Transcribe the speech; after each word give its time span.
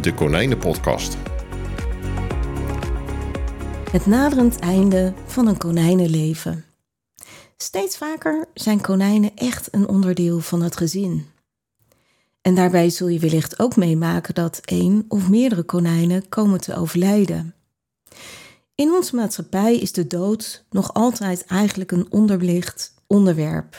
de 0.00 0.14
Konijnenpodcast. 0.14 1.16
Het 3.90 4.06
naderend 4.06 4.58
einde 4.58 5.12
van 5.26 5.46
een 5.46 5.56
konijnenleven. 5.56 6.64
Steeds 7.56 7.96
vaker 7.96 8.48
zijn 8.54 8.80
konijnen 8.80 9.30
echt 9.34 9.68
een 9.70 9.88
onderdeel 9.88 10.40
van 10.40 10.62
het 10.62 10.76
gezin. 10.76 11.26
En 12.40 12.54
daarbij 12.54 12.90
zul 12.90 13.08
je 13.08 13.18
wellicht 13.18 13.58
ook 13.58 13.76
meemaken 13.76 14.34
dat 14.34 14.60
één 14.64 15.04
of 15.08 15.28
meerdere 15.28 15.62
konijnen 15.62 16.28
komen 16.28 16.60
te 16.60 16.76
overlijden. 16.76 17.54
In 18.74 18.90
onze 18.90 19.14
maatschappij 19.14 19.76
is 19.76 19.92
de 19.92 20.06
dood 20.06 20.64
nog 20.70 20.94
altijd 20.94 21.44
eigenlijk 21.44 21.92
een 21.92 22.06
onderbelicht 22.10 22.94
onderwerp. 23.06 23.78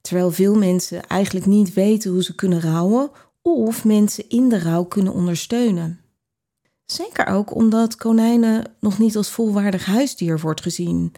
Terwijl 0.00 0.30
veel 0.30 0.54
mensen 0.54 1.06
eigenlijk 1.06 1.46
niet 1.46 1.74
weten 1.74 2.10
hoe 2.10 2.22
ze 2.22 2.34
kunnen 2.34 2.60
rouwen 2.60 3.10
of 3.42 3.84
mensen 3.84 4.28
in 4.28 4.48
de 4.48 4.58
rouw 4.58 4.84
kunnen 4.84 5.12
ondersteunen. 5.12 6.00
Zeker 6.84 7.26
ook 7.26 7.54
omdat 7.54 7.96
konijnen 7.96 8.64
nog 8.80 8.98
niet 8.98 9.16
als 9.16 9.30
volwaardig 9.30 9.84
huisdier 9.84 10.40
wordt 10.40 10.62
gezien. 10.62 11.12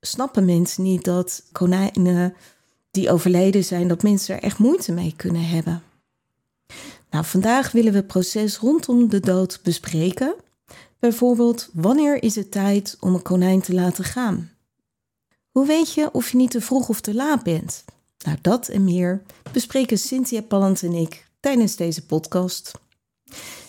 Snappen 0.00 0.44
mensen 0.44 0.82
niet 0.82 1.04
dat 1.04 1.42
konijnen 1.52 2.34
die 2.90 3.10
overleden 3.10 3.64
zijn, 3.64 3.88
dat 3.88 4.02
mensen 4.02 4.34
er 4.34 4.42
echt 4.42 4.58
moeite 4.58 4.92
mee 4.92 5.14
kunnen 5.16 5.46
hebben. 5.46 5.82
Nou, 7.10 7.24
vandaag 7.24 7.72
willen 7.72 7.92
we 7.92 7.98
het 7.98 8.06
proces 8.06 8.58
rondom 8.58 9.08
de 9.08 9.20
dood 9.20 9.60
bespreken. 9.62 10.34
Bijvoorbeeld, 10.98 11.68
wanneer 11.72 12.22
is 12.22 12.34
het 12.34 12.50
tijd 12.50 12.96
om 13.00 13.14
een 13.14 13.22
konijn 13.22 13.60
te 13.60 13.74
laten 13.74 14.04
gaan? 14.04 14.50
Hoe 15.50 15.66
weet 15.66 15.92
je 15.92 16.12
of 16.12 16.30
je 16.30 16.36
niet 16.36 16.50
te 16.50 16.60
vroeg 16.60 16.88
of 16.88 17.00
te 17.00 17.14
laat 17.14 17.42
bent? 17.42 17.84
Nou, 18.24 18.38
dat 18.40 18.68
en 18.68 18.84
meer 18.84 19.22
bespreken 19.52 19.98
Cynthia 19.98 20.42
Pallant 20.42 20.82
en 20.82 20.92
ik 20.92 21.28
tijdens 21.40 21.76
deze 21.76 22.06
podcast. 22.06 22.72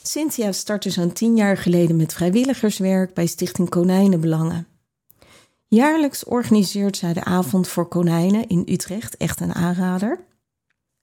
Cynthia 0.04 0.52
startte 0.52 0.90
zo'n 0.90 1.14
tien 1.14 1.36
jaar 1.36 1.58
geleden 1.58 1.96
met 1.96 2.14
vrijwilligerswerk 2.14 3.14
bij 3.14 3.26
Stichting 3.26 3.70
Konijnenbelangen. 3.70 4.68
Jaarlijks 5.68 6.24
organiseert 6.24 6.98
zij 6.98 7.14
de 7.14 7.24
avond 7.24 7.68
voor 7.68 7.88
konijnen 7.88 8.48
in 8.48 8.64
Utrecht, 8.70 9.18
echt 9.18 9.40
een 9.40 9.56
aanrader. 9.56 10.20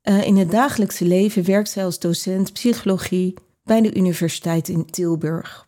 Uh, 0.02 0.26
in 0.26 0.36
het 0.36 0.50
dagelijkse 0.50 1.04
leven 1.04 1.44
werkt 1.44 1.70
zij 1.70 1.84
als 1.84 1.98
docent 1.98 2.52
psychologie 2.52 3.34
bij 3.62 3.80
de 3.80 3.94
Universiteit 3.94 4.68
in 4.68 4.86
Tilburg. 4.86 5.66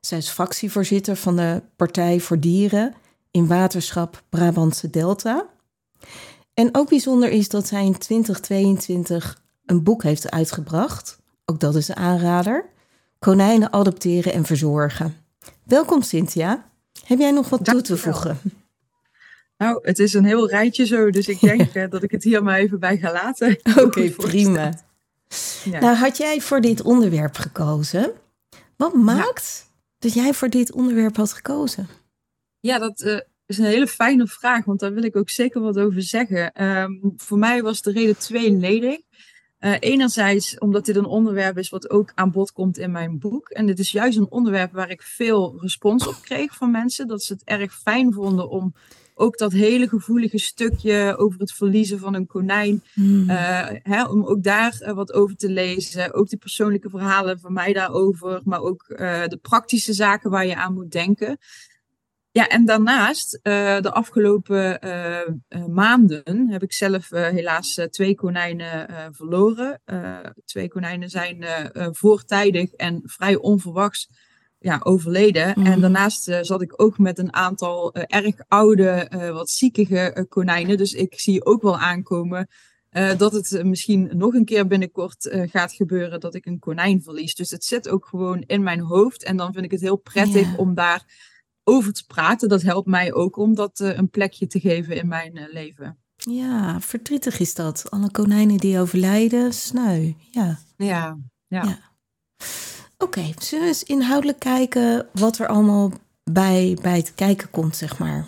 Zij 0.00 0.18
is 0.18 0.28
fractievoorzitter 0.28 1.16
van 1.16 1.36
de 1.36 1.62
Partij 1.76 2.20
voor 2.20 2.40
Dieren 2.40 2.94
in 3.30 3.46
Waterschap 3.46 4.22
Brabantse 4.28 4.90
Delta. 4.90 5.46
En 6.54 6.68
ook 6.74 6.88
bijzonder 6.88 7.28
is 7.28 7.48
dat 7.48 7.66
zij 7.66 7.84
in 7.84 7.98
2022 7.98 9.44
een 9.66 9.82
boek 9.82 10.02
heeft 10.02 10.30
uitgebracht. 10.30 11.18
Ook 11.44 11.60
dat 11.60 11.74
is 11.74 11.88
een 11.88 11.96
aanrader. 11.96 12.64
Konijnen 13.18 13.72
adopteren 13.72 14.32
en 14.32 14.44
verzorgen. 14.44 15.16
Welkom 15.64 16.02
Cynthia. 16.02 16.70
Heb 17.04 17.18
jij 17.18 17.30
nog 17.30 17.48
wat 17.48 17.64
toe 17.64 17.80
te 17.80 17.96
voegen? 17.96 18.38
Nou, 19.58 19.78
het 19.82 19.98
is 19.98 20.14
een 20.14 20.24
heel 20.24 20.48
rijtje 20.48 20.86
zo, 20.86 21.10
dus 21.10 21.28
ik 21.28 21.40
denk 21.40 21.60
eh, 21.74 21.90
dat 21.90 22.02
ik 22.02 22.10
het 22.10 22.22
hier 22.22 22.42
maar 22.42 22.58
even 22.58 22.80
bij 22.80 22.98
ga 22.98 23.12
laten. 23.12 23.58
Oké, 23.76 24.10
prima. 24.10 24.72
Ja. 25.64 25.80
Nou, 25.80 25.96
had 25.96 26.16
jij 26.16 26.40
voor 26.40 26.60
dit 26.60 26.82
onderwerp 26.82 27.36
gekozen? 27.36 28.12
Wat 28.76 28.94
maakt 28.94 29.70
dat 29.98 30.12
jij 30.12 30.34
voor 30.34 30.48
dit 30.48 30.72
onderwerp 30.72 31.16
had 31.16 31.32
gekozen? 31.32 31.88
Ja, 32.60 32.78
dat 32.78 33.00
uh, 33.00 33.20
is 33.46 33.58
een 33.58 33.64
hele 33.64 33.86
fijne 33.86 34.26
vraag, 34.26 34.64
want 34.64 34.80
daar 34.80 34.92
wil 34.92 35.02
ik 35.02 35.16
ook 35.16 35.30
zeker 35.30 35.60
wat 35.60 35.78
over 35.78 36.02
zeggen. 36.02 36.64
Um, 36.64 37.12
voor 37.16 37.38
mij 37.38 37.62
was 37.62 37.82
de 37.82 37.92
reden 37.92 38.18
tweeledig. 38.18 38.98
Uh, 39.60 39.74
enerzijds 39.80 40.58
omdat 40.58 40.84
dit 40.84 40.96
een 40.96 41.04
onderwerp 41.04 41.58
is 41.58 41.68
wat 41.68 41.90
ook 41.90 42.12
aan 42.14 42.30
bod 42.30 42.52
komt 42.52 42.78
in 42.78 42.90
mijn 42.90 43.18
boek. 43.18 43.48
En 43.48 43.66
dit 43.66 43.78
is 43.78 43.90
juist 43.90 44.18
een 44.18 44.30
onderwerp 44.30 44.72
waar 44.72 44.90
ik 44.90 45.02
veel 45.02 45.60
respons 45.60 46.06
op 46.06 46.14
kreeg 46.22 46.56
van 46.56 46.70
mensen. 46.70 47.08
Dat 47.08 47.22
ze 47.22 47.32
het 47.32 47.44
erg 47.44 47.74
fijn 47.74 48.12
vonden 48.12 48.48
om 48.48 48.74
ook 49.14 49.38
dat 49.38 49.52
hele 49.52 49.88
gevoelige 49.88 50.38
stukje 50.38 51.14
over 51.18 51.40
het 51.40 51.52
verliezen 51.52 51.98
van 51.98 52.14
een 52.14 52.26
konijn. 52.26 52.82
Mm. 52.94 53.30
Uh, 53.30 53.68
hè, 53.82 54.04
om 54.04 54.24
ook 54.24 54.42
daar 54.42 54.78
uh, 54.80 54.92
wat 54.92 55.12
over 55.12 55.36
te 55.36 55.50
lezen. 55.50 56.14
Ook 56.14 56.28
de 56.28 56.36
persoonlijke 56.36 56.90
verhalen 56.90 57.40
van 57.40 57.52
mij 57.52 57.72
daarover. 57.72 58.40
Maar 58.44 58.60
ook 58.60 58.84
de 59.28 59.38
praktische 59.42 59.92
zaken 59.92 60.30
waar 60.30 60.46
je 60.46 60.56
aan 60.56 60.74
moet 60.74 60.92
denken. 60.92 61.38
Ja, 62.36 62.48
en 62.48 62.64
daarnaast, 62.64 63.34
uh, 63.42 63.80
de 63.80 63.92
afgelopen 63.92 64.78
uh, 64.84 65.20
uh, 65.48 65.66
maanden 65.66 66.48
heb 66.50 66.62
ik 66.62 66.72
zelf 66.72 67.10
helaas 67.10 67.80
twee 67.90 68.14
konijnen 68.14 68.88
verloren. 69.14 69.80
twee 70.44 70.68
konijnen 70.68 71.08
zijn 71.08 71.44
voortijdig 71.92 72.72
en 72.72 73.02
vrij 73.04 73.36
onverwachts 73.36 74.08
ja, 74.58 74.80
overleden. 74.82 75.52
Mm. 75.56 75.66
En 75.66 75.80
daarnaast 75.80 76.22
zat 76.40 76.62
ik 76.62 76.82
ook 76.82 76.98
met 76.98 77.18
een 77.18 77.34
aantal 77.34 77.94
erg 77.94 78.34
oude, 78.48 79.08
wat 79.32 79.50
ziekige 79.50 80.26
konijnen. 80.28 80.76
Dus 80.76 80.92
ik 80.92 81.20
zie 81.20 81.44
ook 81.44 81.62
wel 81.62 81.78
aankomen 81.78 82.48
dat 83.16 83.32
het 83.32 83.64
misschien 83.64 84.10
nog 84.12 84.34
een 84.34 84.44
keer 84.44 84.66
binnenkort 84.66 85.36
gaat 85.50 85.72
gebeuren 85.72 86.20
dat 86.20 86.34
ik 86.34 86.46
een 86.46 86.58
konijn 86.58 87.02
verlies. 87.02 87.34
Dus 87.34 87.50
het 87.50 87.64
zit 87.64 87.88
ook 87.88 88.06
gewoon 88.06 88.42
in 88.46 88.62
mijn 88.62 88.80
hoofd. 88.80 89.24
En 89.24 89.36
dan 89.36 89.52
vind 89.52 89.64
ik 89.64 89.70
het 89.70 89.80
heel 89.80 89.96
prettig 89.96 90.46
yeah. 90.46 90.58
om 90.58 90.74
daar 90.74 91.34
over 91.68 91.92
te 91.92 92.06
praten, 92.06 92.48
dat 92.48 92.62
helpt 92.62 92.88
mij 92.88 93.14
ook 93.14 93.36
om 93.36 93.54
dat 93.54 93.80
uh, 93.80 93.96
een 93.96 94.10
plekje 94.10 94.46
te 94.46 94.60
geven 94.60 94.96
in 94.96 95.08
mijn 95.08 95.36
uh, 95.36 95.52
leven. 95.52 95.98
Ja, 96.16 96.80
verdrietig 96.80 97.38
is 97.38 97.54
dat. 97.54 97.90
Alle 97.90 98.10
konijnen 98.10 98.56
die 98.56 98.80
overlijden, 98.80 99.52
sneu. 99.52 100.12
Ja, 100.30 100.58
ja. 100.76 101.18
ja. 101.46 101.62
ja. 101.62 101.78
Oké, 102.98 103.18
okay, 103.18 103.34
zullen 103.38 103.64
we 103.64 103.70
eens 103.70 103.82
inhoudelijk 103.82 104.38
kijken 104.38 105.08
wat 105.12 105.38
er 105.38 105.46
allemaal 105.46 105.92
bij, 106.24 106.78
bij 106.82 106.96
het 106.96 107.14
kijken 107.14 107.50
komt, 107.50 107.76
zeg 107.76 107.98
maar. 107.98 108.26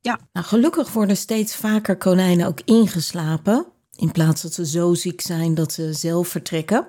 Ja. 0.00 0.18
Nou, 0.32 0.46
gelukkig 0.46 0.92
worden 0.92 1.16
steeds 1.16 1.56
vaker 1.56 1.96
konijnen 1.96 2.46
ook 2.46 2.60
ingeslapen. 2.64 3.66
In 3.96 4.12
plaats 4.12 4.42
dat 4.42 4.54
ze 4.54 4.66
zo 4.66 4.94
ziek 4.94 5.20
zijn 5.20 5.54
dat 5.54 5.72
ze 5.72 5.92
zelf 5.92 6.28
vertrekken. 6.28 6.86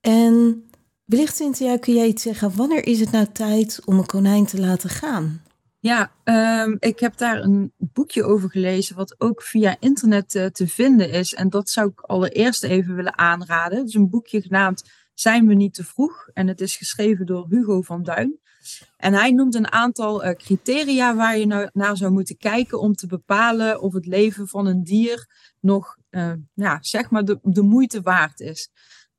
En 0.00 0.64
Wellicht, 1.06 1.36
Cynthia, 1.36 1.78
kun 1.78 1.94
jij 1.94 2.06
iets 2.06 2.22
zeggen? 2.22 2.56
Wanneer 2.56 2.86
is 2.86 3.00
het 3.00 3.10
nou 3.10 3.26
tijd 3.32 3.80
om 3.84 3.98
een 3.98 4.06
konijn 4.06 4.46
te 4.46 4.60
laten 4.60 4.90
gaan? 4.90 5.42
Ja, 5.78 6.12
um, 6.64 6.76
ik 6.78 7.00
heb 7.00 7.16
daar 7.16 7.42
een 7.42 7.72
boekje 7.76 8.24
over 8.24 8.50
gelezen, 8.50 8.96
wat 8.96 9.14
ook 9.18 9.42
via 9.42 9.76
internet 9.80 10.34
uh, 10.34 10.46
te 10.46 10.68
vinden 10.68 11.10
is. 11.10 11.34
En 11.34 11.48
dat 11.48 11.70
zou 11.70 11.88
ik 11.88 12.00
allereerst 12.00 12.64
even 12.64 12.94
willen 12.94 13.18
aanraden. 13.18 13.78
Het 13.78 13.88
is 13.88 13.94
een 13.94 14.10
boekje 14.10 14.40
genaamd 14.40 14.90
Zijn 15.14 15.46
we 15.46 15.54
niet 15.54 15.74
te 15.74 15.84
vroeg? 15.84 16.28
En 16.32 16.46
het 16.46 16.60
is 16.60 16.76
geschreven 16.76 17.26
door 17.26 17.46
Hugo 17.48 17.82
van 17.82 18.02
Duin. 18.02 18.38
En 18.96 19.12
hij 19.12 19.30
noemt 19.30 19.54
een 19.54 19.72
aantal 19.72 20.24
uh, 20.24 20.30
criteria 20.30 21.14
waar 21.14 21.38
je 21.38 21.46
nou 21.46 21.68
naar 21.72 21.96
zou 21.96 22.12
moeten 22.12 22.36
kijken 22.36 22.80
om 22.80 22.94
te 22.94 23.06
bepalen 23.06 23.80
of 23.80 23.92
het 23.92 24.06
leven 24.06 24.48
van 24.48 24.66
een 24.66 24.82
dier 24.82 25.26
nog, 25.60 25.96
uh, 26.10 26.32
ja, 26.54 26.78
zeg 26.80 27.10
maar, 27.10 27.24
de 27.42 27.62
moeite 27.62 28.00
waard 28.00 28.40
is. 28.40 28.70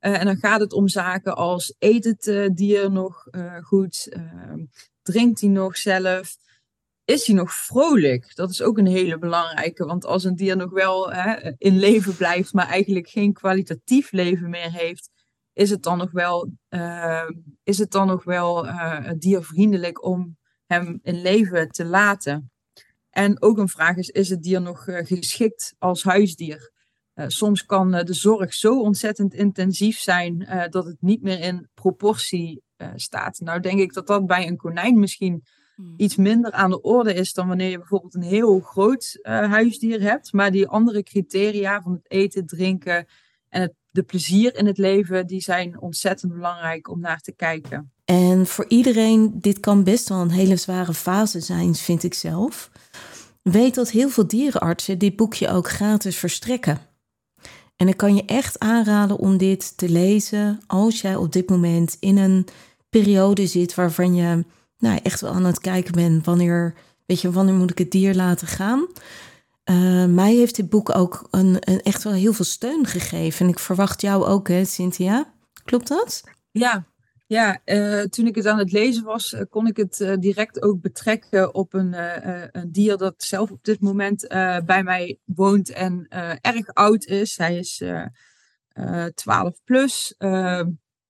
Uh, 0.01 0.19
en 0.19 0.25
dan 0.25 0.37
gaat 0.37 0.59
het 0.59 0.73
om 0.73 0.87
zaken 0.87 1.35
als 1.35 1.75
eet 1.79 2.03
het 2.03 2.27
uh, 2.27 2.49
dier 2.53 2.91
nog 2.91 3.27
uh, 3.31 3.57
goed? 3.63 4.07
Ehm, 4.09 4.65
drinkt 5.01 5.41
hij 5.41 5.49
nog 5.49 5.77
zelf? 5.77 6.37
Is 7.05 7.27
hij 7.27 7.35
nog 7.35 7.53
vrolijk? 7.53 8.35
Dat 8.35 8.49
is 8.49 8.61
ook 8.61 8.77
een 8.77 8.87
hele 8.87 9.17
belangrijke. 9.17 9.85
Want 9.85 10.05
als 10.05 10.23
een 10.23 10.35
dier 10.35 10.57
nog 10.57 10.71
wel 10.71 11.13
hè, 11.13 11.51
in 11.57 11.79
leven 11.79 12.15
blijft, 12.15 12.53
maar 12.53 12.67
eigenlijk 12.67 13.09
geen 13.09 13.33
kwalitatief 13.33 14.11
leven 14.11 14.49
meer 14.49 14.71
heeft, 14.71 15.09
is 15.53 15.69
het 15.69 15.83
dan 15.83 15.97
nog 15.97 16.11
wel, 16.11 16.51
ehm, 16.69 17.31
is 17.63 17.77
het 17.77 17.91
dan 17.91 18.07
nog 18.07 18.23
wel 18.23 18.67
diervriendelijk 19.17 20.03
om 20.03 20.37
hem 20.65 20.99
in 21.03 21.21
leven 21.21 21.69
te 21.69 21.85
laten? 21.85 22.51
En 23.09 23.41
ook 23.41 23.57
een 23.57 23.69
vraag 23.69 23.95
is: 23.95 24.09
is 24.09 24.29
het 24.29 24.43
dier 24.43 24.61
nog 24.61 24.83
geschikt 24.83 25.75
als 25.77 26.03
huisdier? 26.03 26.71
Uh, 27.17 27.25
soms 27.27 27.65
kan 27.65 27.95
uh, 27.95 28.03
de 28.03 28.13
zorg 28.13 28.53
zo 28.53 28.81
ontzettend 28.81 29.33
intensief 29.33 29.99
zijn 29.99 30.41
uh, 30.41 30.63
dat 30.69 30.85
het 30.85 30.97
niet 30.99 31.21
meer 31.21 31.39
in 31.39 31.67
proportie 31.73 32.65
staat. 32.95 33.39
Nou 33.39 33.59
denk 33.59 33.79
ik 33.79 33.93
dat 33.93 34.07
dat 34.07 34.27
bij 34.27 34.47
een 34.47 34.57
konijn 34.57 34.99
misschien 34.99 35.43
hmm. 35.75 35.93
iets 35.97 36.15
minder 36.15 36.51
aan 36.51 36.69
de 36.69 36.81
orde 36.81 37.13
is 37.13 37.33
dan 37.33 37.47
wanneer 37.47 37.69
je 37.69 37.77
bijvoorbeeld 37.77 38.15
een 38.15 38.21
heel 38.21 38.59
groot 38.59 39.19
huisdier 39.23 40.01
hebt. 40.01 40.33
Maar 40.33 40.51
die 40.51 40.67
andere 40.67 41.03
criteria 41.03 41.81
van 41.81 41.91
het 41.91 42.11
eten, 42.11 42.45
drinken 42.45 43.05
en 43.49 43.61
het, 43.61 43.73
de 43.91 44.03
plezier 44.03 44.55
in 44.55 44.65
het 44.65 44.77
leven, 44.77 45.27
die 45.27 45.41
zijn 45.41 45.81
ontzettend 45.81 46.33
belangrijk 46.33 46.89
om 46.89 46.99
naar 46.99 47.19
te 47.19 47.35
kijken. 47.35 47.91
En 48.05 48.45
voor 48.45 48.65
iedereen, 48.67 49.39
dit 49.39 49.59
kan 49.59 49.83
best 49.83 50.09
wel 50.09 50.21
een 50.21 50.29
hele 50.29 50.55
zware 50.55 50.93
fase 50.93 51.39
zijn, 51.39 51.75
vind 51.75 52.03
ik 52.03 52.13
zelf. 52.13 52.71
Weet 53.41 53.75
dat 53.75 53.89
heel 53.89 54.09
veel 54.09 54.27
dierenartsen 54.27 54.97
dit 54.97 55.15
boekje 55.15 55.49
ook 55.49 55.69
gratis 55.69 56.17
verstrekken. 56.17 56.77
En 57.77 57.87
ik 57.87 57.97
kan 57.97 58.15
je 58.15 58.25
echt 58.25 58.59
aanraden 58.59 59.17
om 59.17 59.37
dit 59.37 59.77
te 59.77 59.89
lezen 59.89 60.59
als 60.67 61.01
jij 61.01 61.15
op 61.15 61.31
dit 61.31 61.49
moment 61.49 61.97
in 61.99 62.17
een 62.17 62.47
periode 62.89 63.47
zit 63.47 63.75
waarvan 63.75 64.15
je 64.15 64.45
nou, 64.77 64.99
echt 65.03 65.21
wel 65.21 65.33
aan 65.33 65.45
het 65.45 65.59
kijken 65.59 65.93
bent 65.93 66.25
wanneer, 66.25 66.73
weet 67.05 67.21
je, 67.21 67.31
wanneer 67.31 67.55
moet 67.55 67.71
ik 67.71 67.77
het 67.77 67.91
dier 67.91 68.15
laten 68.15 68.47
gaan. 68.47 68.87
Uh, 69.69 70.05
mij 70.05 70.35
heeft 70.35 70.55
dit 70.55 70.69
boek 70.69 70.95
ook 70.95 71.27
een, 71.31 71.57
een, 71.59 71.81
echt 71.81 72.03
wel 72.03 72.13
heel 72.13 72.33
veel 72.33 72.45
steun 72.45 72.85
gegeven. 72.85 73.45
En 73.45 73.51
ik 73.51 73.59
verwacht 73.59 74.01
jou 74.01 74.25
ook, 74.25 74.47
hè, 74.47 74.65
Cynthia? 74.65 75.33
Klopt 75.63 75.87
dat? 75.87 76.23
Ja, 76.51 76.85
ja, 77.27 77.61
uh, 77.65 78.01
toen 78.01 78.27
ik 78.27 78.35
het 78.35 78.45
aan 78.45 78.57
het 78.57 78.71
lezen 78.71 79.03
was, 79.03 79.33
uh, 79.33 79.41
kon 79.49 79.67
ik 79.67 79.77
het 79.77 79.99
uh, 79.99 80.13
direct 80.19 80.61
ook 80.61 80.81
betrekken 80.81 81.53
op 81.53 81.73
een, 81.73 81.93
een, 82.57 82.71
dier 82.71 82.97
dat 82.97 83.13
zelf 83.17 83.51
op 83.51 83.63
dit 83.63 83.79
moment 83.79 84.27
bij 84.65 84.83
mij 84.83 85.19
woont 85.25 85.69
en 85.69 86.07
erg 86.41 86.73
oud 86.73 87.05
is. 87.05 87.37
Hij 87.37 87.57
is 87.57 87.83
12 89.13 89.63
plus. 89.63 90.15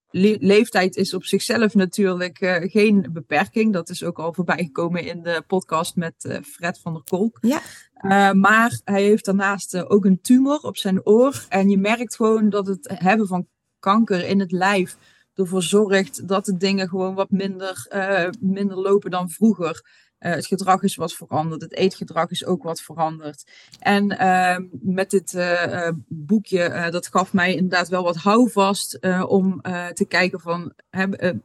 Le 0.09 0.37
leeftijd 0.39 0.95
is 0.95 1.13
op 1.13 1.23
zichzelf 1.23 1.73
natuurlijk 1.73 2.37
geen 2.71 3.09
beperking. 3.11 3.73
Dat 3.73 3.89
is 3.89 4.03
ook 4.03 4.19
al 4.19 4.33
voorbij 4.33 4.63
gekomen 4.63 5.03
in 5.03 5.23
de 5.23 5.43
podcast 5.47 5.95
met 5.95 6.39
Fred 6.45 6.79
van 6.79 6.93
der 6.93 7.03
Kolk. 7.03 7.37
Ja. 7.41 8.33
maar 8.33 8.79
hij 8.83 9.03
heeft 9.03 9.25
daarnaast 9.25 9.89
ook 9.89 10.05
een 10.05 10.21
tumor 10.21 10.59
op 10.59 10.77
zijn 10.77 11.05
oor. 11.05 11.45
En 11.49 11.69
je 11.69 11.77
merkt 11.77 12.15
gewoon 12.15 12.49
dat 12.49 12.67
het 12.67 12.91
hebben 12.93 13.27
van 13.27 13.47
kanker 13.79 14.27
in 14.27 14.39
het 14.39 14.51
lijf 14.51 14.97
ervoor 15.37 15.63
zorgt 15.63 16.27
dat 16.27 16.45
de 16.45 16.57
dingen 16.57 16.89
gewoon 16.89 17.15
wat 17.15 17.29
minder, 17.29 17.87
uh, 17.93 18.29
minder 18.39 18.77
lopen 18.77 19.11
dan 19.11 19.29
vroeger. 19.29 20.05
Uh, 20.19 20.31
het 20.31 20.45
gedrag 20.47 20.81
is 20.81 20.95
wat 20.95 21.13
veranderd, 21.13 21.61
het 21.61 21.73
eetgedrag 21.73 22.29
is 22.29 22.45
ook 22.45 22.63
wat 22.63 22.81
veranderd. 22.81 23.51
En 23.79 24.11
uh, 24.11 24.57
met 24.81 25.09
dit 25.09 25.33
uh, 25.33 25.89
boekje, 26.07 26.87
dat 26.91 27.07
gaf 27.07 27.33
mij 27.33 27.55
inderdaad 27.55 27.87
wel 27.87 28.03
wat 28.03 28.15
houvast 28.15 28.99
om 29.27 29.61
te 29.93 30.05
kijken 30.07 30.39
van, 30.39 30.73
heb, 30.89 31.35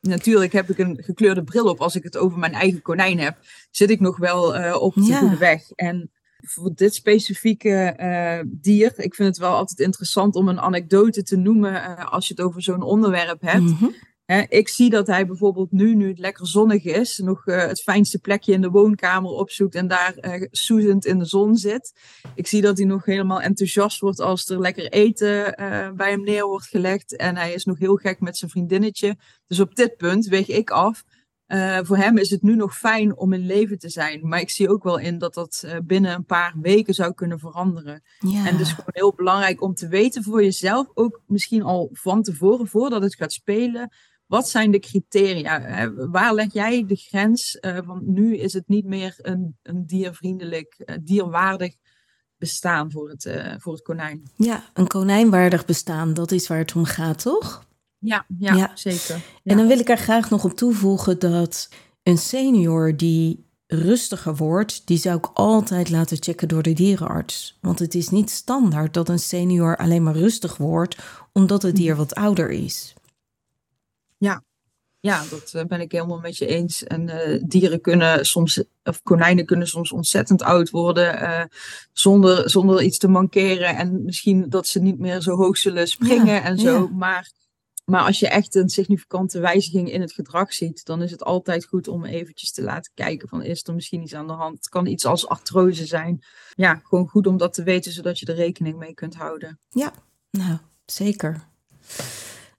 natuurlijk 0.00 0.52
heb 0.52 0.70
ik 0.70 0.78
een 0.78 1.02
gekleurde 1.02 1.44
bril 1.44 1.68
op 1.68 1.80
als 1.80 1.94
ik 1.94 2.02
het 2.02 2.16
over 2.16 2.38
mijn 2.38 2.52
eigen 2.52 2.82
konijn 2.82 3.18
heb, 3.18 3.38
zit 3.70 3.90
ik 3.90 4.00
nog 4.00 4.16
wel 4.16 4.74
op 4.80 4.94
de 4.94 5.04
ja. 5.04 5.18
goede 5.18 5.36
weg. 5.36 5.70
En 5.70 6.10
voor 6.36 6.72
dit 6.74 6.94
specifieke 6.94 7.96
uh, 8.00 8.52
dier. 8.60 8.92
Ik 8.96 9.14
vind 9.14 9.28
het 9.28 9.38
wel 9.38 9.54
altijd 9.54 9.78
interessant 9.78 10.34
om 10.34 10.48
een 10.48 10.60
anekdote 10.60 11.22
te 11.22 11.36
noemen 11.36 11.72
uh, 11.72 12.12
als 12.12 12.28
je 12.28 12.34
het 12.36 12.42
over 12.42 12.62
zo'n 12.62 12.82
onderwerp 12.82 13.40
hebt. 13.40 13.60
Mm 13.60 13.76
-hmm. 13.78 14.46
ik 14.48 14.68
zie 14.68 14.90
dat 14.90 15.06
hij 15.06 15.26
bijvoorbeeld 15.26 15.72
nu, 15.72 15.94
nu 15.94 16.08
het 16.08 16.18
lekker 16.18 16.46
zonnig 16.46 16.84
is, 16.84 17.18
nog 17.18 17.46
uh, 17.46 17.56
het 17.56 17.82
fijnste 17.82 18.18
plekje 18.18 18.52
in 18.52 18.60
de 18.60 18.70
woonkamer 18.70 19.30
opzoekt 19.30 19.74
en 19.74 19.88
daar 19.88 20.14
soezend 20.50 21.04
in 21.04 21.18
de 21.18 21.24
zon 21.24 21.56
zit. 21.56 21.92
Ik 22.34 22.46
zie 22.46 22.62
dat 22.62 22.76
hij 22.76 22.86
nog 22.86 23.04
helemaal 23.04 23.40
enthousiast 23.40 24.00
wordt 24.00 24.20
als 24.20 24.48
er 24.48 24.60
lekker 24.60 24.88
eten 24.88 25.54
bij 25.96 26.10
hem 26.10 26.22
neer 26.22 26.46
wordt 26.46 26.66
gelegd. 26.66 27.16
En 27.16 27.36
hij 27.36 27.52
is 27.52 27.64
nog 27.64 27.78
heel 27.78 27.96
gek 27.96 28.20
met 28.20 28.36
zijn 28.36 28.50
vriendinnetje. 28.50 29.16
Dus 29.46 29.60
op 29.60 29.74
dit 29.74 29.96
punt 29.96 30.26
weeg 30.26 30.48
ik 30.48 30.70
af 30.70 31.04
uh, 31.48 31.78
voor 31.82 31.96
hem 31.96 32.18
is 32.18 32.30
het 32.30 32.42
nu 32.42 32.56
nog 32.56 32.76
fijn 32.76 33.16
om 33.16 33.32
in 33.32 33.46
leven 33.46 33.78
te 33.78 33.88
zijn. 33.88 34.28
Maar 34.28 34.40
ik 34.40 34.50
zie 34.50 34.68
ook 34.68 34.82
wel 34.82 34.98
in 34.98 35.18
dat 35.18 35.34
dat 35.34 35.62
uh, 35.64 35.76
binnen 35.84 36.14
een 36.14 36.24
paar 36.24 36.54
weken 36.60 36.94
zou 36.94 37.14
kunnen 37.14 37.38
veranderen. 37.38 38.02
Ja. 38.18 38.46
En 38.46 38.56
dus 38.56 38.70
gewoon 38.70 38.90
heel 38.92 39.14
belangrijk 39.16 39.62
om 39.62 39.74
te 39.74 39.88
weten 39.88 40.22
voor 40.22 40.42
jezelf, 40.42 40.86
ook 40.94 41.20
misschien 41.26 41.62
al 41.62 41.88
van 41.92 42.22
tevoren, 42.22 42.66
voordat 42.66 43.02
het 43.02 43.14
gaat 43.14 43.32
spelen. 43.32 43.92
Wat 44.26 44.48
zijn 44.48 44.70
de 44.70 44.78
criteria? 44.78 45.60
Hè? 45.60 46.08
Waar 46.08 46.34
leg 46.34 46.52
jij 46.52 46.84
de 46.86 46.96
grens? 46.96 47.58
Uh, 47.60 47.78
want 47.84 48.06
nu 48.06 48.36
is 48.36 48.52
het 48.52 48.68
niet 48.68 48.84
meer 48.84 49.14
een, 49.16 49.56
een 49.62 49.86
diervriendelijk, 49.86 50.98
dierwaardig 51.02 51.74
bestaan 52.38 52.90
voor 52.90 53.08
het, 53.08 53.30
voor 53.58 53.72
het 53.72 53.82
konijn. 53.82 54.30
Ja, 54.36 54.64
een 54.74 54.86
konijnwaardig 54.86 55.64
bestaan, 55.64 56.14
dat 56.14 56.30
is 56.30 56.48
waar 56.48 56.58
het 56.58 56.74
om 56.74 56.84
gaat, 56.84 57.22
toch? 57.22 57.66
Ja, 58.06 58.26
ja, 58.38 58.54
ja. 58.54 58.70
zeker. 58.74 59.16
Ja. 59.16 59.52
En 59.52 59.56
dan 59.56 59.66
wil 59.66 59.78
ik 59.78 59.88
er 59.88 59.98
graag 59.98 60.30
nog 60.30 60.44
op 60.44 60.52
toevoegen 60.52 61.18
dat 61.18 61.68
een 62.02 62.18
senior 62.18 62.96
die 62.96 63.44
rustiger 63.66 64.36
wordt, 64.36 64.86
die 64.86 64.98
zou 64.98 65.16
ik 65.16 65.30
altijd 65.34 65.90
laten 65.90 66.22
checken 66.22 66.48
door 66.48 66.62
de 66.62 66.72
dierenarts. 66.72 67.58
Want 67.60 67.78
het 67.78 67.94
is 67.94 68.08
niet 68.08 68.30
standaard 68.30 68.94
dat 68.94 69.08
een 69.08 69.18
senior 69.18 69.76
alleen 69.76 70.02
maar 70.02 70.16
rustig 70.16 70.56
wordt 70.56 70.96
omdat 71.32 71.62
het 71.62 71.76
dier 71.76 71.96
wat 71.96 72.14
ouder 72.14 72.50
is. 72.50 72.94
Ja, 74.18 74.42
ja, 75.00 75.22
dat 75.30 75.68
ben 75.68 75.80
ik 75.80 75.92
helemaal 75.92 76.18
met 76.18 76.36
je 76.36 76.46
eens. 76.46 76.84
En 76.84 77.08
uh, 77.08 77.42
dieren 77.46 77.80
kunnen 77.80 78.24
soms, 78.24 78.64
of 78.84 79.02
konijnen 79.02 79.46
kunnen 79.46 79.66
soms 79.66 79.92
ontzettend 79.92 80.42
oud 80.42 80.70
worden 80.70 81.22
uh, 81.22 81.44
zonder, 81.92 82.50
zonder 82.50 82.82
iets 82.82 82.98
te 82.98 83.08
mankeren. 83.08 83.76
En 83.76 84.04
misschien 84.04 84.48
dat 84.48 84.66
ze 84.66 84.80
niet 84.80 84.98
meer 84.98 85.20
zo 85.20 85.36
hoog 85.36 85.56
zullen 85.56 85.88
springen 85.88 86.34
ja, 86.34 86.42
en 86.42 86.58
zo. 86.58 86.72
Ja. 86.72 86.88
Maar 86.96 87.30
maar 87.86 88.02
als 88.02 88.18
je 88.18 88.28
echt 88.28 88.54
een 88.54 88.68
significante 88.68 89.40
wijziging 89.40 89.92
in 89.92 90.00
het 90.00 90.12
gedrag 90.12 90.52
ziet, 90.52 90.84
dan 90.84 91.02
is 91.02 91.10
het 91.10 91.22
altijd 91.22 91.64
goed 91.64 91.88
om 91.88 92.04
eventjes 92.04 92.52
te 92.52 92.62
laten 92.62 92.92
kijken 92.94 93.28
van 93.28 93.42
is 93.42 93.66
er 93.66 93.74
misschien 93.74 94.02
iets 94.02 94.14
aan 94.14 94.26
de 94.26 94.32
hand. 94.32 94.56
Het 94.56 94.68
kan 94.68 94.86
iets 94.86 95.04
als 95.04 95.28
artrose 95.28 95.86
zijn. 95.86 96.24
Ja, 96.54 96.80
gewoon 96.82 97.08
goed 97.08 97.26
om 97.26 97.36
dat 97.36 97.54
te 97.54 97.62
weten, 97.62 97.92
zodat 97.92 98.18
je 98.18 98.26
er 98.26 98.34
rekening 98.34 98.76
mee 98.76 98.94
kunt 98.94 99.14
houden. 99.14 99.58
Ja, 99.70 99.92
nou, 100.30 100.58
zeker. 100.86 101.44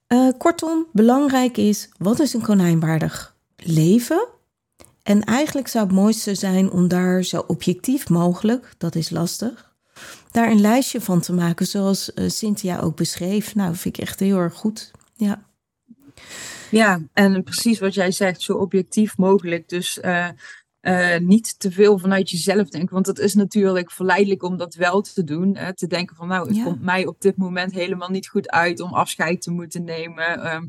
Uh, 0.08 0.30
kortom, 0.38 0.86
belangrijk 0.92 1.56
is, 1.56 1.88
wat 1.98 2.20
is 2.20 2.34
een 2.34 2.42
konijnwaardig 2.42 3.36
leven? 3.56 4.28
En 5.02 5.24
eigenlijk 5.24 5.68
zou 5.68 5.86
het 5.86 5.94
mooiste 5.94 6.34
zijn 6.34 6.70
om 6.70 6.88
daar 6.88 7.22
zo 7.22 7.44
objectief 7.46 8.08
mogelijk, 8.08 8.74
dat 8.78 8.94
is 8.94 9.10
lastig, 9.10 9.74
daar 10.30 10.50
een 10.50 10.60
lijstje 10.60 11.00
van 11.00 11.20
te 11.20 11.32
maken, 11.32 11.66
zoals 11.66 12.10
uh, 12.14 12.28
Cynthia 12.28 12.80
ook 12.80 12.96
beschreef. 12.96 13.54
Nou, 13.54 13.74
vind 13.74 13.96
ik 13.96 14.02
echt 14.02 14.20
heel 14.20 14.38
erg 14.38 14.54
goed. 14.54 14.90
Ja. 15.18 15.46
Ja, 16.70 17.00
en 17.12 17.42
precies 17.42 17.78
wat 17.78 17.94
jij 17.94 18.10
zegt, 18.10 18.42
zo 18.42 18.52
objectief 18.52 19.16
mogelijk. 19.16 19.68
Dus 19.68 19.98
uh, 20.04 20.28
uh, 20.80 21.18
niet 21.18 21.58
te 21.58 21.70
veel 21.70 21.98
vanuit 21.98 22.30
jezelf 22.30 22.68
denken. 22.68 22.94
Want 22.94 23.06
het 23.06 23.18
is 23.18 23.34
natuurlijk 23.34 23.90
verleidelijk 23.90 24.42
om 24.42 24.56
dat 24.56 24.74
wel 24.74 25.00
te 25.00 25.24
doen. 25.24 25.56
Hè? 25.56 25.74
Te 25.74 25.86
denken 25.86 26.16
van 26.16 26.28
nou, 26.28 26.46
het 26.46 26.56
ja. 26.56 26.64
komt 26.64 26.82
mij 26.82 27.06
op 27.06 27.20
dit 27.20 27.36
moment 27.36 27.72
helemaal 27.72 28.10
niet 28.10 28.28
goed 28.28 28.50
uit 28.50 28.80
om 28.80 28.92
afscheid 28.92 29.42
te 29.42 29.50
moeten 29.50 29.84
nemen. 29.84 30.54
Um, 30.54 30.68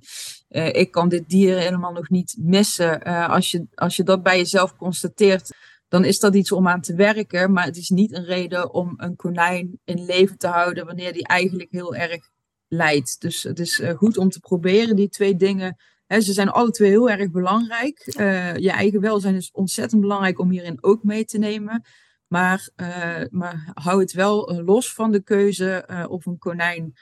uh, 0.50 0.73
ik 0.73 0.91
kan 0.91 1.09
dit 1.09 1.29
dier 1.29 1.57
helemaal 1.57 1.93
nog 1.93 2.09
niet 2.09 2.35
missen. 2.39 3.03
als, 3.27 3.51
je, 3.51 3.67
als 3.75 3.95
je 3.95 4.03
dat 4.03 4.23
bij 4.23 4.38
jezelf 4.38 4.75
constateert, 4.75 5.51
dan 5.88 6.05
is 6.05 6.19
dat 6.19 6.35
iets 6.35 6.51
om 6.51 6.67
aan 6.67 6.81
te 6.81 6.95
werken. 6.95 7.51
Maar 7.51 7.65
het 7.65 7.77
is 7.77 7.89
niet 7.89 8.13
een 8.13 8.25
reden 8.25 8.73
om 8.73 8.93
een 8.97 9.15
konijn 9.15 9.79
in 9.83 10.05
leven 10.05 10.38
te 10.38 10.47
houden 10.47 10.85
wanneer 10.85 11.13
die 11.13 11.27
eigenlijk 11.27 11.71
heel 11.71 11.95
erg 11.95 12.29
leidt. 12.69 13.21
Dus 13.21 13.43
het 13.43 13.59
is 13.59 13.79
uh, 13.79 13.89
goed 13.89 14.17
om 14.17 14.29
te 14.29 14.39
proberen 14.39 14.95
die 14.95 15.09
twee 15.09 15.35
dingen. 15.35 15.77
Hè, 16.05 16.21
ze 16.21 16.33
zijn 16.33 16.49
alle 16.49 16.71
twee 16.71 16.89
heel 16.89 17.09
erg 17.09 17.31
belangrijk. 17.31 18.13
Uh, 18.19 18.55
je 18.55 18.71
eigen 18.71 19.01
welzijn 19.01 19.35
is 19.35 19.51
ontzettend 19.51 20.01
belangrijk 20.01 20.39
om 20.39 20.49
hierin 20.49 20.83
ook 20.83 21.03
mee 21.03 21.25
te 21.25 21.38
nemen. 21.38 21.83
Maar, 22.27 22.69
uh, 22.75 23.21
maar 23.29 23.71
hou 23.73 23.99
het 23.99 24.11
wel 24.11 24.61
los 24.63 24.93
van 24.93 25.11
de 25.11 25.23
keuze 25.23 26.05
of 26.09 26.25
een 26.25 26.38
konijn 26.38 26.93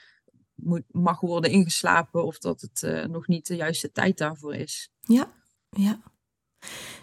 moet, 0.54 0.82
mag 0.90 1.20
worden 1.20 1.50
ingeslapen 1.50 2.24
of 2.24 2.38
dat 2.38 2.60
het 2.60 3.08
nog 3.10 3.26
niet 3.26 3.46
de 3.46 3.56
juiste 3.56 3.92
tijd 3.92 4.18
daarvoor 4.18 4.54
is. 4.54 4.90
Ja, 5.00 5.32
ja. 5.70 6.00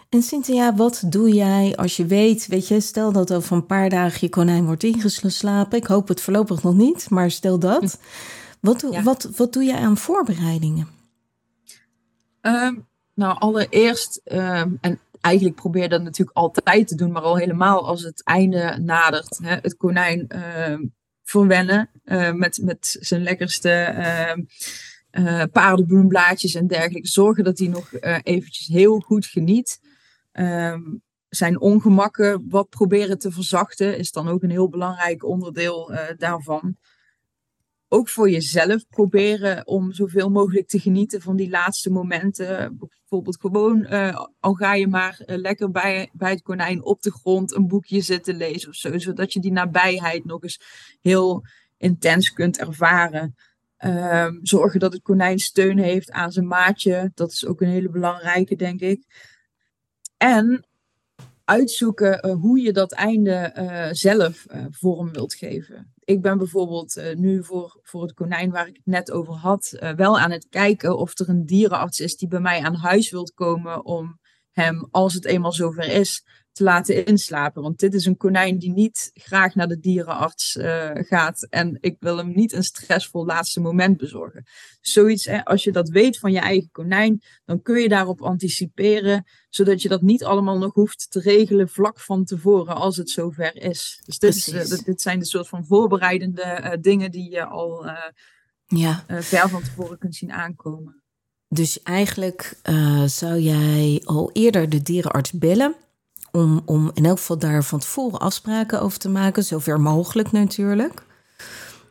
En 0.08 0.22
Cynthia, 0.22 0.74
wat 0.74 1.02
doe 1.06 1.30
jij 1.30 1.76
als 1.76 1.96
je 1.96 2.06
weet, 2.06 2.46
weet 2.46 2.68
je, 2.68 2.80
stel 2.80 3.12
dat 3.12 3.32
over 3.32 3.56
een 3.56 3.66
paar 3.66 3.88
dagen 3.88 4.18
je 4.20 4.28
konijn 4.28 4.64
wordt 4.64 4.82
ingeslapen. 4.82 5.78
Ik 5.78 5.86
hoop 5.86 6.08
het 6.08 6.20
voorlopig 6.20 6.62
nog 6.62 6.74
niet, 6.74 7.10
maar 7.10 7.30
stel 7.30 7.58
dat. 7.58 7.98
Wat, 8.66 8.80
doe, 8.80 8.92
ja. 8.92 9.02
wat, 9.02 9.28
wat 9.36 9.52
doe 9.52 9.64
je 9.64 9.76
aan 9.76 9.96
voorbereidingen? 9.96 10.88
Um, 12.42 12.86
nou, 13.14 13.38
allereerst, 13.38 14.20
um, 14.24 14.78
en 14.80 15.00
eigenlijk 15.20 15.56
probeer 15.56 15.82
je 15.82 15.88
dat 15.88 16.02
natuurlijk 16.02 16.36
altijd 16.36 16.88
te 16.88 16.94
doen, 16.94 17.12
maar 17.12 17.22
al 17.22 17.36
helemaal 17.36 17.86
als 17.86 18.02
het 18.02 18.24
einde 18.24 18.78
nadert, 18.82 19.38
hè, 19.42 19.54
het 19.54 19.76
konijn 19.76 20.26
uh, 20.28 20.78
verwennen 21.22 21.90
uh, 22.04 22.32
met, 22.32 22.58
met 22.62 22.96
zijn 23.00 23.22
lekkerste 23.22 23.94
uh, 25.10 25.42
paardenbloemblaadjes 25.52 26.54
en 26.54 26.66
dergelijke. 26.66 27.08
Zorgen 27.08 27.44
dat 27.44 27.58
hij 27.58 27.68
nog 27.68 27.92
eventjes 28.22 28.66
heel 28.66 29.00
goed 29.00 29.26
geniet. 29.26 29.80
Um, 30.32 31.02
zijn 31.28 31.60
ongemakken 31.60 32.46
wat 32.48 32.68
proberen 32.68 33.18
te 33.18 33.30
verzachten 33.30 33.98
is 33.98 34.12
dan 34.12 34.28
ook 34.28 34.42
een 34.42 34.50
heel 34.50 34.68
belangrijk 34.68 35.24
onderdeel 35.24 35.92
daarvan 36.18 36.76
ook 37.88 38.08
voor 38.08 38.30
jezelf 38.30 38.88
proberen 38.88 39.66
om 39.66 39.92
zoveel 39.92 40.30
mogelijk 40.30 40.68
te 40.68 40.80
genieten 40.80 41.22
van 41.22 41.36
die 41.36 41.50
laatste 41.50 41.90
momenten. 41.90 42.78
Bijvoorbeeld 42.78 43.40
gewoon, 43.40 43.86
uh, 43.90 44.24
al 44.40 44.54
ga 44.54 44.74
je 44.74 44.86
maar 44.86 45.20
uh, 45.26 45.36
lekker 45.36 45.70
bij, 45.70 46.10
bij 46.12 46.30
het 46.30 46.42
konijn 46.42 46.84
op 46.84 47.02
de 47.02 47.12
grond 47.12 47.54
een 47.54 47.66
boekje 47.66 48.00
zitten 48.00 48.36
lezen 48.36 48.68
of 48.68 48.74
zo. 48.74 48.98
Zodat 48.98 49.32
je 49.32 49.40
die 49.40 49.52
nabijheid 49.52 50.24
nog 50.24 50.42
eens 50.42 50.60
heel, 51.00 51.44
intens 51.78 52.32
kunt 52.32 52.58
ervaren. 52.58 53.34
Ehm, 53.76 54.38
zorgen 54.42 54.80
dat 54.80 54.92
het 54.92 55.02
konijn 55.02 55.38
steun 55.38 55.78
heeft 55.78 56.10
aan 56.10 56.32
zijn 56.32 56.46
maatje. 56.46 57.10
Dat 57.14 57.32
is 57.32 57.46
ook 57.46 57.60
een 57.60 57.68
hele 57.68 57.90
belangrijke, 57.90 58.56
denk 58.56 58.80
ik. 58.80 59.04
En 60.16 60.65
uitzoeken 61.46 62.26
uh, 62.26 62.34
hoe 62.34 62.60
je 62.60 62.72
dat 62.72 62.92
einde 62.92 63.52
uh, 63.56 63.88
zelf 63.90 64.46
uh, 64.48 64.64
vorm 64.70 65.12
wilt 65.12 65.34
geven. 65.34 65.94
Ik 66.04 66.22
ben 66.22 66.38
bijvoorbeeld 66.38 67.00
nu 67.14 67.44
voor, 67.44 67.78
voor 67.82 68.02
het 68.02 68.14
konijn 68.14 68.50
waar 68.50 68.68
ik 68.68 68.76
het 68.76 68.86
net 68.86 69.10
over 69.10 69.34
had, 69.34 69.76
wel 69.96 70.18
aan 70.18 70.30
het 70.30 70.46
kijken 70.48 70.98
of 70.98 71.18
er 71.18 71.28
een 71.28 71.46
dierenarts 71.46 72.00
is 72.00 72.16
die 72.16 72.28
bij 72.28 72.40
mij 72.40 72.60
aan 72.60 72.74
huis 72.74 73.10
wilt 73.10 73.34
komen 73.34 73.84
om 73.84 74.20
hem, 74.50 74.88
als 74.90 75.14
het 75.14 75.24
eenmaal 75.24 75.52
zover 75.52 75.88
is, 75.88 76.24
te 76.56 76.64
laten 76.64 77.06
inslapen. 77.06 77.62
Want 77.62 77.78
dit 77.78 77.94
is 77.94 78.04
een 78.04 78.16
konijn 78.16 78.58
die 78.58 78.72
niet 78.72 79.10
graag 79.14 79.54
naar 79.54 79.68
de 79.68 79.78
dierenarts 79.78 80.56
uh, 80.56 80.90
gaat. 80.92 81.46
En 81.50 81.78
ik 81.80 81.96
wil 82.00 82.16
hem 82.16 82.32
niet 82.34 82.52
een 82.52 82.62
stressvol 82.62 83.24
laatste 83.24 83.60
moment 83.60 83.96
bezorgen. 83.96 84.46
Zoiets, 84.80 85.24
hè, 85.24 85.44
als 85.44 85.64
je 85.64 85.72
dat 85.72 85.88
weet 85.88 86.18
van 86.18 86.32
je 86.32 86.38
eigen 86.38 86.68
konijn, 86.72 87.22
dan 87.44 87.62
kun 87.62 87.80
je 87.80 87.88
daarop 87.88 88.22
anticiperen. 88.22 89.24
Zodat 89.48 89.82
je 89.82 89.88
dat 89.88 90.02
niet 90.02 90.24
allemaal 90.24 90.58
nog 90.58 90.74
hoeft 90.74 91.06
te 91.10 91.20
regelen 91.20 91.68
vlak 91.68 92.00
van 92.00 92.24
tevoren 92.24 92.76
als 92.76 92.96
het 92.96 93.10
zover 93.10 93.56
is. 93.56 94.00
Dus 94.04 94.18
dit, 94.18 94.34
is, 94.34 94.48
uh, 94.48 94.84
dit 94.84 95.00
zijn 95.00 95.18
de 95.18 95.26
soort 95.26 95.48
van 95.48 95.66
voorbereidende 95.66 96.60
uh, 96.62 96.70
dingen 96.80 97.10
die 97.10 97.30
je 97.30 97.44
al 97.44 97.86
ja. 98.66 99.04
ver 99.08 99.48
van 99.48 99.62
tevoren 99.62 99.98
kunt 99.98 100.14
zien 100.14 100.32
aankomen. 100.32 101.02
Dus 101.48 101.82
eigenlijk 101.82 102.60
zou 103.06 103.38
jij 103.38 104.02
al 104.04 104.30
eerder 104.32 104.68
de 104.68 104.82
dierenarts 104.82 105.32
bellen 105.32 105.76
om, 106.36 106.62
om 106.64 106.90
in 106.94 107.04
elk 107.04 107.18
geval 107.18 107.38
daar 107.38 107.64
van 107.64 107.78
tevoren 107.78 108.18
afspraken 108.18 108.80
over 108.80 108.98
te 108.98 109.08
maken, 109.08 109.44
zover 109.44 109.80
mogelijk 109.80 110.32
natuurlijk. 110.32 111.02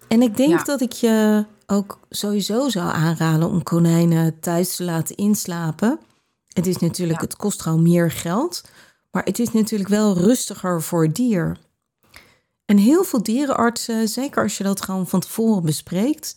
En 0.08 0.22
ik 0.22 0.38
denk 0.38 0.66
dat 0.66 0.82
ik 0.82 0.92
je 0.92 1.46
ook 1.66 2.00
sowieso 2.10 2.70
zou 2.70 2.90
aanraden 2.90 3.50
om 3.50 3.64
konijnen 3.64 4.40
thuis 4.40 4.76
te 4.76 4.84
laten 4.84 5.16
inslapen. 5.16 6.00
Het 6.48 6.68
is 6.68 6.78
natuurlijk, 6.78 7.22
het 7.22 7.36
kost 7.36 7.62
gewoon 7.62 7.82
meer 7.82 8.12
geld, 8.12 8.64
maar 9.12 9.24
het 9.24 9.40
is 9.40 9.52
natuurlijk 9.52 9.90
wel 9.90 10.18
rustiger 10.18 10.82
voor 10.82 11.04
het 11.04 11.16
dier. 11.16 11.58
En 12.66 12.78
heel 12.78 13.04
veel 13.04 13.24
dierenartsen, 13.24 14.08
zeker 14.08 14.44
als 14.44 14.58
je 14.58 14.64
dat 14.64 14.82
gewoon 14.82 15.08
van 15.08 15.20
tevoren 15.20 15.64
bespreekt, 15.64 16.34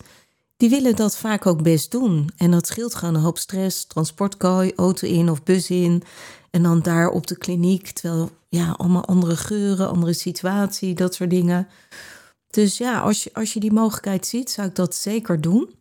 die 0.56 0.70
willen 0.70 0.96
dat 0.96 1.16
vaak 1.16 1.46
ook 1.46 1.62
best 1.62 1.90
doen. 1.90 2.30
En 2.36 2.50
dat 2.50 2.66
scheelt 2.66 2.94
gewoon 2.94 3.14
een 3.14 3.20
hoop 3.20 3.38
stress, 3.38 3.86
transportkooi, 3.86 4.72
auto 4.76 5.06
in 5.06 5.30
of 5.30 5.42
bus 5.42 5.70
in. 5.70 6.02
En 6.50 6.62
dan 6.62 6.80
daar 6.80 7.08
op 7.08 7.26
de 7.26 7.36
kliniek, 7.36 7.90
terwijl 7.90 8.30
ja, 8.48 8.70
allemaal 8.70 9.04
andere 9.04 9.36
geuren, 9.36 9.88
andere 9.88 10.12
situatie, 10.12 10.94
dat 10.94 11.14
soort 11.14 11.30
dingen. 11.30 11.68
Dus 12.50 12.78
ja, 12.78 13.00
als 13.00 13.24
je, 13.24 13.30
als 13.32 13.52
je 13.52 13.60
die 13.60 13.72
mogelijkheid 13.72 14.26
ziet, 14.26 14.50
zou 14.50 14.68
ik 14.68 14.74
dat 14.74 14.94
zeker 14.94 15.40
doen. 15.40 15.74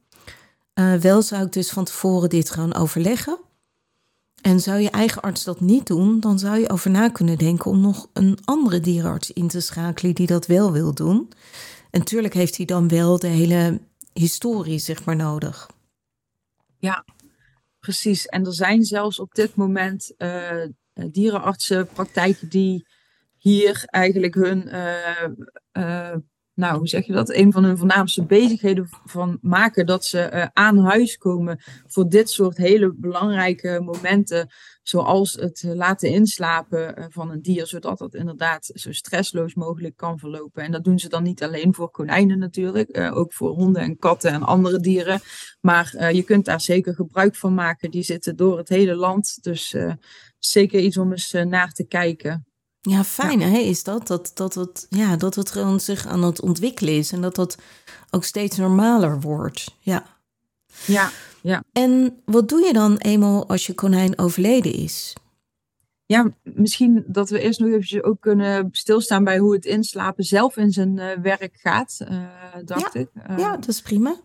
Uh, 0.73 0.93
wel 0.93 1.21
zou 1.21 1.45
ik 1.45 1.53
dus 1.53 1.69
van 1.69 1.83
tevoren 1.83 2.29
dit 2.29 2.49
gaan 2.49 2.73
overleggen. 2.73 3.37
En 4.41 4.59
zou 4.59 4.79
je 4.79 4.89
eigen 4.89 5.21
arts 5.21 5.43
dat 5.43 5.59
niet 5.59 5.87
doen, 5.87 6.19
dan 6.19 6.39
zou 6.39 6.57
je 6.59 6.69
over 6.69 6.91
na 6.91 7.09
kunnen 7.09 7.37
denken 7.37 7.71
om 7.71 7.79
nog 7.79 8.09
een 8.13 8.37
andere 8.45 8.79
dierenarts 8.79 9.31
in 9.31 9.47
te 9.47 9.59
schakelen 9.59 10.15
die 10.15 10.27
dat 10.27 10.45
wel 10.45 10.71
wil 10.71 10.93
doen. 10.93 11.29
En 11.91 11.99
natuurlijk 11.99 12.33
heeft 12.33 12.57
hij 12.57 12.65
dan 12.65 12.87
wel 12.87 13.19
de 13.19 13.27
hele 13.27 13.79
historie, 14.13 14.79
zeg 14.79 15.05
maar, 15.05 15.15
nodig. 15.15 15.69
Ja, 16.79 17.05
Precies, 17.87 18.25
en 18.25 18.45
er 18.45 18.53
zijn 18.53 18.83
zelfs 18.83 19.19
op 19.19 19.33
dit 19.33 19.55
moment 19.55 20.13
uh, 20.17 20.65
dierenartsenpraktijken 20.93 22.49
die 22.49 22.87
hier 23.37 23.83
eigenlijk 23.85 24.35
hun, 24.35 24.67
uh, 25.73 26.15
nou 26.53 26.77
hoe 26.77 26.87
zeg 26.87 27.05
je 27.05 27.13
dat, 27.13 27.33
een 27.33 27.51
van 27.51 27.63
hun 27.63 27.77
voornaamste 27.77 28.25
bezigheden 28.25 28.87
van 29.05 29.37
maken. 29.41 29.85
Dat 29.85 30.05
ze 30.05 30.49
aan 30.53 30.77
huis 30.77 31.17
komen 31.17 31.59
voor 31.85 32.09
dit 32.09 32.29
soort 32.29 32.57
hele 32.57 32.93
belangrijke 32.93 33.79
momenten. 33.83 34.49
Zoals 34.87 35.33
het 35.33 35.63
laten 35.63 36.09
inslapen 36.09 37.07
van 37.09 37.31
een 37.31 37.41
dier, 37.41 37.67
zodat 37.67 37.97
dat 37.97 38.13
inderdaad 38.13 38.71
zo 38.73 38.91
stressloos 38.91 39.53
mogelijk 39.55 39.97
kan 39.97 40.19
verlopen. 40.19 40.63
En 40.63 40.71
dat 40.71 40.83
doen 40.83 40.99
ze 40.99 41.09
dan 41.09 41.23
niet 41.23 41.43
alleen 41.43 41.73
voor 41.73 41.91
konijnen 41.91 42.39
natuurlijk, 42.39 42.97
ook 43.13 43.33
voor 43.33 43.49
honden 43.49 43.81
en 43.81 43.97
katten 43.97 44.31
en 44.31 44.43
andere 44.43 44.79
dieren. 44.79 45.21
Maar 45.61 46.13
je 46.13 46.23
kunt 46.23 46.45
daar 46.45 46.61
zeker 46.61 46.95
gebruik 46.95 47.35
van 47.35 47.53
maken. 47.53 47.91
Die 47.91 48.03
zitten 48.03 48.35
door 48.35 48.57
het 48.57 48.69
hele 48.69 48.95
land. 48.95 49.43
Dus 49.43 49.75
zeker 50.39 50.79
iets 50.79 50.97
om 50.97 51.11
eens 51.11 51.31
naar 51.31 51.71
te 51.71 51.87
kijken. 51.87 52.45
Ja, 52.81 53.03
fijn 53.03 53.39
ja. 53.39 53.47
hè, 53.47 53.57
is 53.57 53.83
dat? 53.83 54.07
Dat, 54.07 54.31
dat, 54.33 54.53
het, 54.53 54.85
ja, 54.89 55.15
dat 55.15 55.35
het 55.35 55.51
gewoon 55.51 55.79
zich 55.79 56.05
aan 56.05 56.23
het 56.23 56.41
ontwikkelen 56.41 56.97
is. 56.97 57.11
En 57.11 57.21
dat 57.21 57.35
dat 57.35 57.57
ook 58.09 58.23
steeds 58.23 58.57
normaler 58.57 59.19
wordt. 59.19 59.75
Ja. 59.79 60.16
Ja, 60.85 61.09
ja. 61.41 61.63
En 61.71 62.21
wat 62.25 62.49
doe 62.49 62.65
je 62.65 62.73
dan 62.73 62.97
eenmaal 62.97 63.47
als 63.47 63.65
je 63.65 63.73
konijn 63.73 64.19
overleden 64.19 64.73
is? 64.73 65.13
Ja, 66.05 66.33
misschien 66.43 67.03
dat 67.07 67.29
we 67.29 67.39
eerst 67.39 67.59
nog 67.59 67.69
even 67.69 68.03
ook 68.03 68.21
kunnen 68.21 68.69
stilstaan 68.71 69.23
bij 69.23 69.37
hoe 69.37 69.53
het 69.53 69.65
inslapen 69.65 70.23
zelf 70.23 70.57
in 70.57 70.71
zijn 70.71 71.21
werk 71.21 71.57
gaat, 71.61 71.97
dacht 72.65 72.93
ja. 72.93 72.99
ik. 72.99 73.09
ja, 73.37 73.51
dat 73.51 73.67
is 73.67 73.81
prima. 73.81 74.15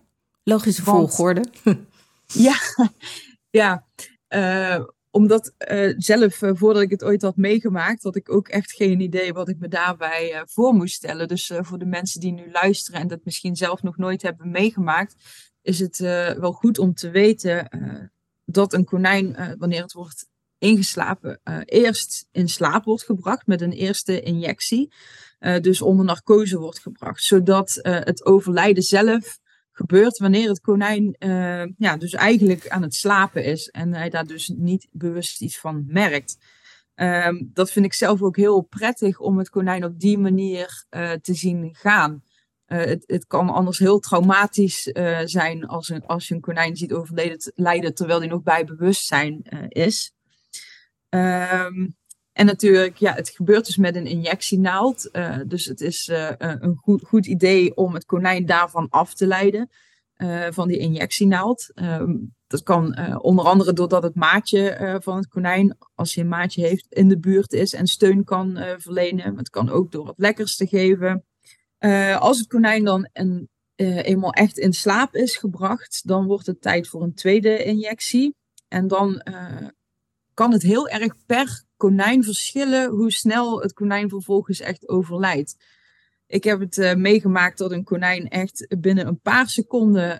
Logische 0.44 0.84
Want, 0.84 1.14
volgorde. 1.14 1.44
ja, 2.26 2.54
ja. 3.50 3.86
Omdat 5.10 5.54
zelf, 5.96 6.34
voordat 6.38 6.82
ik 6.82 6.90
het 6.90 7.04
ooit 7.04 7.22
had 7.22 7.36
meegemaakt, 7.36 8.02
had 8.02 8.16
ik 8.16 8.32
ook 8.32 8.48
echt 8.48 8.72
geen 8.72 9.00
idee 9.00 9.32
wat 9.32 9.48
ik 9.48 9.58
me 9.58 9.68
daarbij 9.68 10.42
voor 10.46 10.74
moest 10.74 10.94
stellen. 10.94 11.28
Dus 11.28 11.52
voor 11.60 11.78
de 11.78 11.86
mensen 11.86 12.20
die 12.20 12.32
nu 12.32 12.50
luisteren 12.52 13.00
en 13.00 13.08
dat 13.08 13.24
misschien 13.24 13.56
zelf 13.56 13.82
nog 13.82 13.96
nooit 13.96 14.22
hebben 14.22 14.50
meegemaakt, 14.50 15.16
is 15.62 15.78
het 15.78 15.98
wel 16.38 16.52
goed 16.52 16.78
om 16.78 16.94
te 16.94 17.10
weten 17.10 17.68
dat 18.44 18.72
een 18.72 18.84
konijn, 18.84 19.56
wanneer 19.58 19.82
het 19.82 19.92
wordt 19.92 20.26
ingeslapen, 20.58 21.40
eerst 21.64 22.28
in 22.32 22.48
slaap 22.48 22.84
wordt 22.84 23.04
gebracht 23.04 23.46
met 23.46 23.60
een 23.60 23.72
eerste 23.72 24.20
injectie. 24.20 24.92
dus 25.60 25.82
onder 25.82 26.04
narcose 26.04 26.58
wordt 26.58 26.78
gebracht, 26.78 27.22
zodat 27.22 27.78
het 27.82 28.24
overlijden 28.24 28.82
zelf 28.82 29.38
gebeurt 29.72 30.18
wanneer 30.18 30.48
het 30.48 30.60
konijn 30.60 31.16
ja, 31.78 31.96
dus 31.96 32.12
eigenlijk 32.12 32.68
aan 32.68 32.82
het 32.82 32.94
slapen 32.94 33.44
is 33.44 33.68
en 33.68 33.94
hij 33.94 34.10
daar 34.10 34.26
dus 34.26 34.48
niet 34.48 34.88
bewust 34.90 35.40
iets 35.40 35.58
van 35.58 35.84
merkt. 35.86 36.38
Um, 36.94 37.50
dat 37.52 37.70
vind 37.70 37.84
ik 37.84 37.94
zelf 37.94 38.22
ook 38.22 38.36
heel 38.36 38.60
prettig 38.60 39.18
om 39.18 39.38
het 39.38 39.50
konijn 39.50 39.84
op 39.84 40.00
die 40.00 40.18
manier 40.18 40.84
te 41.20 41.34
zien 41.34 41.70
gaan. 41.72 42.22
Uh, 42.72 42.78
het, 42.78 43.04
het, 43.06 43.26
kan 43.26 43.50
anders 43.50 43.78
heel 43.78 43.98
traumatisch 43.98 44.82
zijn 45.24 45.66
als, 45.66 45.88
een, 45.88 46.06
als 46.06 46.28
je 46.28 46.34
een 46.34 46.40
konijn 46.40 46.76
ziet 46.76 46.92
overlijden 46.92 47.94
terwijl 47.94 48.18
hij 48.18 48.28
nog 48.28 48.42
bij 48.42 48.64
bewustzijn 48.64 49.42
is. 49.68 50.12
Um, 51.08 51.96
en 52.32 52.46
natuurlijk, 52.46 52.96
ja, 52.96 53.14
het 53.14 53.28
gebeurt 53.28 53.66
dus 53.66 53.76
met 53.76 53.96
een 53.96 54.06
injectienaald. 54.06 55.08
Uh, 55.12 55.38
dus 55.46 55.64
het 55.64 55.80
is 55.80 56.10
een 56.38 56.76
goed, 56.76 57.02
goed 57.02 57.26
idee 57.26 57.76
om 57.76 57.94
het 57.94 58.04
konijn 58.04 58.46
daarvan 58.46 58.88
af 58.88 59.14
te 59.14 59.26
leiden, 59.26 59.70
van 60.50 60.68
die 60.68 60.78
injectienaald. 60.78 61.70
Ehm, 61.74 62.16
dat 62.46 62.62
kan 62.62 63.16
onder 63.20 63.44
andere 63.44 63.72
doordat 63.72 64.02
het 64.02 64.14
maatje 64.14 64.98
van 65.02 65.16
het 65.16 65.28
konijn, 65.28 65.76
als 65.94 66.14
hij 66.14 66.24
een 66.24 66.30
maatje 66.30 66.66
heeft, 66.66 66.86
in 66.88 67.08
de 67.08 67.18
buurt 67.18 67.52
is 67.52 67.72
en 67.74 67.86
steun 67.86 68.24
kan 68.24 68.58
verlenen. 68.78 69.36
Het 69.36 69.50
kan 69.50 69.70
ook 69.70 69.92
door 69.92 70.04
wat 70.04 70.18
lekkers 70.18 70.56
te 70.56 70.66
geven. 70.66 71.24
Als 72.18 72.38
het 72.38 72.46
konijn 72.46 72.84
dan 72.84 73.08
een, 73.12 73.48
eenmaal 73.76 74.32
echt 74.32 74.58
in 74.58 74.72
slaap 74.72 75.14
is 75.14 75.36
gebracht, 75.36 76.02
dan 76.04 76.26
wordt 76.26 76.46
het 76.46 76.60
tijd 76.60 76.88
voor 76.88 77.02
een 77.02 77.14
tweede 77.14 77.64
injectie. 77.64 78.34
En 78.68 78.88
dan 78.88 79.22
kan 80.34 80.52
het 80.52 80.62
heel 80.62 80.88
erg 80.88 81.14
per 81.26 81.62
konijn 81.76 82.24
verschillen 82.24 82.90
hoe 82.90 83.10
snel 83.10 83.60
het 83.60 83.72
konijn 83.72 84.08
vervolgens 84.08 84.60
echt 84.60 84.88
overlijdt. 84.88 85.56
Ik 86.26 86.44
heb 86.44 86.60
het 86.60 86.96
meegemaakt 86.96 87.58
dat 87.58 87.72
een 87.72 87.84
konijn 87.84 88.28
echt 88.28 88.76
binnen 88.80 89.06
een 89.06 89.20
paar 89.20 89.48
seconden 89.48 90.18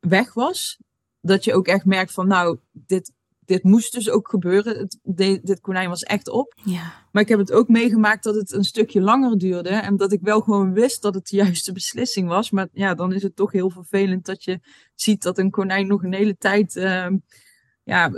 weg 0.00 0.34
was. 0.34 0.78
Dat 1.20 1.44
je 1.44 1.54
ook 1.54 1.66
echt 1.66 1.84
merkt 1.84 2.12
van 2.12 2.26
nou, 2.26 2.58
dit, 2.72 3.12
dit 3.50 3.62
moest 3.62 3.92
dus 3.92 4.10
ook 4.10 4.28
gebeuren. 4.28 4.78
Het, 4.78 4.98
de, 5.02 5.40
dit 5.42 5.60
konijn 5.60 5.88
was 5.88 6.02
echt 6.02 6.28
op. 6.28 6.58
Ja. 6.64 6.92
Maar 7.12 7.22
ik 7.22 7.28
heb 7.28 7.38
het 7.38 7.52
ook 7.52 7.68
meegemaakt 7.68 8.24
dat 8.24 8.34
het 8.34 8.52
een 8.52 8.64
stukje 8.64 9.00
langer 9.00 9.38
duurde. 9.38 9.68
En 9.68 9.96
dat 9.96 10.12
ik 10.12 10.20
wel 10.22 10.40
gewoon 10.40 10.72
wist 10.72 11.02
dat 11.02 11.14
het 11.14 11.28
de 11.28 11.36
juiste 11.36 11.72
beslissing 11.72 12.28
was. 12.28 12.50
Maar 12.50 12.68
ja, 12.72 12.94
dan 12.94 13.12
is 13.12 13.22
het 13.22 13.36
toch 13.36 13.52
heel 13.52 13.70
vervelend 13.70 14.24
dat 14.24 14.44
je 14.44 14.60
ziet 14.94 15.22
dat 15.22 15.38
een 15.38 15.50
konijn 15.50 15.86
nog 15.86 16.02
een 16.02 16.14
hele 16.14 16.36
tijd... 16.36 16.74
Uh, 16.74 17.06
ja, 17.82 18.10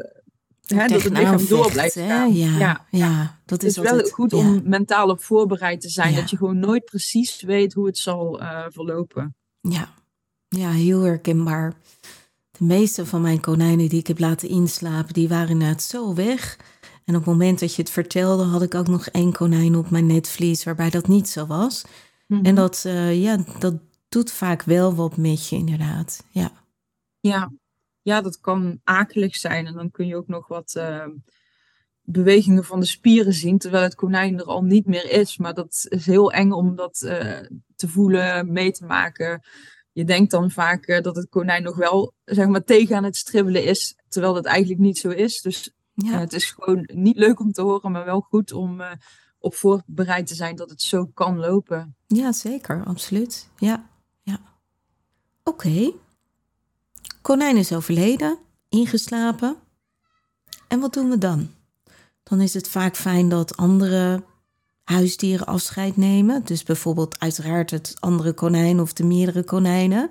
hè, 0.67 0.87
dat 0.87 1.03
het 1.03 1.17
lichaam 1.19 1.47
door 1.47 1.73
blijft 1.73 1.95
gaan. 1.95 2.35
Ja, 2.35 2.59
ja, 2.59 2.87
ja, 2.91 3.41
dat 3.45 3.63
is 3.63 3.77
het 3.77 3.91
wel 3.91 4.05
goed 4.05 4.33
om 4.33 4.61
mentaal 4.65 5.09
op 5.09 5.23
voorbereid 5.23 5.81
te 5.81 5.89
zijn. 5.89 6.15
Dat 6.15 6.31
je 6.31 6.37
gewoon 6.37 6.59
nooit 6.59 6.85
precies 6.85 7.43
weet 7.43 7.73
hoe 7.73 7.87
het 7.87 7.99
zal 7.99 8.41
uh, 8.41 8.65
verlopen. 8.69 9.35
Ja. 9.61 9.95
ja, 10.49 10.71
heel 10.71 11.01
herkenbaar. 11.01 11.75
De 12.59 12.65
meeste 12.65 13.07
van 13.07 13.21
mijn 13.21 13.41
konijnen 13.41 13.89
die 13.89 13.99
ik 13.99 14.07
heb 14.07 14.19
laten 14.19 14.49
inslapen, 14.49 15.15
die 15.15 15.29
waren 15.29 15.49
inderdaad 15.49 15.83
zo 15.83 16.15
weg. 16.15 16.57
En 17.05 17.15
op 17.15 17.25
het 17.25 17.31
moment 17.31 17.61
dat 17.61 17.75
je 17.75 17.83
het 17.83 17.91
vertelde, 17.91 18.43
had 18.43 18.63
ik 18.63 18.75
ook 18.75 18.89
nog 18.89 19.07
één 19.07 19.33
konijn 19.33 19.77
op 19.77 19.91
mijn 19.91 20.07
netvlies 20.07 20.65
waarbij 20.65 20.91
dat 20.91 21.09
niet 21.09 21.29
zo 21.29 21.47
was. 21.47 21.85
Mm 22.27 22.37
-hmm. 22.37 22.47
En 22.47 22.55
dat, 22.55 22.85
uh, 22.87 23.23
ja, 23.23 23.45
dat 23.59 23.75
doet 24.09 24.33
vaak 24.33 24.63
wel 24.63 24.95
wat 24.95 25.17
met 25.17 25.49
je, 25.49 25.57
inderdaad. 25.57 26.25
Ja. 26.31 26.53
Ja. 27.21 27.53
ja, 28.03 28.21
dat 28.21 28.41
kan 28.41 28.81
akelig 28.85 29.37
zijn. 29.37 29.67
En 29.67 29.75
dan 29.75 29.91
kun 29.91 30.07
je 30.07 30.17
ook 30.17 30.29
nog 30.29 30.49
wat 30.49 30.75
uh, 30.77 31.07
bewegingen 32.03 32.65
van 32.65 32.81
de 32.81 32.87
spieren 32.87 33.33
zien, 33.33 33.59
terwijl 33.59 33.83
het 33.83 33.95
konijn 33.95 34.39
er 34.39 34.45
al 34.45 34.63
niet 34.63 34.87
meer 34.87 35.11
is. 35.11 35.39
Maar 35.39 35.55
dat 35.55 35.89
is 35.91 36.05
heel 36.05 36.33
eng 36.33 36.51
om 36.51 36.77
dat 36.77 37.03
uh, 37.05 37.41
te 37.77 37.89
voelen, 37.89 38.53
mee 38.53 38.73
te 38.73 38.85
maken. 38.85 39.43
Je 39.93 40.05
denkt 40.05 40.31
dan 40.31 40.51
vaak 40.51 40.87
uh, 40.87 41.01
dat 41.01 41.17
het 41.17 41.29
konijn 41.29 41.63
nog 41.63 41.77
wel 41.77 42.13
zeg 42.25 42.47
maar, 42.47 42.65
tegen 42.65 42.97
aan 42.97 43.05
het 43.05 43.17
stribbelen 43.17 43.65
is, 43.65 43.97
terwijl 44.09 44.35
dat 44.35 44.45
eigenlijk 44.45 44.81
niet 44.81 44.99
zo 44.99 45.09
is. 45.09 45.41
Dus 45.41 45.73
ja. 45.95 46.19
het 46.19 46.33
is 46.33 46.51
gewoon 46.51 46.89
niet 46.95 47.17
leuk 47.17 47.41
om 47.41 47.53
te 47.53 47.63
horen, 47.63 47.93
maar 47.93 48.05
wel 48.05 48.21
goed 48.21 48.53
om 48.53 48.83
op 49.39 49.55
voorbereid 49.55 50.27
te 50.27 50.35
zijn 50.35 50.57
dat 50.57 50.71
het 50.71 50.83
zo 50.83 51.07
kan 51.07 51.39
lopen. 51.39 51.97
Ja, 52.07 52.33
zeker, 52.33 52.85
absoluut. 52.85 53.49
Ja, 53.57 53.89
ja. 54.23 54.41
Oké. 55.45 55.67
Okay. 55.67 55.95
Konijn 57.23 57.57
is 57.57 57.73
overleden, 57.73 58.39
ingeslapen. 58.69 59.57
En 60.69 60.81
wat 60.81 60.95
doen 60.95 61.11
we 61.11 61.19
dan? 61.19 61.51
Dan 62.23 62.41
is 62.41 62.55
het 62.55 62.69
vaak 62.69 62.97
fijn 62.97 63.29
dat 63.29 63.57
andere 63.57 64.25
huisdieren 64.85 65.47
afscheid 65.47 65.97
nemen. 65.97 66.45
Dus 66.45 66.63
bijvoorbeeld 66.63 67.21
uiteraard 67.21 67.71
het 67.71 67.97
andere 68.01 68.33
konijn 68.33 68.81
of 68.81 68.93
de 68.93 69.05
meerdere 69.05 69.43
konijnen. 69.43 70.11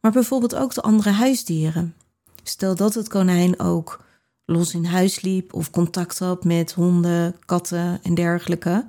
Maar 0.00 0.12
bijvoorbeeld 0.12 0.54
ook 0.54 0.74
de 0.74 0.82
andere 0.82 1.10
huisdieren. 1.10 1.94
Stel 2.42 2.74
dat 2.74 2.94
het 2.94 3.08
konijn 3.08 3.60
ook 3.60 4.04
los 4.44 4.74
in 4.74 4.84
huis 4.84 5.20
liep 5.20 5.54
of 5.54 5.70
contact 5.70 6.18
had 6.18 6.44
met 6.44 6.72
honden, 6.72 7.36
katten 7.44 8.00
en 8.02 8.14
dergelijke, 8.14 8.88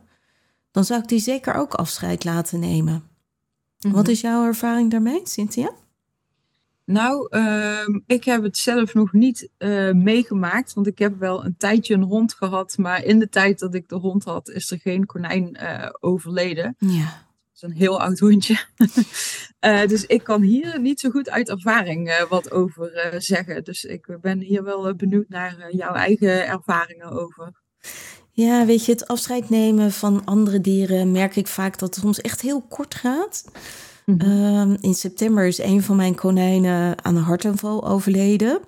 dan 0.71 0.85
zou 0.85 1.01
ik 1.01 1.07
die 1.07 1.19
zeker 1.19 1.53
ook 1.53 1.73
afscheid 1.73 2.23
laten 2.23 2.59
nemen. 2.59 3.03
Wat 3.77 4.01
mhm. 4.01 4.11
is 4.11 4.21
jouw 4.21 4.45
ervaring 4.45 4.91
daarmee, 4.91 5.21
Cynthia? 5.23 5.71
Nou, 6.85 7.27
uh, 7.37 7.87
ik 8.07 8.23
heb 8.23 8.43
het 8.43 8.57
zelf 8.57 8.93
nog 8.93 9.13
niet 9.13 9.49
uh, 9.57 9.91
meegemaakt, 9.91 10.73
want 10.73 10.87
ik 10.87 10.99
heb 10.99 11.19
wel 11.19 11.45
een 11.45 11.57
tijdje 11.57 11.93
een 11.93 12.03
hond 12.03 12.33
gehad, 12.33 12.77
maar 12.77 13.03
in 13.03 13.19
de 13.19 13.29
tijd 13.29 13.59
dat 13.59 13.73
ik 13.73 13.89
de 13.89 13.95
hond 13.95 14.23
had, 14.23 14.49
is 14.49 14.71
er 14.71 14.79
geen 14.79 15.05
konijn 15.05 15.57
uh, 15.61 15.89
overleden. 15.99 16.75
Ja 16.77 17.23
is 17.55 17.61
een 17.61 17.71
heel 17.71 18.01
oud 18.01 18.19
hondje. 18.19 18.59
uh, 19.65 19.85
dus 19.91 20.05
ik 20.05 20.23
kan 20.23 20.41
hier 20.41 20.79
niet 20.79 20.99
zo 20.99 21.09
goed 21.09 21.29
uit 21.29 21.49
ervaring 21.49 22.25
wat 22.29 22.51
over 22.51 23.13
zeggen. 23.17 23.63
Dus 23.63 23.83
ik 23.83 24.17
ben 24.21 24.39
hier 24.39 24.63
wel 24.63 24.95
benieuwd 24.95 25.29
naar 25.29 25.71
jouw 25.71 25.93
eigen 25.93 26.47
ervaringen 26.47 27.11
over. 27.11 27.51
Ja, 28.31 28.65
weet 28.65 28.85
je, 28.85 28.91
het 28.91 29.07
afscheid 29.07 29.49
nemen 29.49 29.91
van 29.91 30.25
andere 30.25 30.61
dieren 30.61 31.11
merk 31.11 31.35
ik 31.35 31.47
vaak 31.47 31.79
dat 31.79 31.95
het 31.95 32.03
soms 32.03 32.21
echt 32.21 32.41
heel 32.41 32.61
kort 32.61 32.95
gaat. 32.95 33.43
Mm 34.05 34.21
-hmm. 34.21 34.77
in 34.79 34.93
september 34.93 35.47
is 35.47 35.59
een 35.59 35.83
van 35.83 35.95
mijn 35.95 36.15
konijnen 36.15 37.03
aan 37.03 37.15
een 37.15 37.23
hartaanval 37.23 37.87
overleden. 37.87 38.59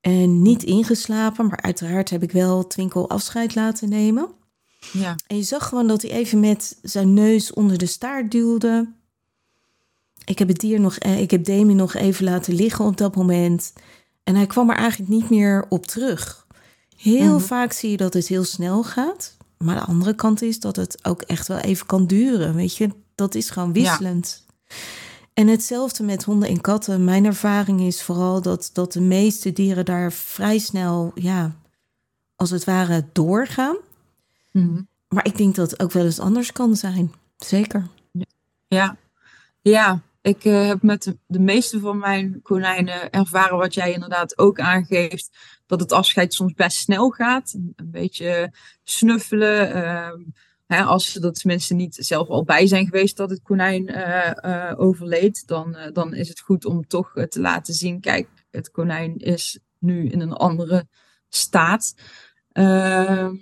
En 0.00 0.42
niet 0.42 0.62
ingeslapen, 0.62 1.46
maar 1.46 1.60
uiteraard 1.60 2.10
heb 2.10 2.22
ik 2.22 2.32
wel 2.32 2.66
Twinkel 2.66 3.10
afscheid 3.10 3.54
laten 3.54 3.88
nemen. 3.88 4.28
Ja. 4.92 5.16
En 5.26 5.36
je 5.36 5.42
zag 5.42 5.68
gewoon 5.68 5.86
dat 5.86 6.02
hij 6.02 6.10
even 6.10 6.40
met 6.40 6.78
zijn 6.82 7.14
neus 7.14 7.52
onder 7.52 7.78
de 7.78 7.86
staart 7.86 8.30
duwde. 8.30 8.92
Ik 10.24 10.38
heb 10.38 10.48
het 10.48 10.60
dier 10.60 10.80
nog, 10.80 10.96
eh, 10.96 11.20
ik 11.20 11.30
heb 11.30 11.44
Demi 11.44 11.74
nog 11.74 11.94
even 11.94 12.24
laten 12.24 12.54
liggen 12.54 12.84
op 12.84 12.96
dat 12.96 13.16
moment. 13.16 13.72
En 14.22 14.34
hij 14.34 14.46
kwam 14.46 14.70
er 14.70 14.76
eigenlijk 14.76 15.10
niet 15.10 15.30
meer 15.30 15.66
op 15.68 15.86
terug. 15.86 16.46
Heel 16.96 17.34
mhm. 17.34 17.44
vaak 17.44 17.72
zie 17.72 17.90
je 17.90 17.96
dat 17.96 18.14
het 18.14 18.28
heel 18.28 18.44
snel 18.44 18.82
gaat. 18.82 19.36
Maar 19.58 19.74
de 19.74 19.84
andere 19.84 20.14
kant 20.14 20.42
is 20.42 20.60
dat 20.60 20.76
het 20.76 20.98
ook 21.04 21.22
echt 21.22 21.48
wel 21.48 21.58
even 21.58 21.86
kan 21.86 22.06
duren. 22.06 22.54
Weet 22.54 22.76
je, 22.76 22.90
dat 23.14 23.34
is 23.34 23.50
gewoon 23.50 23.72
wisselend. 23.72 24.46
En 25.34 25.46
hetzelfde 25.46 26.04
met 26.04 26.24
honden 26.24 26.48
en 26.48 26.60
katten. 26.60 27.04
Mijn 27.04 27.24
ervaring 27.24 27.80
is 27.80 28.02
vooral 28.02 28.42
dat, 28.42 28.70
dat 28.72 28.92
de 28.92 29.00
meeste 29.00 29.52
dieren 29.52 29.84
daar 29.84 30.12
vrij 30.12 30.58
snel, 30.58 31.12
ja, 31.14 31.56
als 32.36 32.50
het 32.50 32.64
ware 32.64 33.04
doorgaan. 33.12 33.76
Mhm. 34.52 34.82
Maar 35.08 35.26
ik 35.26 35.36
denk 35.36 35.54
dat 35.54 35.70
het 35.70 35.82
ook 35.82 35.92
wel 35.92 36.04
eens 36.04 36.20
anders 36.20 36.52
kan 36.52 36.76
zijn. 36.76 37.12
Zeker. 37.36 37.86
Ja, 38.68 38.96
ja. 39.62 40.00
ik 40.20 40.44
uh, 40.44 40.66
heb 40.66 40.82
met 40.82 41.02
de, 41.02 41.18
de, 41.26 41.40
meeste 41.40 41.80
van 41.80 41.98
mijn 41.98 42.42
konijnen 42.42 43.10
ervaren 43.10 43.58
wat 43.58 43.74
jij 43.74 43.92
inderdaad 43.92 44.38
ook 44.38 44.60
aangeeft. 44.60 45.30
Dat 45.66 45.80
het 45.80 45.92
afscheid 45.92 46.34
soms 46.34 46.52
best 46.52 46.76
snel 46.76 47.10
gaat. 47.10 47.52
Een 47.52 47.90
beetje 47.90 48.52
snuffelen. 48.82 49.76
Uh, 49.76 50.26
hè, 50.74 50.82
als 50.82 51.12
ze 51.12 51.20
er 51.20 51.32
tenminste 51.32 51.74
niet 51.74 51.96
zelf 52.00 52.28
al 52.28 52.44
bij 52.44 52.66
zijn 52.66 52.84
geweest 52.84 53.16
dat 53.16 53.30
het 53.30 53.42
konijn 53.42 53.90
uh, 53.90 54.72
overleed. 54.76 55.46
Dan, 55.46 55.76
dan 55.92 56.14
is 56.14 56.28
het 56.28 56.40
goed 56.40 56.64
om 56.64 56.86
toch 56.86 57.12
te 57.28 57.40
laten 57.40 57.74
zien. 57.74 58.00
Kijk, 58.00 58.28
het 58.50 58.70
konijn 58.70 59.16
is 59.16 59.58
nu 59.78 60.08
in 60.08 60.20
een 60.20 60.32
andere 60.32 60.86
staat. 61.28 61.94
Ehm, 62.52 63.34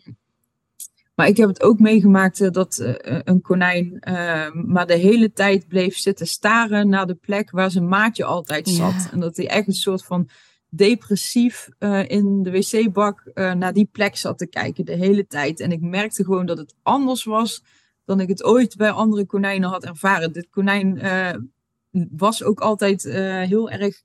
maar 1.15 1.27
ik 1.27 1.37
heb 1.37 1.49
het 1.49 1.63
ook 1.63 1.79
meegemaakt 1.79 2.41
eh, 2.41 2.51
dat 2.51 2.97
een 3.25 3.41
konijn 3.41 4.03
uh, 4.09 4.53
maar 4.53 4.87
de 4.87 4.97
hele 4.97 5.33
tijd 5.33 5.69
bleef 5.69 5.97
zitten 5.97 6.27
staren 6.27 6.89
naar 6.89 7.07
de 7.07 7.15
plek 7.15 7.51
waar 7.51 7.71
zijn 7.71 7.89
maatje 7.89 8.25
altijd 8.25 8.69
zat. 8.69 9.09
En 9.13 9.21
dat 9.21 9.37
hij 9.37 9.49
echt 9.49 9.67
een 9.67 9.73
soort 9.73 10.05
van 10.05 10.29
depressief 10.75 11.69
uh, 11.79 12.09
in 12.09 12.43
de 12.43 12.51
wc-bak 12.51 13.31
naar 13.35 13.73
die 13.73 13.89
plek 13.93 14.17
zat 14.17 14.39
te 14.39 14.47
kijken 14.47 14.85
de 14.85 14.97
hele 14.97 15.27
tijd. 15.27 15.61
En 15.61 15.73
ik 15.73 15.81
merkte 15.81 16.25
gewoon 16.25 16.47
dat 16.47 16.59
het 16.59 16.75
anders 16.83 17.25
was 17.25 17.63
dan 18.05 18.21
ik 18.21 18.29
het 18.29 18.45
ooit 18.45 18.77
bij 18.77 18.91
andere 18.91 19.27
konijnen 19.27 19.69
had 19.69 19.85
ervaren. 19.85 20.33
Dit 20.33 20.51
konijn 20.51 21.01
was 22.11 22.43
ook 22.43 22.61
altijd 22.61 23.03
heel 23.03 23.71
erg 23.71 24.03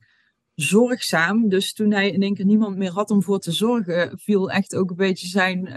zorgzaam. 0.56 1.50
Dus 1.50 1.74
toen 1.74 1.92
hij 1.92 2.12
in 2.12 2.22
één 2.22 2.34
keer 2.34 2.46
niemand 2.46 2.78
meer 2.78 2.92
had 2.92 3.12
om 3.12 3.24
voor 3.24 3.40
te 3.40 3.52
zorgen, 3.52 4.20
viel 4.20 4.52
echt 4.52 4.76
ook 4.76 4.90
een 4.90 4.96
beetje 4.96 5.28
zijn 5.28 5.70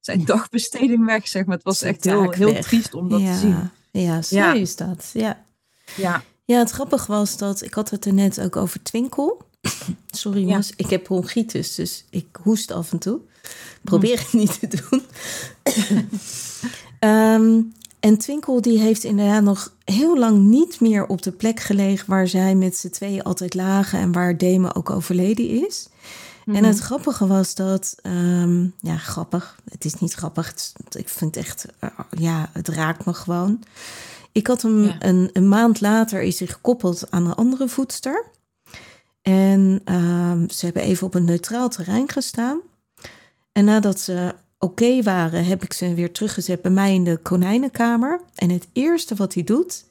zijn 0.00 0.24
dagbesteding 0.24 1.04
weg, 1.04 1.28
zeg 1.28 1.44
maar. 1.44 1.56
Het 1.56 1.64
was 1.64 1.82
echt 1.82 2.04
heel, 2.04 2.30
heel 2.30 2.60
triest 2.60 2.94
om 2.94 3.08
dat 3.08 3.20
te 3.20 3.34
zien. 3.34 3.70
Ja, 3.90 4.22
zo 4.22 4.52
is 4.52 4.76
dat. 4.76 5.10
Ja. 5.12 5.44
Ja. 5.96 6.22
ja, 6.44 6.58
het 6.58 6.70
grappige 6.70 7.12
was 7.12 7.36
dat, 7.36 7.62
ik 7.62 7.74
had 7.74 7.90
het 7.90 8.04
er 8.04 8.14
net 8.14 8.40
ook 8.40 8.56
over 8.56 8.82
Twinkel. 8.82 9.46
Sorry 10.10 10.40
jongens, 10.40 10.72
ik 10.76 10.90
heb 10.90 11.02
bronchitis, 11.02 11.74
dus 11.74 12.04
ik 12.10 12.26
hoest 12.42 12.70
af 12.70 12.92
en 12.92 12.98
toe. 12.98 13.20
Probeer 13.82 14.18
het 14.18 14.32
niet 14.32 14.58
te 14.60 14.82
doen. 14.88 15.02
um, 17.10 17.72
en 18.00 18.18
Twinkel 18.18 18.60
die 18.60 18.78
heeft 18.78 19.04
inderdaad 19.04 19.42
nog 19.42 19.72
heel 19.84 20.18
lang 20.18 20.38
niet 20.38 20.80
meer 20.80 21.06
op 21.06 21.22
de 21.22 21.32
plek 21.32 21.60
gelegen 21.60 22.10
waar 22.10 22.28
zij 22.28 22.54
met 22.54 22.76
z'n 22.76 22.90
tweeën 22.90 23.22
altijd 23.22 23.54
lagen 23.54 23.98
en 23.98 24.12
waar 24.12 24.38
Deme 24.38 24.74
ook 24.74 24.90
overleden 24.90 25.66
is. 25.66 25.88
En 26.46 26.64
het 26.64 26.76
mhm. 26.76 26.84
grappige 26.84 27.26
was 27.26 27.54
dat, 27.54 27.96
um, 28.02 28.74
ja, 28.80 28.96
grappig. 28.96 29.58
Het 29.70 29.84
is 29.84 29.94
niet 29.94 30.14
grappig. 30.14 30.54
ik 30.90 31.08
vind 31.08 31.34
het 31.34 31.44
echt, 31.44 31.66
uh, 31.80 31.90
ja, 32.18 32.50
het 32.52 32.68
raakt 32.68 33.04
me 33.04 33.14
gewoon. 33.14 33.62
Ik 34.32 34.46
had 34.46 34.62
hem 34.62 34.94
een, 34.98 35.30
een, 35.32 35.48
maand 35.48 35.80
later 35.80 36.22
is 36.22 36.38
hij 36.38 36.48
gekoppeld 36.48 37.10
aan 37.10 37.26
een 37.26 37.34
andere 37.34 37.68
voedster. 37.68 38.24
En 39.28 39.80
um, 39.94 40.50
ze 40.50 40.64
hebben 40.64 40.82
even 40.82 41.06
op 41.06 41.14
een 41.14 41.24
neutraal 41.24 41.68
terrein 41.68 42.08
gestaan. 42.08 42.60
En 43.52 43.64
nadat 43.64 44.00
ze 44.00 44.34
oké 44.58 45.02
waren, 45.02 45.44
heb 45.44 45.62
ik 45.62 45.72
ze 45.72 45.94
weer 45.94 46.12
teruggezet 46.12 46.62
bij 46.62 46.70
mij 46.70 46.94
in 46.94 47.04
de 47.04 47.16
konijnenkamer. 47.16 48.20
En 48.34 48.50
het 48.50 48.68
eerste 48.72 49.14
wat 49.14 49.34
hij 49.34 49.44
doet, 49.44 49.84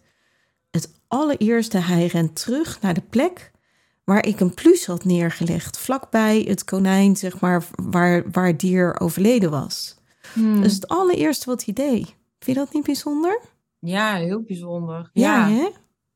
het 0.72 0.92
allereerste, 1.08 1.78
hij 1.78 2.06
rent 2.06 2.36
terug 2.36 2.82
naar 2.82 2.94
de 2.94 3.02
plek 3.10 3.52
waar 4.04 4.26
ik 4.26 4.40
een 4.40 4.54
plus 4.54 4.86
had 4.86 5.06
neergelegd, 5.06 5.78
vlakbij 5.78 6.46
het 6.48 6.64
konijn, 6.64 7.16
zeg 7.16 7.40
maar, 7.40 7.66
waar, 7.84 8.32
waar 8.32 8.48
het 8.48 8.60
dier 8.60 9.00
overleden 9.00 9.52
was. 9.52 9.98
Hmm. 10.34 10.62
Dus 10.62 10.74
het 10.74 10.88
allereerste 10.88 11.46
wat 11.46 11.66
hij 11.66 11.74
deed. 11.74 12.06
Vind 12.40 12.58
je 12.58 12.64
dat 12.64 12.74
niet 12.74 12.86
bijzonder? 12.86 13.42
Ja, 13.80 14.16
heel 14.16 14.42
bijzonder. 14.42 15.10
Ja, 15.14 15.48
ja. 15.48 15.70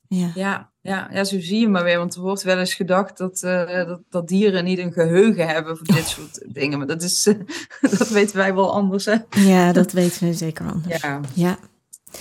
Ja. 0.08 0.32
ja. 0.36 0.71
Ja, 0.82 1.10
ja, 1.12 1.24
zo 1.24 1.40
zie 1.40 1.60
je 1.60 1.68
maar 1.68 1.84
weer. 1.84 1.98
Want 1.98 2.16
er 2.16 2.22
wordt 2.22 2.44
wel 2.44 2.58
eens 2.58 2.74
gedacht 2.74 3.18
dat, 3.18 3.42
uh, 3.42 3.86
dat, 3.88 4.02
dat, 4.10 4.28
dieren 4.28 4.64
niet 4.64 4.80
een 4.80 4.92
geheugen 4.92 5.48
hebben 5.48 5.78
voor 5.78 5.88
dit 5.88 6.08
soort 6.08 6.42
dingen. 6.54 6.78
Maar 6.78 6.88
dat, 6.88 7.02
is, 7.02 7.28
uh, 7.28 7.36
dat 8.00 8.10
weten 8.10 8.38
wij 8.38 8.54
wel 8.54 8.74
anders, 8.74 9.06
hè? 9.06 9.16
Ja, 9.30 9.72
dat 9.74 9.92
weten 9.92 10.28
we 10.28 10.34
zeker 10.34 10.66
anders. 10.66 11.02
Ja. 11.02 11.20
ja. 11.34 11.58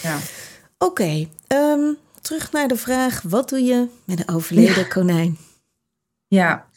ja. 0.02 0.18
Oké, 0.78 0.90
okay, 0.90 1.20
um, 1.20 1.28
ehm, 1.46 1.94
terug 2.20 2.52
naar 2.52 2.68
de 2.68 2.76
vraag: 2.76 3.22
wat 3.22 3.48
doe 3.48 3.64
je 3.64 3.88
met 4.04 4.18
een 4.18 4.34
overleden 4.34 4.78
ja. 4.78 4.88
konijn? 4.88 5.38
Ja. 6.26 6.68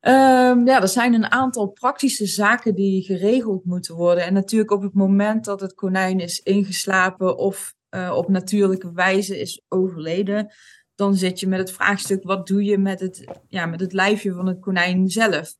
Um, 0.00 0.66
ja, 0.66 0.80
er 0.82 0.88
zijn 0.88 1.14
een 1.14 1.30
aantal 1.30 1.66
praktische 1.66 2.26
zaken 2.26 2.74
die 2.74 3.02
geregeld 3.02 3.64
moeten 3.64 3.94
worden. 3.94 4.24
En 4.24 4.32
natuurlijk 4.32 4.70
op 4.70 4.82
het 4.82 4.94
moment 4.94 5.44
dat 5.44 5.60
het 5.60 5.74
konijn 5.74 6.20
is 6.20 6.40
ingeslapen 6.40 7.36
of 7.36 7.74
uh, 7.90 8.12
op 8.16 8.28
natuurlijke 8.28 8.92
wijze 8.92 9.40
is 9.40 9.62
overleden, 9.68 10.52
dan 10.96 11.14
zit 11.14 11.40
je 11.40 11.46
met 11.46 11.58
het 11.58 11.72
vraagstuk: 11.72 12.22
wat 12.22 12.46
doe 12.46 12.64
je 12.64 12.78
met 12.78 13.00
het, 13.00 13.24
ja, 13.48 13.66
met 13.66 13.80
het 13.80 13.92
lijfje 13.92 14.32
van 14.32 14.46
het 14.46 14.60
konijn 14.60 15.08
zelf? 15.08 15.54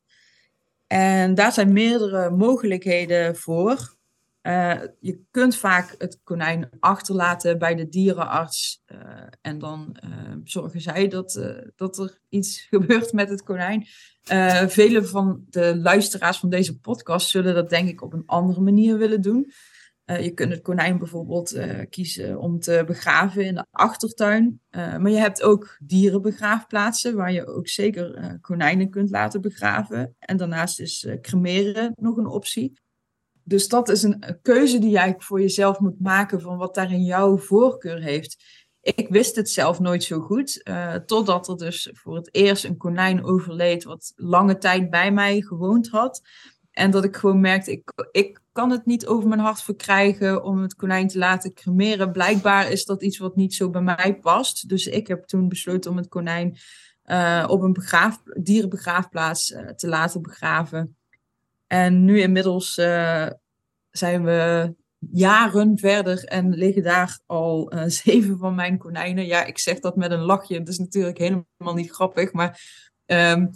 En 0.87 1.35
daar 1.35 1.51
zijn 1.51 1.73
meerdere 1.73 2.29
mogelijkheden 2.29 3.35
voor. 3.35 3.95
Uh, 4.41 4.81
je 4.99 5.19
kunt 5.31 5.55
vaak 5.55 5.95
het 5.97 6.19
konijn 6.23 6.69
achterlaten 6.79 7.59
bij 7.59 7.75
de 7.75 7.89
dierenarts. 7.89 8.83
Uh, 8.87 8.99
en 9.41 9.59
dan 9.59 9.97
uh, 10.03 10.35
zorgen 10.43 10.81
zij 10.81 11.07
dat, 11.07 11.55
dat 11.75 11.97
er 11.97 12.19
iets 12.29 12.61
gebeurt 12.69 13.13
met 13.13 13.29
het 13.29 13.43
konijn. 13.43 13.85
vele 14.67 15.05
van 15.05 15.45
de 15.49 15.77
luisteraars 15.77 16.37
van 16.37 16.49
deze 16.49 16.79
podcast 16.79 17.29
zullen 17.29 17.55
dat 17.55 17.69
denk 17.69 17.89
ik 17.89 18.01
op 18.01 18.13
een 18.13 18.25
andere 18.25 18.61
manier 18.61 18.97
willen 18.97 19.21
doen. 19.21 19.51
Je 20.07 20.31
kunt 20.33 20.51
het 20.51 20.61
konijn 20.61 20.97
bijvoorbeeld 20.97 21.57
kiezen 21.89 22.39
om 22.39 22.59
te 22.59 22.83
begraven 22.85 23.45
in 23.45 23.55
de 23.55 23.65
achtertuin. 23.71 24.61
maar 24.71 25.09
je 25.09 25.17
hebt 25.17 25.43
ook 25.43 25.77
dierenbegraafplaatsen 25.79 27.15
waar 27.15 27.31
je 27.31 27.47
ook 27.47 27.67
zeker 27.67 28.37
konijnen 28.41 28.89
kunt 28.89 29.09
laten 29.09 29.41
begraven. 29.41 30.15
En 30.19 30.37
daarnaast 30.37 30.79
is 30.79 31.07
cremeren 31.21 31.93
nog 31.95 32.17
een 32.17 32.27
optie. 32.27 32.79
Dus 33.43 33.67
dat 33.67 33.89
is 33.89 34.03
een 34.03 34.39
keuze 34.41 34.79
die 34.79 34.89
jij 34.89 35.15
voor 35.17 35.41
jezelf 35.41 35.79
moet 35.79 35.99
maken 35.99 36.41
van 36.41 36.57
wat 36.57 36.75
daarin 36.75 37.03
jouw 37.03 37.37
voorkeur 37.37 38.01
heeft. 38.01 38.43
Ik 38.81 39.09
wist 39.09 39.35
het 39.35 39.49
zelf 39.49 39.79
nooit 39.79 40.03
zo 40.03 40.19
goed, 40.19 40.63
totdat 41.05 41.47
er 41.47 41.57
dus 41.57 41.89
voor 41.93 42.15
het 42.15 42.35
eerst 42.35 42.63
een 42.63 42.77
konijn 42.77 43.23
overleed 43.23 43.83
wat 43.83 44.13
lange 44.15 44.57
tijd 44.57 44.89
bij 44.89 45.11
mij 45.11 45.41
gewoond 45.41 45.89
had. 45.89 46.21
En 46.71 46.91
dat 46.91 47.03
ik 47.03 47.15
gewoon 47.15 47.39
merkte, 47.39 47.71
ik, 47.71 47.91
ik 48.11 48.39
kan 48.57 48.71
het 48.71 48.85
niet 48.85 49.07
over 49.07 49.29
mijn 49.29 49.41
hart 49.41 49.61
verkrijgen 49.61 50.43
om 50.43 50.61
het 50.61 50.75
konijn 50.75 51.07
te 51.07 51.17
laten 51.17 51.53
cremeren. 51.53 52.11
Blijkbaar 52.11 52.71
is 52.71 52.85
dat 52.85 53.03
iets 53.03 53.17
wat 53.17 53.35
niet 53.35 53.53
zo 53.53 53.69
bij 53.69 53.81
mij 53.81 54.17
past. 54.21 54.69
Dus 54.69 54.87
ik 54.87 55.07
heb 55.07 55.25
toen 55.25 55.49
besloten 55.49 55.91
om 55.91 55.97
het 55.97 56.07
konijn 56.07 56.57
uh, 57.05 57.45
op 57.47 57.61
een 57.61 57.73
begraaf, 57.73 58.21
dierenbegraafplaats 58.23 59.51
uh, 59.51 59.69
te 59.69 59.87
laten 59.87 60.21
begraven. 60.21 60.97
En 61.67 62.05
nu 62.05 62.19
inmiddels 62.19 62.77
uh, 62.77 63.27
zijn 63.89 64.23
we 64.23 64.73
jaren 65.11 65.77
verder 65.77 66.23
en 66.23 66.53
liggen 66.53 66.83
daar 66.83 67.19
al 67.25 67.71
zeven 68.03 68.37
van 68.37 68.55
mijn 68.55 68.77
konijnen. 68.77 69.25
Ja, 69.25 69.45
ik 69.45 69.57
zeg 69.57 69.79
dat 69.79 69.95
met 69.95 70.11
een 70.11 70.25
lachje. 70.25 70.59
Het 70.59 70.67
is 70.67 70.79
natuurlijk 70.79 71.17
helemaal 71.17 71.73
niet 71.73 71.91
grappig, 71.91 72.31
maar 72.33 72.61
um, 73.05 73.49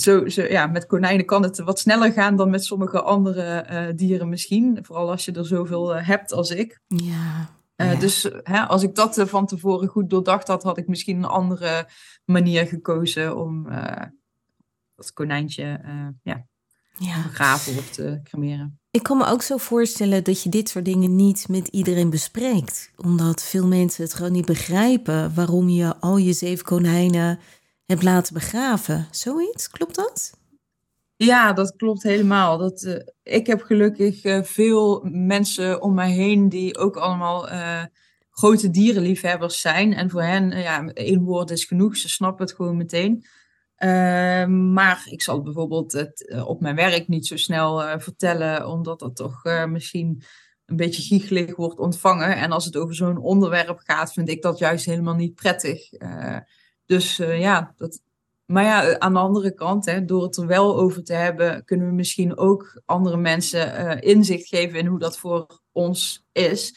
zo, 0.00 0.28
zo, 0.28 0.42
ja, 0.42 0.66
met 0.66 0.86
konijnen 0.86 1.26
kan 1.26 1.42
het 1.42 1.58
wat 1.58 1.78
sneller 1.78 2.12
gaan 2.12 2.36
dan 2.36 2.50
met 2.50 2.64
sommige 2.64 3.02
andere 3.02 3.66
uh, 3.70 3.96
dieren 3.96 4.28
misschien. 4.28 4.78
Vooral 4.82 5.10
als 5.10 5.24
je 5.24 5.32
er 5.32 5.46
zoveel 5.46 5.94
hebt 5.94 6.32
als 6.32 6.50
ik. 6.50 6.80
Ja. 6.86 7.54
Uh, 7.76 8.00
Dus 8.00 8.30
hè, 8.42 8.60
als 8.60 8.82
ik 8.82 8.94
dat 8.94 9.22
van 9.26 9.46
tevoren 9.46 9.88
goed 9.88 10.10
doordacht 10.10 10.48
had, 10.48 10.62
had 10.62 10.78
ik 10.78 10.88
misschien 10.88 11.16
een 11.16 11.24
andere 11.24 11.88
manier 12.24 12.66
gekozen 12.66 13.36
om 13.36 13.68
dat 14.94 15.12
konijntje 15.12 15.80
ja, 16.22 16.46
ja. 16.98 17.22
begraven 17.22 17.76
of 17.76 17.90
te 17.90 18.20
cremeren. 18.22 18.80
Ik 18.90 19.02
kan 19.02 19.16
me 19.16 19.26
ook 19.26 19.42
zo 19.42 19.56
voorstellen 19.56 20.24
dat 20.24 20.42
je 20.42 20.48
dit 20.48 20.68
soort 20.68 20.84
dingen 20.84 21.16
niet 21.16 21.48
met 21.48 21.68
iedereen 21.68 22.10
bespreekt. 22.10 22.90
Omdat 22.96 23.42
veel 23.42 23.66
mensen 23.66 24.02
het 24.02 24.14
gewoon 24.14 24.32
niet 24.32 24.46
begrijpen 24.46 25.34
waarom 25.34 25.68
je 25.68 25.96
al 25.96 26.16
je 26.16 26.32
zeven 26.32 26.64
konijnen 26.64 27.38
hebt 27.86 28.02
laten 28.02 28.34
begraven. 28.34 29.06
Zoiets, 29.10 29.70
klopt 29.70 29.94
dat? 29.94 30.38
Ja, 31.16 31.52
dat 31.52 31.76
klopt 31.76 32.02
helemaal. 32.02 32.58
Dat, 32.58 32.82
uh, 32.82 32.96
ik 33.22 33.46
heb 33.46 33.62
gelukkig 33.62 34.24
uh, 34.24 34.42
veel 34.42 35.04
mensen 35.10 35.82
om 35.82 35.94
mij 35.94 36.10
heen 36.10 36.48
die 36.48 36.78
ook 36.78 36.96
allemaal 36.96 37.48
uh, 37.48 37.84
grote 38.30 38.70
dierenliefhebbers 38.70 39.60
zijn. 39.60 39.94
En 39.94 40.10
voor 40.10 40.22
hen, 40.22 40.50
ja, 40.50 40.86
één 40.86 41.22
woord 41.22 41.50
is 41.50 41.64
genoeg. 41.64 41.96
Ze 41.96 42.08
snappen 42.08 42.46
het 42.46 42.54
gewoon 42.54 42.76
meteen. 42.76 43.24
Uh, 43.78 44.46
maar 44.46 45.06
ik 45.10 45.22
zal 45.22 45.42
bijvoorbeeld 45.42 45.92
het 45.92 46.42
op 46.46 46.60
mijn 46.60 46.76
werk 46.76 47.08
niet 47.08 47.26
zo 47.26 47.36
snel 47.36 47.98
vertellen, 47.98 48.68
omdat 48.68 48.98
dat 48.98 49.16
toch 49.16 49.42
misschien 49.68 50.22
een 50.66 50.76
beetje 50.76 51.02
giechelig 51.02 51.56
wordt 51.56 51.78
ontvangen. 51.78 52.36
En 52.36 52.52
als 52.52 52.64
het 52.64 52.76
over 52.76 52.94
zo'n 52.94 53.18
onderwerp 53.18 53.78
gaat, 53.78 54.12
vind 54.12 54.28
ik 54.28 54.42
dat 54.42 54.58
juist 54.58 54.86
helemaal 54.86 55.14
niet 55.14 55.34
prettig. 55.34 55.88
Dus 56.86 57.16
ja, 57.16 57.74
dat. 57.76 58.00
Maar 58.46 58.64
ja, 58.64 58.98
aan 58.98 59.12
de 59.12 59.18
andere 59.18 59.54
kant, 59.54 59.84
hè, 59.84 60.04
door 60.04 60.22
het 60.22 60.36
er 60.36 60.46
wel 60.46 60.76
over 60.76 61.04
te 61.04 61.12
hebben, 61.12 61.64
kunnen 61.64 61.86
we 61.86 61.92
misschien 61.92 62.38
ook 62.38 62.82
andere 62.84 63.16
mensen 63.16 64.00
inzicht 64.00 64.48
geven 64.48 64.78
in 64.78 64.86
hoe 64.86 64.98
dat 64.98 65.18
voor 65.18 65.60
ons 65.72 66.26
is. 66.32 66.74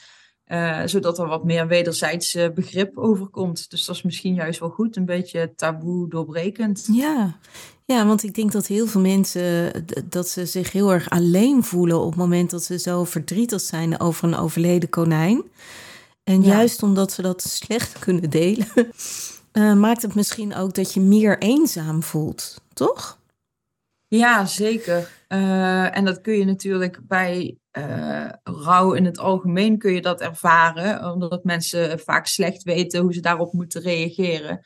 Uh, 0.51 0.81
zodat 0.85 1.19
er 1.19 1.27
wat 1.27 1.43
meer 1.43 1.67
wederzijds 1.67 2.35
uh, 2.35 2.49
begrip 2.49 2.97
overkomt. 2.97 3.69
Dus 3.69 3.85
dat 3.85 3.95
is 3.95 4.01
misschien 4.01 4.33
juist 4.33 4.59
wel 4.59 4.69
goed, 4.69 4.95
een 4.95 5.05
beetje 5.05 5.53
taboe 5.55 6.09
doorbrekend. 6.09 6.87
Ja. 6.91 7.37
ja, 7.85 8.05
want 8.05 8.23
ik 8.23 8.33
denk 8.33 8.51
dat 8.51 8.67
heel 8.67 8.87
veel 8.87 9.01
mensen 9.01 9.71
dat 10.05 10.27
ze 10.27 10.45
zich 10.45 10.71
heel 10.71 10.93
erg 10.93 11.09
alleen 11.09 11.63
voelen 11.63 11.99
op 11.99 12.09
het 12.09 12.19
moment 12.19 12.49
dat 12.49 12.63
ze 12.63 12.79
zo 12.79 13.03
verdrietig 13.03 13.61
zijn 13.61 13.99
over 13.99 14.23
een 14.23 14.35
overleden 14.35 14.89
konijn. 14.89 15.43
En 16.23 16.41
ja. 16.41 16.47
juist 16.47 16.83
omdat 16.83 17.11
ze 17.11 17.21
dat 17.21 17.41
slecht 17.41 17.99
kunnen 17.99 18.29
delen, 18.29 18.67
uh, 19.53 19.73
maakt 19.73 20.01
het 20.01 20.15
misschien 20.15 20.55
ook 20.55 20.75
dat 20.75 20.93
je 20.93 20.99
meer 20.99 21.38
eenzaam 21.38 22.03
voelt, 22.03 22.62
toch? 22.73 23.19
Ja, 24.07 24.45
zeker. 24.45 25.09
en 25.27 26.05
dat 26.05 26.21
kun 26.21 26.33
je 26.33 26.45
natuurlijk 26.45 26.99
bij 27.07 27.57
uh, 27.77 28.29
rouw 28.43 28.93
in 28.93 29.05
het 29.05 29.19
algemeen 29.19 29.77
kun 29.77 29.93
je 29.93 30.01
dat 30.01 30.21
ervaren, 30.21 31.12
omdat 31.12 31.43
mensen 31.43 31.99
vaak 31.99 32.25
slecht 32.27 32.63
weten 32.63 33.01
hoe 33.01 33.13
ze 33.13 33.21
daarop 33.21 33.53
moeten 33.53 33.81
reageren. 33.81 34.65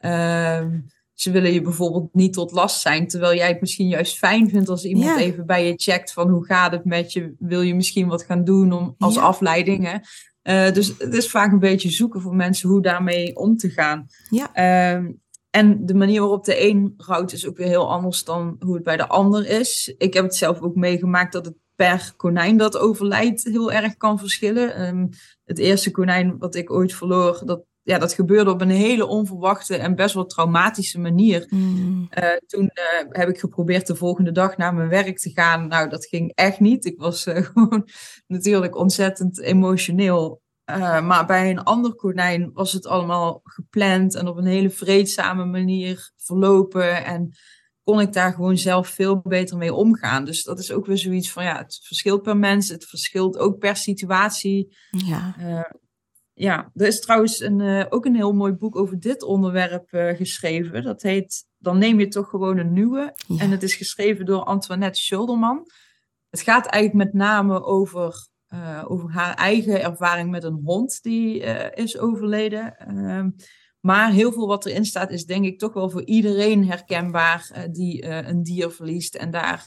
Uh, 0.00 0.66
ze 1.14 1.30
willen 1.30 1.52
je 1.52 1.60
bijvoorbeeld 1.60 2.14
niet 2.14 2.32
tot 2.32 2.50
last 2.50 2.80
zijn, 2.80 3.08
terwijl 3.08 3.34
jij 3.34 3.48
het 3.48 3.60
misschien 3.60 3.88
juist 3.88 4.18
fijn 4.18 4.48
vindt 4.50 4.68
als 4.68 4.84
iemand 4.84 5.06
ja. 5.06 5.18
even 5.18 5.46
bij 5.46 5.66
je 5.66 5.72
checkt 5.76 6.12
van 6.12 6.28
hoe 6.28 6.44
gaat 6.44 6.72
het 6.72 6.84
met 6.84 7.12
je, 7.12 7.34
wil 7.38 7.60
je 7.60 7.74
misschien 7.74 8.08
wat 8.08 8.24
gaan 8.24 8.44
doen 8.44 8.72
om, 8.72 8.94
als 8.98 9.14
ja. 9.14 9.20
afleiding. 9.20 10.06
Uh, 10.42 10.72
dus 10.72 10.94
het 10.98 11.14
is 11.14 11.30
vaak 11.30 11.52
een 11.52 11.58
beetje 11.58 11.90
zoeken 11.90 12.20
voor 12.20 12.34
mensen 12.34 12.68
hoe 12.68 12.82
daarmee 12.82 13.36
om 13.36 13.56
te 13.56 13.70
gaan. 13.70 14.06
Ja. 14.30 14.52
Ehm, 14.52 15.12
en 15.50 15.86
de 15.86 15.94
manier 15.94 16.20
waarop 16.20 16.44
de 16.44 16.68
een 16.68 16.94
rouwt 16.96 17.32
is 17.32 17.46
ook 17.46 17.56
weer 17.56 17.66
heel 17.66 17.90
anders 17.90 18.24
dan 18.24 18.56
hoe 18.58 18.74
het 18.74 18.84
bij 18.84 18.96
de 18.96 19.08
ander 19.08 19.46
is. 19.46 19.94
Ik 19.98 20.14
heb 20.14 20.24
het 20.24 20.34
zelf 20.34 20.60
ook 20.60 20.74
meegemaakt 20.74 21.32
dat 21.32 21.44
het 21.44 21.54
per 21.76 22.12
konijn 22.16 22.56
dat 22.56 22.78
overlijdt 22.78 23.44
heel 23.44 23.72
erg 23.72 23.96
kan 23.96 24.18
verschillen. 24.18 24.86
Um, 24.86 25.08
het 25.44 25.58
eerste 25.58 25.90
konijn 25.90 26.38
wat 26.38 26.54
ik 26.54 26.70
ooit 26.70 26.94
verloor, 26.94 27.42
dat, 27.44 27.62
ja, 27.82 27.98
dat 27.98 28.14
gebeurde 28.14 28.50
op 28.50 28.60
een 28.60 28.70
hele 28.70 29.06
onverwachte 29.06 29.76
en 29.76 29.94
best 29.94 30.14
wel 30.14 30.26
traumatische 30.26 31.00
manier. 31.00 31.46
Mm. 31.48 32.08
Uh, 32.18 32.36
toen 32.46 32.62
uh, 32.62 33.08
heb 33.08 33.28
ik 33.28 33.38
geprobeerd 33.38 33.86
de 33.86 33.96
volgende 33.96 34.32
dag 34.32 34.56
naar 34.56 34.74
mijn 34.74 34.88
werk 34.88 35.18
te 35.18 35.30
gaan. 35.30 35.68
Nou, 35.68 35.88
dat 35.88 36.06
ging 36.06 36.32
echt 36.34 36.60
niet. 36.60 36.84
Ik 36.84 36.98
was 36.98 37.26
uh, 37.26 37.36
gewoon 37.52 37.88
natuurlijk 38.26 38.76
ontzettend 38.76 39.40
emotioneel. 39.40 40.40
maar 41.02 41.26
bij 41.26 41.50
een 41.50 41.62
ander 41.62 41.94
konijn 41.94 42.50
was 42.52 42.72
het 42.72 42.86
allemaal 42.86 43.40
gepland 43.44 44.14
en 44.14 44.28
op 44.28 44.36
een 44.36 44.46
hele 44.46 44.70
vreedzame 44.70 45.44
manier 45.44 46.12
verlopen. 46.16 47.04
En 47.04 47.34
kon 47.84 48.00
ik 48.00 48.12
daar 48.12 48.32
gewoon 48.32 48.58
zelf 48.58 48.88
veel 48.88 49.20
beter 49.24 49.56
mee 49.56 49.74
omgaan. 49.74 50.24
Dus 50.24 50.42
dat 50.42 50.58
is 50.58 50.72
ook 50.72 50.86
weer 50.86 50.98
zoiets 50.98 51.32
van, 51.32 51.44
ja, 51.44 51.56
het 51.56 51.80
verschilt 51.82 52.22
per 52.22 52.36
mens, 52.36 52.68
het 52.68 52.84
verschilt 52.84 53.38
ook 53.38 53.58
per 53.58 53.76
situatie. 53.76 54.76
Ja. 54.90 55.34
Ja, 56.42 56.70
er 56.74 56.86
is 56.86 57.00
trouwens 57.00 57.40
een, 57.40 57.60
uh, 57.60 57.84
ook 57.88 58.04
een 58.04 58.14
heel 58.14 58.32
mooi 58.32 58.52
boek 58.52 58.76
over 58.76 59.00
dit 59.00 59.22
onderwerp 59.22 59.92
uh, 59.92 60.16
geschreven. 60.16 60.82
Dat 60.82 61.02
heet 61.02 61.46
Dan 61.58 61.78
neem 61.78 62.00
je 62.00 62.08
toch 62.08 62.28
gewoon 62.28 62.58
een 62.58 62.72
nieuwe. 62.72 63.14
Ja. 63.26 63.38
En 63.38 63.50
het 63.50 63.62
is 63.62 63.74
geschreven 63.74 64.26
door 64.26 64.44
Antoinette 64.44 65.00
Schulderman. 65.00 65.66
Het 66.30 66.40
gaat 66.40 66.66
eigenlijk 66.66 67.04
met 67.04 67.22
name 67.22 67.62
over, 67.62 68.28
over 68.86 69.10
haar 69.10 69.34
eigen 69.34 69.82
ervaring 69.82 70.30
met 70.30 70.44
een 70.44 70.60
hond 70.64 71.02
die 71.02 71.40
is 71.74 71.98
overleden. 71.98 72.76
Ehm, 72.76 73.30
maar 73.80 74.10
heel 74.10 74.32
veel 74.32 74.46
wat 74.46 74.66
erin 74.66 74.84
staat 74.84 75.10
is 75.10 75.24
denk 75.24 75.44
ik 75.44 75.58
toch 75.58 75.72
wel 75.72 75.90
voor 75.90 76.04
iedereen 76.04 76.66
herkenbaar 76.66 77.68
die 77.70 78.06
een 78.06 78.42
dier 78.42 78.70
verliest 78.70 79.14
en 79.14 79.30
daar 79.30 79.66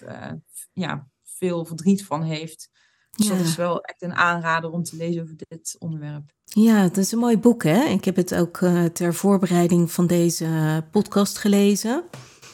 ja, 0.74 1.08
veel 1.24 1.66
verdriet 1.66 2.06
van 2.06 2.24
heeft. 2.24 2.70
Dus 3.16 3.28
ja. 3.28 3.36
dat 3.36 3.46
is 3.46 3.56
wel 3.56 3.82
echt 3.82 4.02
een 4.02 4.14
aanrader 4.14 4.72
om 4.72 4.84
te 4.84 4.96
lezen 4.96 5.22
over 5.22 5.36
dit 5.48 5.76
onderwerp. 5.80 6.24
Ja, 6.44 6.76
het 6.82 6.98
is 6.98 7.12
een 7.12 7.20
mooi 7.20 7.38
boek 7.38 7.64
hè. 7.64 7.84
Ik 7.84 8.06
heb 8.06 8.16
het 8.16 8.36
ook 8.36 8.58
ter 8.94 9.14
voorbereiding 9.14 9.92
van 9.92 10.08
deze 10.08 10.84
podcast 10.92 11.38
gelezen. 11.38 12.04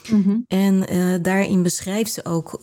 Mm 0.09 0.23
-hmm. 0.23 0.45
En 0.47 0.85
daarin 1.21 1.63
beschrijft 1.63 2.11
ze 2.11 2.25
ook 2.25 2.59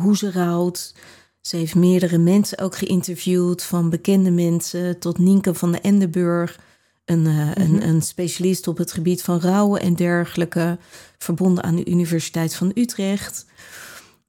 hoe 0.00 0.16
ze 0.16 0.30
rouwt. 0.30 0.94
Ze 1.40 1.56
heeft 1.56 1.74
meerdere 1.74 2.18
mensen 2.18 2.58
ook 2.58 2.76
geïnterviewd, 2.76 3.62
van 3.62 3.90
bekende 3.90 4.30
mensen 4.30 4.98
tot 4.98 5.18
Nienke 5.18 5.54
van 5.54 5.72
de 5.72 5.80
Endenburg 5.80 6.58
een, 7.04 7.24
uh, 7.24 7.50
een, 7.54 7.88
een, 7.88 8.02
specialist 8.02 8.68
op 8.68 8.78
het 8.78 8.92
gebied 8.92 9.22
van 9.22 9.40
rouwen 9.40 9.80
en 9.80 9.94
dergelijke, 9.94 10.78
verbonden 11.18 11.64
aan 11.64 11.76
de 11.76 11.90
Universiteit 11.90 12.54
van 12.54 12.72
Utrecht. 12.74 13.46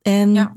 En 0.01 0.33
ja. 0.33 0.53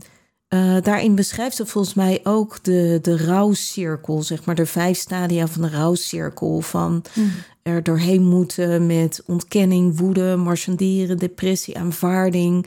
Uh, 0.49 0.77
daarin 0.83 1.15
beschrijft 1.15 1.57
ze 1.57 1.67
volgens 1.67 1.95
mij 1.95 2.21
ook 2.23 2.65
de, 2.65 2.99
de 3.03 3.17
rouwcirkel, 3.17 4.23
zeg 4.23 4.45
maar 4.45 4.55
de 4.55 4.67
vijf 4.67 4.99
stadia 4.99 5.47
van 5.47 5.63
de 5.63 5.69
rouwcirkel. 5.69 6.61
Van 6.61 7.05
mm. 7.15 7.31
er 7.63 7.83
doorheen 7.83 8.25
moeten 8.25 8.87
met 8.87 9.23
ontkenning, 9.27 9.99
woede, 9.99 10.37
marchanderen, 10.37 11.17
depressie, 11.17 11.79
aanvaarding, 11.79 12.67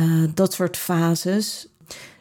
uh, 0.00 0.24
dat 0.34 0.52
soort 0.52 0.76
fases. 0.76 1.68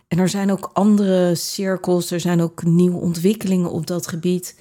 En 0.08 0.20
er 0.20 0.30
zijn 0.30 0.52
ook 0.52 0.70
andere 0.74 1.36
cirkels, 1.36 2.12
er 2.12 2.20
zijn 2.20 2.42
ook 2.42 2.64
nieuwe 2.64 3.00
ontwikkelingen 3.00 3.72
op 3.72 3.88
dat 3.88 4.08
gebied. 4.08 4.60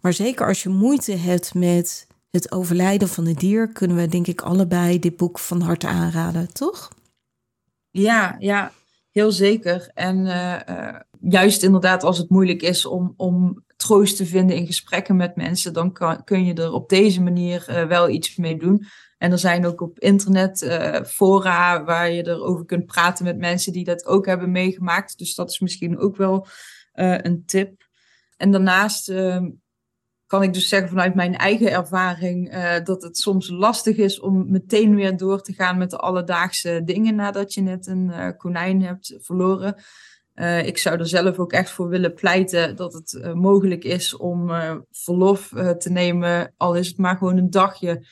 Maar 0.00 0.12
zeker 0.12 0.46
als 0.46 0.62
je 0.62 0.68
moeite 0.68 1.12
hebt 1.12 1.54
met 1.54 2.06
het 2.30 2.52
overlijden 2.52 3.08
van 3.08 3.26
het 3.26 3.38
dier, 3.38 3.68
kunnen 3.68 3.96
we 3.96 4.06
denk 4.06 4.26
ik 4.26 4.40
allebei 4.40 4.98
dit 4.98 5.16
boek 5.16 5.38
van 5.38 5.60
harte 5.60 5.86
aanraden, 5.86 6.52
toch? 6.52 6.92
Ja, 7.90 8.36
ja, 8.38 8.72
heel 9.14 9.32
zeker. 9.32 9.90
En 9.94 10.26
eh, 10.26 10.68
eh, 10.68 11.00
juist 11.20 11.62
inderdaad 11.62 12.02
als 12.02 12.18
het 12.18 12.30
moeilijk 12.30 12.62
is 12.62 12.86
om, 12.86 13.14
om 13.16 13.64
troost 13.76 14.16
te 14.16 14.26
vinden 14.26 14.56
in 14.56 14.66
gesprekken 14.66 15.16
met 15.16 15.36
mensen, 15.36 15.72
dan 15.72 15.92
kan, 15.92 16.24
kun 16.24 16.44
je 16.44 16.54
er 16.54 16.72
op 16.72 16.88
deze 16.88 17.22
manier 17.22 17.66
uh, 17.68 17.86
wel 17.86 18.08
iets 18.08 18.36
mee 18.36 18.56
doen. 18.56 18.86
En 19.18 19.32
er 19.32 19.38
zijn 19.38 19.66
ook 19.66 19.80
op 19.80 19.98
internet 19.98 20.62
uh, 20.62 21.02
fora 21.02 21.84
waar 21.84 22.10
je 22.10 22.26
erover 22.26 22.64
kunt 22.64 22.86
praten 22.86 23.24
met 23.24 23.38
mensen 23.38 23.72
die 23.72 23.84
dat 23.84 24.06
ook 24.06 24.26
hebben 24.26 24.50
meegemaakt. 24.50 25.18
Dus 25.18 25.34
dat 25.34 25.50
is 25.50 25.58
misschien 25.58 25.98
ook 25.98 26.16
wel 26.16 26.46
uh, 26.94 27.18
een 27.20 27.42
tip. 27.46 27.88
En 28.36 28.50
daarnaast 28.50 29.08
ehm, 29.08 29.50
kan 30.34 30.42
ik 30.42 30.52
dus 30.52 30.68
zeggen 30.68 30.88
vanuit 30.88 31.14
mijn 31.14 31.36
eigen 31.36 31.70
ervaring 31.70 32.54
dat 32.84 33.02
het 33.02 33.18
soms 33.18 33.48
lastig 33.48 33.96
is 33.96 34.20
om 34.20 34.50
meteen 34.50 34.94
weer 34.94 35.16
door 35.16 35.42
te 35.42 35.52
gaan 35.52 35.78
met 35.78 35.90
de 35.90 35.98
alledaagse 35.98 36.82
dingen 36.84 37.14
nadat 37.14 37.54
je 37.54 37.60
net 37.60 37.86
een 37.86 38.34
konijn 38.36 38.82
hebt 38.82 39.16
verloren. 39.18 39.74
Uh, 40.34 40.66
ik 40.66 40.78
zou 40.78 40.98
er 40.98 41.06
zelf 41.06 41.38
ook 41.38 41.52
echt 41.52 41.70
voor 41.70 41.88
willen 41.88 42.14
pleiten 42.14 42.76
dat 42.76 42.92
het 42.92 43.34
mogelijk 43.34 43.84
is 43.84 44.16
om 44.16 44.50
verlof 44.90 45.48
te 45.78 45.90
nemen, 45.90 46.54
al 46.56 46.74
is 46.74 46.88
het 46.88 46.98
maar 46.98 47.16
gewoon 47.16 47.36
een 47.36 47.50
dagje 47.50 48.06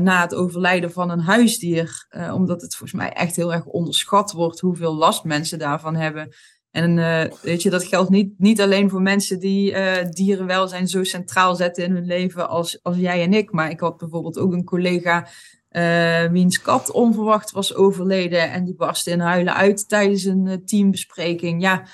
na 0.00 0.20
het 0.20 0.34
overlijden 0.34 0.92
van 0.92 1.10
een 1.10 1.20
huisdier. 1.20 2.06
omdat 2.32 2.60
het 2.60 2.76
volgens 2.76 3.00
mij 3.00 3.12
echt 3.12 3.36
heel 3.36 3.52
erg 3.52 3.64
onderschat 3.64 4.32
wordt 4.32 4.60
hoeveel 4.60 4.94
last 4.94 5.24
mensen 5.24 5.58
daarvan 5.58 5.94
hebben. 5.94 6.34
En 6.70 6.96
weet 7.42 7.62
je, 7.62 7.70
dat 7.70 7.84
geldt 7.84 8.10
niet, 8.10 8.32
niet 8.38 8.60
alleen 8.60 8.90
voor 8.90 9.02
mensen 9.02 9.38
die 9.38 9.74
dierenwelzijn 10.10 10.88
zo 10.88 11.04
centraal 11.04 11.54
zetten 11.54 11.84
in 11.84 11.94
hun 11.94 12.06
leven 12.06 12.48
als, 12.48 12.82
als 12.82 12.96
jij 12.96 13.22
en 13.22 13.34
ik. 13.34 13.52
Maar 13.52 13.70
ik 13.70 13.80
had 13.80 13.98
bijvoorbeeld 13.98 14.38
ook 14.38 14.52
een 14.52 14.64
collega 14.64 15.26
uh, 15.70 16.24
wiens 16.24 16.60
kat 16.60 16.90
onverwacht 16.90 17.50
was 17.50 17.74
overleden 17.74 18.50
en 18.50 18.64
die 18.64 18.74
barstte 18.74 19.10
in 19.10 19.20
huilen 19.20 19.54
uit 19.54 19.88
tijdens 19.88 20.24
een 20.24 20.46
uh, 20.46 20.54
teambespreking. 20.64 21.62
Ja, 21.62 21.86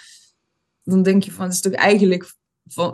dan 0.83 1.03
denk 1.03 1.23
je 1.23 1.33
van 1.33 1.45
het 1.45 1.55
is 1.55 1.61
toch 1.61 1.73
eigenlijk 1.73 2.35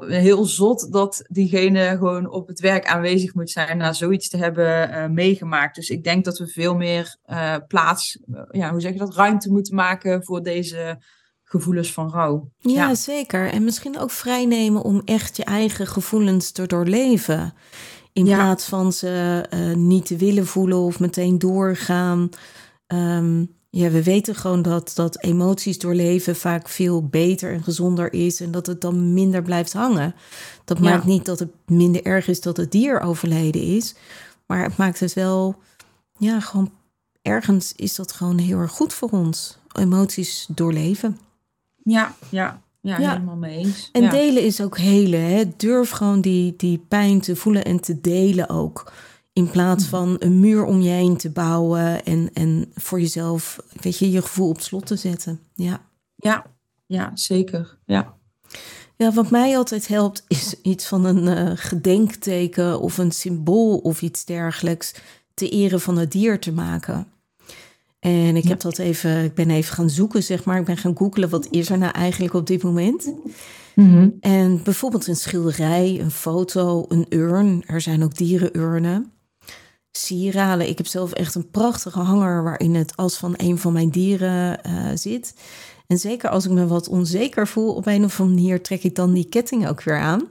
heel 0.01 0.45
zot 0.45 0.93
dat 0.93 1.25
diegene 1.29 1.97
gewoon 1.97 2.31
op 2.31 2.49
het 2.49 2.61
werk 2.61 2.87
aanwezig 2.87 3.35
moet 3.35 3.51
zijn 3.51 3.77
na 3.77 3.93
zoiets 3.93 4.29
te 4.29 4.37
hebben 4.37 4.91
uh, 4.91 5.07
meegemaakt. 5.07 5.75
Dus 5.75 5.91
ik 5.91 6.05
denk 6.05 6.25
dat 6.25 6.39
we 6.39 6.47
veel 6.47 6.75
meer 6.75 7.17
plaats, 7.69 8.19
ja, 8.51 8.71
hoe 8.71 8.81
zeg 8.81 8.93
je 8.93 8.99
dat, 8.99 9.15
ruimte 9.15 9.51
moeten 9.51 9.75
maken 9.75 10.25
voor 10.25 10.43
deze 10.43 10.99
gevoelens 11.51 11.93
van 11.93 12.11
rouw. 12.11 12.51
Ja, 12.59 12.71
ja, 12.71 12.95
zeker. 12.95 13.51
En 13.51 13.65
misschien 13.65 13.99
ook 13.99 14.11
vrijnemen 14.11 14.83
om 14.83 15.03
echt 15.05 15.37
je 15.37 15.45
eigen 15.45 15.87
gevoelens 15.87 16.51
te 16.51 16.67
doorleven. 16.67 17.55
In 18.13 18.25
plaats 18.25 18.65
van 18.65 18.93
ze 18.93 19.45
uh, 19.55 19.75
niet 19.77 20.07
te 20.07 20.17
willen 20.17 20.47
voelen 20.47 20.79
of 20.79 21.01
meteen 21.01 21.39
doorgaan. 21.39 22.29
Um, 22.87 23.55
ja, 23.71 23.91
we 23.91 24.03
weten 24.03 24.35
gewoon 24.35 24.63
dat, 24.63 24.93
dat 24.95 25.23
emoties 25.23 25.79
doorleven 25.79 26.37
vaak 26.37 26.69
veel 26.69 27.07
beter 27.07 27.53
en 27.53 27.63
gezonder 27.63 28.13
is. 28.13 28.41
En 28.41 28.51
dat 28.51 28.67
het 28.67 28.81
dan 28.81 29.13
minder 29.15 29.43
blijft 29.43 29.73
hangen. 29.73 30.15
Dat 30.65 30.79
ja. 30.79 30.85
maakt 30.85 31.05
niet 31.05 31.25
dat 31.25 31.39
het 31.39 31.51
minder 31.67 32.03
erg 32.05 32.29
is 32.29 32.41
dat 32.41 32.57
het 32.57 32.73
dier 32.73 33.01
overleden 33.01 33.63
is. 33.63 33.95
Maar 34.47 34.63
het 34.63 34.77
maakt 34.77 35.01
het 35.01 35.13
wel, 35.13 35.57
ja, 36.19 36.41
gewoon 36.41 36.71
ergens 37.23 37.73
is 37.77 37.95
dat 37.95 38.13
gewoon 38.13 38.39
heel 38.39 38.59
erg 38.59 38.73
goed 38.73 38.95
voor 38.95 39.09
ons. 39.11 39.59
Emoties 39.73 40.47
doorleven. 40.55 41.19
Ja, 41.83 42.15
ja. 42.31 42.63
Ja, 42.83 42.97
helemaal 42.97 43.37
mee 43.37 43.57
eens. 43.59 43.89
En 43.93 44.03
ja. 44.03 44.11
delen 44.11 44.43
is 44.43 44.61
ook 44.61 44.79
helen. 44.79 45.25
Hè? 45.25 45.45
Durf 45.57 45.91
gewoon 45.91 46.21
die, 46.21 46.55
die 46.57 46.79
pijn 46.89 47.21
te 47.21 47.37
voelen 47.37 47.65
en 47.65 47.81
te 47.81 48.01
delen 48.01 48.49
ook. 48.49 48.93
In 49.33 49.51
plaats 49.51 49.85
Mm. 49.85 49.91
van 49.91 50.17
een 50.19 50.41
muur 50.41 50.65
om 50.65 50.81
je 50.81 50.91
heen 50.91 51.17
te 51.17 51.31
bouwen 51.31 52.05
en, 52.05 52.31
en 52.33 52.71
voor 52.75 53.01
jezelf, 53.01 53.59
weet 53.81 53.99
je, 53.99 54.11
je 54.11 54.23
gevoel 54.23 54.49
op 54.49 54.61
slot 54.61 54.87
te 54.87 54.97
zetten. 54.97 55.41
Ja. 55.55 55.81
Ja, 56.17 56.47
ja 56.87 57.11
zeker. 57.15 57.79
Ja. 57.87 58.15
Ja, 58.97 59.13
wat 59.13 59.31
mij 59.31 59.57
altijd 59.57 59.89
helpt 59.89 60.25
is 60.29 60.55
iets 60.63 60.87
van 60.87 61.05
een 61.05 61.49
uh, 61.49 61.53
gedenkteken 61.55 62.81
of 62.81 62.99
een 62.99 63.13
symbool 63.13 63.79
of 63.79 64.03
iets 64.03 64.25
dergelijks 64.25 64.95
te 65.35 65.49
eren 65.49 65.81
van 65.81 65.99
het 65.99 66.13
dier 66.13 66.41
te 66.41 66.53
maken. 66.53 67.07
En 68.01 68.37
ik 68.37 68.45
heb 68.45 68.61
dat 68.61 68.79
even, 68.79 69.25
ik 69.25 69.35
ben 69.35 69.51
even 69.51 69.75
gaan 69.75 69.91
zoeken, 69.91 70.23
zeg 70.23 70.45
maar. 70.45 70.59
Ik 70.59 70.65
ben 70.65 70.77
gaan 70.77 70.97
googlen, 70.97 71.29
wat 71.29 71.49
is 71.51 71.71
er 71.71 71.79
nou 71.79 71.93
eigenlijk 71.93 72.35
op 72.35 72.47
dit 72.47 72.63
moment? 72.63 73.13
Mm 73.75 73.91
-hmm. 73.91 74.17
En 74.21 74.63
bijvoorbeeld 74.63 75.07
een 75.07 75.17
schilderij, 75.17 76.01
een 76.01 76.11
foto, 76.11 76.85
een 76.89 77.07
urn. 77.09 77.63
Er 77.67 77.81
zijn 77.81 78.03
ook 78.03 78.17
dierenurnen. 78.17 79.13
Sieraden. 79.93 80.69
Ik 80.69 80.79
heb 80.79 80.87
zelf 80.87 81.13
echt 81.13 81.35
een 81.35 81.51
prachtige 81.51 81.99
hanger 82.01 82.43
waarin 82.43 82.75
het 82.75 82.97
as 82.97 83.17
van 83.17 83.35
een 83.37 83.59
van 83.59 83.73
mijn 83.73 83.91
dieren 83.91 84.61
uh, 84.67 84.91
zit. 84.95 85.35
En 85.87 85.99
zeker 85.99 86.31
als 86.31 86.45
ik 86.45 86.51
me 86.51 86.67
wat 86.67 86.89
onzeker 86.89 87.49
voel, 87.49 87.75
op 87.75 87.87
een 87.87 88.05
of 88.05 88.21
andere 88.21 88.41
manier 88.41 88.63
trek 88.63 88.83
ik 88.83 88.95
dan 88.95 89.13
die 89.13 89.29
ketting 89.29 89.69
ook 89.69 89.83
weer 89.83 89.99
aan. 89.99 90.23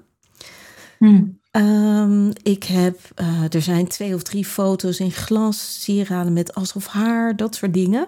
Mm. 0.99 1.38
Um, 1.51 2.31
ik 2.43 2.63
heb, 2.63 2.99
uh, 3.21 3.53
er 3.53 3.62
zijn 3.62 3.88
twee 3.88 4.13
of 4.13 4.23
drie 4.23 4.45
foto's 4.45 4.99
in 4.99 5.12
glas, 5.12 5.83
sieraden 5.83 6.33
met 6.33 6.53
as 6.53 6.73
of 6.73 6.88
haar, 6.88 7.35
dat 7.35 7.55
soort 7.55 7.73
dingen. 7.73 8.07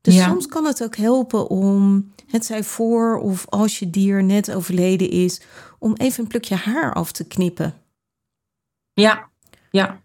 Dus 0.00 0.14
ja. 0.14 0.28
soms 0.28 0.46
kan 0.46 0.64
het 0.64 0.82
ook 0.82 0.96
helpen 0.96 1.48
om, 1.48 2.12
het 2.26 2.44
zij 2.44 2.64
voor 2.64 3.18
of 3.18 3.46
als 3.48 3.78
je 3.78 3.90
dier 3.90 4.24
net 4.24 4.52
overleden 4.52 5.10
is, 5.10 5.40
om 5.78 5.94
even 5.96 6.22
een 6.22 6.28
plukje 6.28 6.54
haar 6.54 6.94
af 6.94 7.12
te 7.12 7.24
knippen. 7.24 7.74
Ja, 8.92 9.28
ja. 9.70 10.00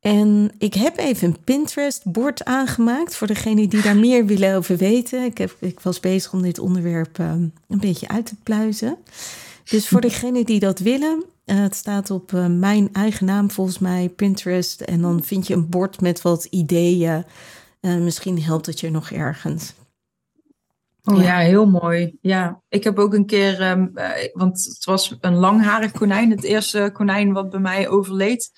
En 0.00 0.50
ik 0.58 0.74
heb 0.74 0.96
even 0.98 1.28
een 1.28 1.44
Pinterest-bord 1.44 2.44
aangemaakt 2.44 3.16
voor 3.16 3.26
degenen 3.26 3.68
die 3.68 3.82
daar 3.82 3.96
meer 3.96 4.26
willen 4.26 4.56
over 4.56 4.76
weten. 4.76 5.24
Ik, 5.24 5.38
heb, 5.38 5.56
ik 5.60 5.80
was 5.80 6.00
bezig 6.00 6.32
om 6.32 6.42
dit 6.42 6.58
onderwerp 6.58 7.18
um, 7.18 7.52
een 7.68 7.78
beetje 7.78 8.08
uit 8.08 8.26
te 8.26 8.36
pluizen. 8.42 8.96
Dus 9.64 9.88
voor 9.88 10.00
degenen 10.00 10.44
die 10.44 10.60
dat 10.60 10.78
willen, 10.78 11.24
uh, 11.46 11.60
het 11.60 11.74
staat 11.74 12.10
op 12.10 12.32
uh, 12.32 12.46
mijn 12.46 12.88
eigen 12.92 13.26
naam 13.26 13.50
volgens 13.50 13.78
mij, 13.78 14.08
Pinterest. 14.08 14.80
En 14.80 15.00
dan 15.00 15.22
vind 15.22 15.46
je 15.46 15.54
een 15.54 15.68
bord 15.68 16.00
met 16.00 16.22
wat 16.22 16.44
ideeën. 16.44 17.24
Uh, 17.80 17.96
misschien 17.96 18.42
helpt 18.42 18.66
het 18.66 18.80
je 18.80 18.90
nog 18.90 19.10
ergens. 19.10 19.74
Oh 21.04 21.16
ja. 21.16 21.22
ja. 21.22 21.38
heel 21.38 21.66
mooi. 21.66 22.18
Ja, 22.20 22.62
ik 22.68 22.84
heb 22.84 22.98
ook 22.98 23.14
een 23.14 23.26
keer, 23.26 23.70
um, 23.70 23.92
want 24.32 24.64
het 24.64 24.84
was 24.84 25.16
een 25.20 25.34
langharig 25.34 25.92
konijn, 25.92 26.30
het 26.30 26.44
eerste 26.44 26.90
konijn 26.92 27.32
wat 27.32 27.50
bij 27.50 27.60
mij 27.60 27.88
overleed. 27.88 28.50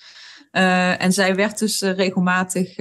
Uh, 0.51 1.01
en 1.01 1.13
zij 1.13 1.35
werd 1.35 1.59
dus 1.59 1.81
regelmatig 1.81 2.75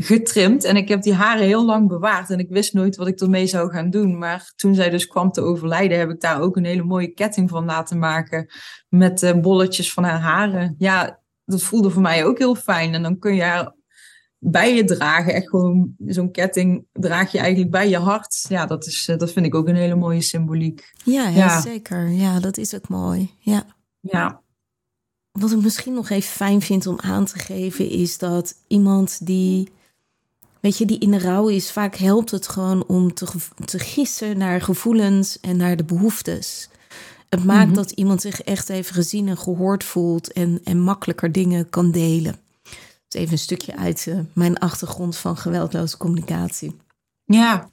getrimd. 0.00 0.64
En 0.64 0.76
ik 0.76 0.88
heb 0.88 1.02
die 1.02 1.14
haren 1.14 1.46
heel 1.46 1.64
lang 1.64 1.88
bewaard. 1.88 2.30
En 2.30 2.38
ik 2.38 2.48
wist 2.48 2.72
nooit 2.72 2.96
wat 2.96 3.06
ik 3.06 3.20
ermee 3.20 3.46
zou 3.46 3.70
gaan 3.70 3.90
doen. 3.90 4.18
Maar 4.18 4.52
toen 4.56 4.74
zij 4.74 4.90
dus 4.90 5.06
kwam 5.06 5.30
te 5.30 5.40
overlijden, 5.40 5.98
heb 5.98 6.10
ik 6.10 6.20
daar 6.20 6.40
ook 6.40 6.56
een 6.56 6.64
hele 6.64 6.84
mooie 6.84 7.12
ketting 7.12 7.50
van 7.50 7.64
laten 7.64 7.98
maken. 7.98 8.46
Met 8.88 9.22
uh, 9.22 9.40
bolletjes 9.40 9.92
van 9.92 10.04
haar 10.04 10.20
haren. 10.20 10.74
Ja, 10.78 11.20
dat 11.44 11.62
voelde 11.62 11.90
voor 11.90 12.02
mij 12.02 12.24
ook 12.24 12.38
heel 12.38 12.54
fijn. 12.54 12.94
En 12.94 13.02
dan 13.02 13.18
kun 13.18 13.34
je 13.34 13.42
haar 13.42 13.76
bij 14.38 14.74
je 14.74 14.84
dragen. 14.84 15.34
Echt 15.34 15.48
gewoon 15.48 15.94
zo'n 16.06 16.30
ketting 16.30 16.86
draag 16.92 17.32
je 17.32 17.38
eigenlijk 17.38 17.70
bij 17.70 17.88
je 17.88 17.98
hart. 17.98 18.44
Ja, 18.48 18.66
dat, 18.66 18.86
is, 18.86 19.12
dat 19.16 19.32
vind 19.32 19.46
ik 19.46 19.54
ook 19.54 19.68
een 19.68 19.76
hele 19.76 19.96
mooie 19.96 20.20
symboliek. 20.20 20.92
Ja, 21.04 21.28
ja, 21.28 21.36
ja. 21.36 21.60
zeker. 21.60 22.08
Ja, 22.08 22.40
dat 22.40 22.56
is 22.56 22.74
ook 22.74 22.88
mooi. 22.88 23.30
Ja. 23.38 23.64
Ja. 24.00 24.42
Wat 25.30 25.52
ik 25.52 25.62
misschien 25.62 25.94
nog 25.94 26.10
even 26.10 26.30
fijn 26.30 26.60
vind 26.60 26.86
om 26.86 26.98
aan 27.00 27.24
te 27.24 27.38
geven, 27.38 27.90
is 27.90 28.18
dat 28.18 28.54
iemand 28.66 29.26
die 29.26 29.68
Weet 30.60 30.78
je, 30.78 30.86
die 30.86 30.98
in 30.98 31.10
de 31.10 31.18
rouw 31.18 31.48
is, 31.48 31.72
vaak 31.72 31.96
helpt 31.96 32.30
het 32.30 32.48
gewoon 32.48 32.84
om 32.86 33.14
te, 33.14 33.26
te 33.64 33.78
gissen 33.78 34.38
naar 34.38 34.60
gevoelens 34.60 35.40
en 35.40 35.56
naar 35.56 35.76
de 35.76 35.84
behoeftes. 35.84 36.68
Het 37.28 37.44
maakt 37.44 37.60
mm 37.60 37.74
-hmm. 37.74 37.82
dat 37.82 37.90
iemand 37.90 38.20
zich 38.20 38.42
echt 38.42 38.68
even 38.68 38.94
gezien 38.94 39.28
en 39.28 39.38
gehoord 39.38 39.84
voelt 39.84 40.32
en, 40.32 40.60
en 40.64 40.80
makkelijker 40.80 41.32
dingen 41.32 41.70
kan 41.70 41.90
delen. 41.90 42.36
Dus 43.08 43.20
even 43.20 43.32
een 43.32 43.38
stukje 43.38 43.76
uit 43.76 44.06
uh, 44.08 44.18
mijn 44.32 44.58
achtergrond 44.58 45.16
van 45.16 45.36
geweldloze 45.36 45.96
communicatie. 45.96 46.76
Ja, 47.24 47.68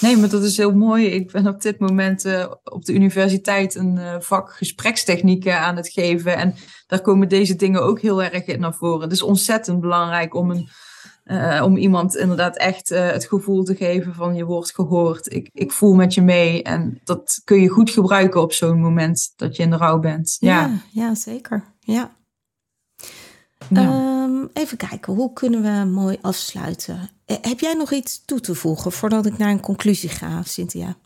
nee, 0.00 0.16
maar 0.16 0.28
dat 0.28 0.42
is 0.42 0.56
heel 0.56 0.74
mooi. 0.74 1.06
Ik 1.06 1.32
ben 1.32 1.46
op 1.46 1.62
dit 1.62 1.78
moment 1.78 2.24
uh, 2.24 2.46
op 2.64 2.84
de 2.84 2.92
universiteit 2.92 3.74
een 3.74 3.96
uh, 3.96 4.14
vak 4.18 4.52
gesprekstechnieken 4.52 5.60
aan 5.60 5.76
het 5.76 5.88
geven. 5.88 6.36
En 6.36 6.54
daar 6.86 7.00
komen 7.00 7.28
deze 7.28 7.56
dingen 7.56 7.82
ook 7.82 8.00
heel 8.00 8.22
erg 8.22 8.44
in 8.44 8.60
naar 8.60 8.74
voren. 8.74 9.00
Het 9.00 9.12
is 9.12 9.22
ontzettend 9.22 9.80
belangrijk 9.80 10.34
om 10.34 10.50
een 10.50 10.68
uh, 11.28 11.62
om 11.64 11.76
iemand 11.76 12.16
inderdaad 12.16 12.56
echt 12.56 12.90
uh, 12.90 13.10
het 13.10 13.24
gevoel 13.24 13.64
te 13.64 13.74
geven 13.74 14.14
van 14.14 14.34
je 14.34 14.44
wordt 14.44 14.74
gehoord. 14.74 15.32
Ik, 15.32 15.50
ik 15.52 15.72
voel 15.72 15.94
met 15.94 16.14
je 16.14 16.22
mee. 16.22 16.62
En 16.62 17.00
dat 17.04 17.40
kun 17.44 17.60
je 17.60 17.68
goed 17.68 17.90
gebruiken 17.90 18.40
op 18.40 18.52
zo'n 18.52 18.80
moment 18.80 19.32
dat 19.36 19.56
je 19.56 19.62
in 19.62 19.70
de 19.70 19.76
rouw 19.76 19.98
bent. 19.98 20.36
Ja, 20.40 20.60
ja, 20.60 20.80
ja 20.92 21.14
zeker. 21.14 21.64
Ja. 21.80 22.16
Ehm, 23.72 24.46
even 24.52 24.76
kijken, 24.76 25.14
hoe 25.14 25.32
kunnen 25.32 25.62
we 25.62 25.90
mooi 25.90 26.18
afsluiten? 26.20 27.10
Eh, 27.24 27.36
heb 27.40 27.60
jij 27.60 27.74
nog 27.74 27.92
iets 27.92 28.24
toe 28.24 28.40
te 28.40 28.54
voegen 28.54 28.92
voordat 28.92 29.26
ik 29.26 29.38
naar 29.38 29.50
een 29.50 29.60
conclusie 29.60 30.08
ga, 30.08 30.42
Cynthia? 30.42 30.96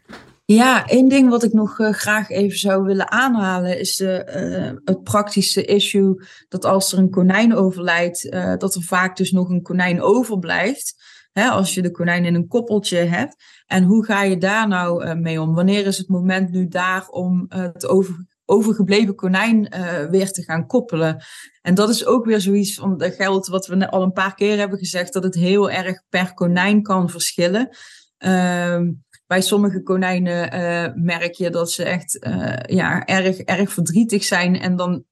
Ja, 0.44 0.86
één 0.86 1.08
ding 1.08 1.30
wat 1.30 1.42
ik 1.42 1.52
nog 1.52 1.78
uh, 1.78 1.92
graag 1.92 2.30
even 2.30 2.58
zou 2.58 2.82
willen 2.84 3.10
aanhalen 3.10 3.78
is 3.78 3.96
de, 3.96 4.72
uh, 4.74 4.80
het 4.84 5.02
praktische 5.02 5.64
issue 5.64 6.24
dat 6.48 6.64
als 6.64 6.92
er 6.92 6.98
een 6.98 7.10
konijn 7.10 7.54
overlijdt, 7.54 8.24
uh, 8.24 8.56
dat 8.56 8.74
er 8.74 8.82
vaak 8.82 9.16
dus 9.16 9.30
nog 9.30 9.48
een 9.48 9.62
konijn 9.62 10.02
overblijft. 10.02 11.10
Hè, 11.32 11.48
als 11.48 11.74
je 11.74 11.82
de 11.82 11.90
konijn 11.90 12.24
in 12.24 12.34
een 12.34 12.48
koppeltje 12.48 12.96
hebt. 12.96 13.36
En 13.66 13.84
hoe 13.84 14.04
ga 14.04 14.22
je 14.22 14.38
daar 14.38 14.68
nou 14.68 15.14
mee 15.14 15.40
om? 15.40 15.54
Wanneer 15.54 15.86
is 15.86 15.98
het 15.98 16.08
moment 16.08 16.50
nu 16.50 16.68
daar 16.68 17.08
om 17.08 17.46
het 17.48 17.86
over, 17.86 18.26
overgebleven 18.44 19.14
konijn 19.14 19.74
weer 20.10 20.30
te 20.30 20.42
gaan 20.42 20.66
koppelen? 20.66 21.24
En 21.62 21.74
dat 21.74 21.88
is 21.88 22.06
ook 22.06 22.24
weer 22.24 22.40
zoiets 22.40 22.74
van 22.74 22.98
dat 22.98 23.14
geldt 23.14 23.48
wat 23.48 23.66
we 23.66 23.90
al 23.90 24.02
een 24.02 24.12
paar 24.12 24.34
keer 24.34 24.58
hebben 24.58 24.78
gezegd, 24.78 25.12
dat 25.12 25.22
het 25.22 25.34
heel 25.34 25.70
erg 25.70 26.02
per 26.08 26.34
konijn 26.34 26.82
kan 26.82 27.10
verschillen. 27.10 27.76
Uh, 28.18 28.80
bij 29.26 29.40
sommige 29.40 29.82
konijnen 29.82 30.54
uh, 30.54 31.02
merk 31.02 31.34
je 31.34 31.50
dat 31.50 31.70
ze 31.70 31.84
echt 31.84 32.26
uh, 32.26 32.56
ja, 32.66 33.04
erg, 33.04 33.38
erg 33.38 33.72
verdrietig 33.72 34.24
zijn. 34.24 34.60
En 34.60 34.76
dan 34.76 35.04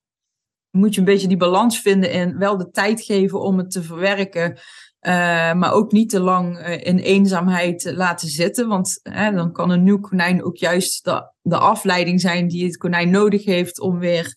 moet 0.70 0.94
je 0.94 1.00
een 1.00 1.06
beetje 1.06 1.28
die 1.28 1.36
balans 1.36 1.80
vinden 1.80 2.10
en 2.10 2.38
wel 2.38 2.56
de 2.56 2.70
tijd 2.70 3.02
geven 3.02 3.40
om 3.40 3.58
het 3.58 3.70
te 3.70 3.82
verwerken. 3.82 4.58
Uh, 5.00 5.52
maar 5.52 5.72
ook 5.72 5.92
niet 5.92 6.10
te 6.10 6.20
lang 6.20 6.58
in 6.66 6.98
eenzaamheid 6.98 7.92
laten 7.94 8.28
zitten. 8.28 8.68
Want 8.68 9.00
dan 9.12 9.52
kan 9.52 9.70
een 9.70 9.82
nieuw 9.82 10.00
konijn 10.00 10.44
ook 10.44 10.56
juist 10.56 11.04
de, 11.04 11.32
de 11.42 11.58
afleiding 11.58 12.20
zijn 12.20 12.48
die 12.48 12.64
het 12.64 12.76
konijn 12.76 13.10
nodig 13.10 13.44
heeft 13.44 13.80
om 13.80 13.98
weer 13.98 14.34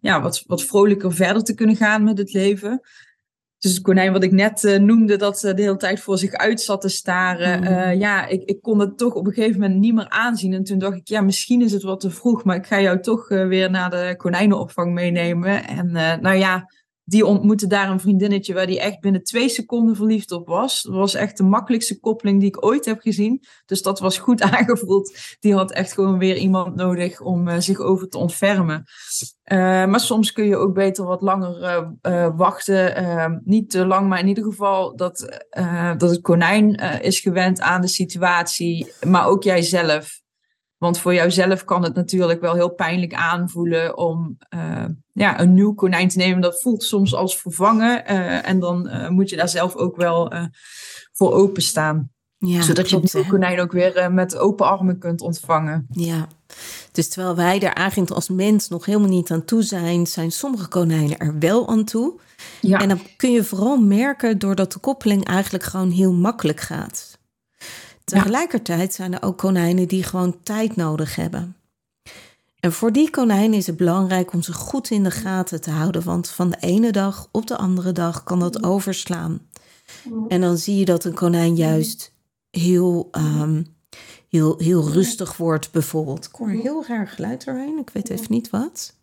ja, 0.00 0.22
wat, 0.22 0.42
wat 0.46 0.64
vrolijker 0.64 1.12
verder 1.12 1.42
te 1.42 1.54
kunnen 1.54 1.76
gaan 1.76 2.04
met 2.04 2.18
het 2.18 2.32
leven. 2.32 2.80
Dus 3.58 3.72
het 3.72 3.82
konijn 3.82 4.12
wat 4.12 4.22
ik 4.22 4.32
net 4.32 4.62
uh, 4.62 4.78
noemde, 4.78 5.16
dat 5.16 5.44
uh, 5.44 5.54
de 5.54 5.62
hele 5.62 5.76
tijd 5.76 6.00
voor 6.00 6.18
zich 6.18 6.32
uit 6.32 6.60
zat 6.60 6.80
te 6.80 6.88
staren. 6.88 7.62
Uh, 7.62 7.98
ja, 7.98 8.26
ik, 8.26 8.42
ik 8.44 8.62
kon 8.62 8.78
het 8.78 8.98
toch 8.98 9.14
op 9.14 9.26
een 9.26 9.32
gegeven 9.32 9.60
moment 9.60 9.80
niet 9.80 9.94
meer 9.94 10.08
aanzien. 10.08 10.52
En 10.52 10.64
toen 10.64 10.78
dacht 10.78 10.96
ik, 10.96 11.08
ja, 11.08 11.20
misschien 11.20 11.62
is 11.62 11.72
het 11.72 11.82
wat 11.82 12.00
te 12.00 12.10
vroeg, 12.10 12.44
maar 12.44 12.56
ik 12.56 12.66
ga 12.66 12.80
jou 12.80 13.00
toch 13.00 13.28
weer 13.28 13.70
naar 13.70 13.90
de 13.90 14.14
konijnenopvang 14.16 14.92
meenemen. 14.92 15.66
En 15.66 15.90
nou 16.22 16.36
ja, 16.36 16.70
die 17.08 17.26
ontmoette 17.26 17.66
daar 17.66 17.90
een 17.90 18.00
vriendinnetje 18.00 18.54
waar 18.54 18.66
die 18.66 18.80
echt 18.80 19.00
binnen 19.00 19.22
twee 19.22 19.48
seconden 19.48 19.96
verliefd 19.96 20.32
op 20.32 20.46
was. 20.46 20.82
Dat 20.82 20.94
was 20.94 21.14
echt 21.14 21.36
de 21.36 21.42
makkelijkste 21.42 22.00
koppeling 22.00 22.40
die 22.40 22.48
ik 22.48 22.64
ooit 22.64 22.84
heb 22.84 23.00
gezien. 23.00 23.44
Dus 23.66 23.82
dat 23.82 24.00
was 24.00 24.18
goed 24.18 24.42
aangevoeld. 24.52 25.36
Die 25.40 25.54
had 25.54 25.72
echt 25.72 25.92
gewoon 25.92 26.18
weer 26.18 26.36
iemand 26.36 26.74
nodig 26.74 27.20
om 27.20 27.48
uh, 27.48 27.58
zich 27.58 27.78
over 27.80 28.08
te 28.08 28.18
ontfermen. 28.18 28.84
Uh, 29.52 29.58
maar 29.58 30.00
soms 30.00 30.32
kun 30.32 30.44
je 30.44 30.56
ook 30.56 30.74
beter 30.74 31.04
wat 31.04 31.22
langer 31.22 31.86
uh, 32.02 32.36
wachten. 32.36 33.42
niet 33.44 33.70
te 33.70 33.86
lang, 33.86 34.08
maar 34.08 34.20
in 34.20 34.28
ieder 34.28 34.44
geval 34.44 34.96
dat, 34.96 35.42
dat 35.96 36.10
het 36.10 36.20
konijn 36.20 36.74
is 37.02 37.20
gewend 37.20 37.60
aan 37.60 37.80
de 37.80 37.88
situatie. 37.88 38.92
Maar 39.06 39.26
ook 39.26 39.42
jijzelf. 39.42 40.26
Want 40.78 40.98
voor 40.98 41.14
jouzelf 41.14 41.64
kan 41.64 41.82
het 41.82 41.94
natuurlijk 41.94 42.40
wel 42.40 42.54
heel 42.54 42.74
pijnlijk 42.74 43.14
aanvoelen 43.14 43.96
om 43.96 44.38
uh, 44.54 44.84
ja, 45.12 45.40
een 45.40 45.54
nieuw 45.54 45.74
konijn 45.74 46.08
te 46.08 46.18
nemen. 46.18 46.40
Dat 46.40 46.60
voelt 46.60 46.82
soms 46.82 47.14
als 47.14 47.40
vervangen. 47.40 48.12
Uh, 48.12 48.48
en 48.48 48.58
dan 48.60 48.88
uh, 48.88 49.08
moet 49.08 49.30
je 49.30 49.36
daar 49.36 49.48
zelf 49.48 49.76
ook 49.76 49.96
wel 49.96 50.32
voor 51.12 51.32
openstaan. 51.32 52.10
Ja, 52.38 52.62
Zodat 52.62 52.86
klopt, 52.86 53.12
je 53.12 53.18
het 53.18 53.26
konijn 53.26 53.60
ook 53.60 53.72
weer 53.72 54.12
met 54.12 54.36
open 54.36 54.66
armen 54.66 54.98
kunt 54.98 55.20
ontvangen. 55.20 55.86
Ja, 55.90 56.28
dus 56.92 57.08
terwijl 57.08 57.36
wij 57.36 57.60
er 57.60 57.72
eigenlijk 57.72 58.10
als 58.10 58.28
mens 58.28 58.68
nog 58.68 58.84
helemaal 58.84 59.08
niet 59.08 59.30
aan 59.30 59.44
toe 59.44 59.62
zijn, 59.62 60.06
zijn 60.06 60.32
sommige 60.32 60.68
konijnen 60.68 61.18
er 61.18 61.38
wel 61.38 61.68
aan 61.68 61.84
toe. 61.84 62.20
Ja. 62.60 62.80
En 62.80 62.88
dan 62.88 63.00
kun 63.16 63.32
je 63.32 63.44
vooral 63.44 63.76
merken 63.76 64.38
doordat 64.38 64.72
de 64.72 64.78
koppeling 64.78 65.24
eigenlijk 65.24 65.64
gewoon 65.64 65.90
heel 65.90 66.12
makkelijk 66.12 66.60
gaat. 66.60 67.17
Tegelijkertijd 68.08 68.94
zijn 68.94 69.14
er 69.14 69.22
ook 69.22 69.38
konijnen 69.38 69.88
die 69.88 70.02
gewoon 70.02 70.42
tijd 70.42 70.76
nodig 70.76 71.16
hebben. 71.16 71.56
En 72.60 72.72
voor 72.72 72.92
die 72.92 73.10
konijnen 73.10 73.58
is 73.58 73.66
het 73.66 73.76
belangrijk 73.76 74.32
om 74.32 74.42
ze 74.42 74.52
goed 74.52 74.90
in 74.90 75.02
de 75.02 75.10
gaten 75.10 75.60
te 75.60 75.70
houden, 75.70 76.04
want 76.04 76.28
van 76.28 76.50
de 76.50 76.56
ene 76.60 76.92
dag 76.92 77.28
op 77.32 77.46
de 77.46 77.56
andere 77.56 77.92
dag 77.92 78.24
kan 78.24 78.38
dat 78.38 78.62
overslaan. 78.62 79.40
En 80.28 80.40
dan 80.40 80.56
zie 80.56 80.76
je 80.76 80.84
dat 80.84 81.04
een 81.04 81.14
konijn 81.14 81.56
juist 81.56 82.12
heel, 82.50 83.08
um, 83.12 83.66
heel, 84.28 84.58
heel 84.58 84.90
rustig 84.90 85.36
wordt, 85.36 85.72
bijvoorbeeld. 85.72 86.24
Ik 86.24 86.34
hoor 86.34 86.48
heel 86.48 86.84
raar 86.84 87.08
geluid 87.08 87.44
erheen, 87.44 87.78
ik 87.78 87.90
weet 87.90 88.10
even 88.10 88.32
niet 88.32 88.50
wat. 88.50 88.94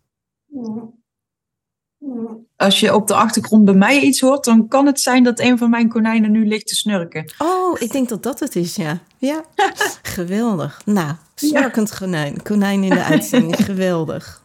Als 2.56 2.80
je 2.80 2.94
op 2.94 3.06
de 3.06 3.14
achtergrond 3.14 3.64
bij 3.64 3.74
mij 3.74 4.00
iets 4.00 4.20
hoort, 4.20 4.44
dan 4.44 4.68
kan 4.68 4.86
het 4.86 5.00
zijn 5.00 5.24
dat 5.24 5.40
een 5.40 5.58
van 5.58 5.70
mijn 5.70 5.88
konijnen 5.88 6.30
nu 6.30 6.46
ligt 6.46 6.66
te 6.66 6.74
snurken. 6.74 7.32
Oh, 7.38 7.80
ik 7.80 7.92
denk 7.92 8.08
dat 8.08 8.22
dat 8.22 8.40
het 8.40 8.56
is, 8.56 8.76
ja. 8.76 9.00
Ja, 9.18 9.44
geweldig. 10.16 10.80
Nou, 10.84 11.14
snurkend 11.34 11.88
ja. 11.88 11.96
konijn. 11.96 12.42
Konijn 12.42 12.82
in 12.82 12.90
de 12.90 13.04
uitzending, 13.12 13.64
geweldig. 13.64 14.42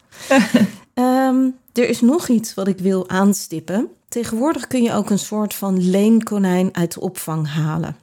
Um, 0.94 1.56
er 1.74 1.90
is 1.90 2.02
nog 2.02 2.28
iets 2.28 2.54
wat 2.54 2.68
ik 2.68 2.80
wil 2.80 3.10
aanstippen. 3.10 3.90
Tegenwoordig 4.08 4.68
kun 4.68 4.84
je 4.84 4.94
ook 4.94 5.10
een 5.10 5.20
soort 5.20 5.54
van 5.54 5.90
leenkonijn 5.90 6.76
uit 6.76 6.94
de 6.94 7.00
opvang 7.00 7.48
halen. 7.48 7.96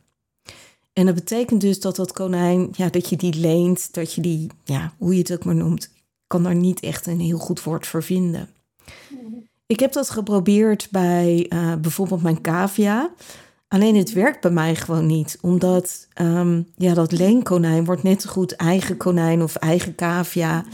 En 0.93 1.07
dat 1.07 1.15
betekent 1.15 1.61
dus 1.61 1.81
dat 1.81 1.97
dat 1.97 2.13
konijn, 2.13 2.69
ja, 2.73 2.89
dat 2.89 3.09
je 3.09 3.17
die 3.17 3.35
leent, 3.35 3.95
dat 3.95 4.15
je 4.15 4.21
die, 4.21 4.51
ja, 4.65 4.93
hoe 4.99 5.13
je 5.13 5.19
het 5.19 5.33
ook 5.33 5.45
maar 5.45 5.55
noemt, 5.55 5.91
kan 6.27 6.43
daar 6.43 6.55
niet 6.55 6.81
echt 6.81 7.07
een 7.07 7.21
heel 7.21 7.39
goed 7.39 7.63
woord 7.63 7.87
voor 7.87 8.03
vinden. 8.03 8.49
Ik 9.67 9.81
heb 9.81 9.93
dat 9.93 10.11
geprobeerd 10.11 10.89
bij 10.91 11.47
uh, 11.49 11.75
bijvoorbeeld 11.75 12.23
mijn 12.23 12.41
cavia. 12.41 13.11
Alleen 13.69 13.97
het 13.97 14.13
werkt 14.13 14.41
bij 14.41 14.51
mij 14.51 14.75
gewoon 14.75 15.07
niet. 15.07 15.39
Omdat 15.41 16.09
um, 16.21 16.69
ja, 16.77 16.95
dat 16.95 17.13
leenkonijn 17.13 17.85
wordt 17.85 18.03
net 18.03 18.23
zo 18.23 18.31
goed 18.31 18.57
eigen 18.57 18.97
konijn 18.97 19.43
of 19.43 19.55
eigen 19.55 19.95
cavia. 19.95 20.65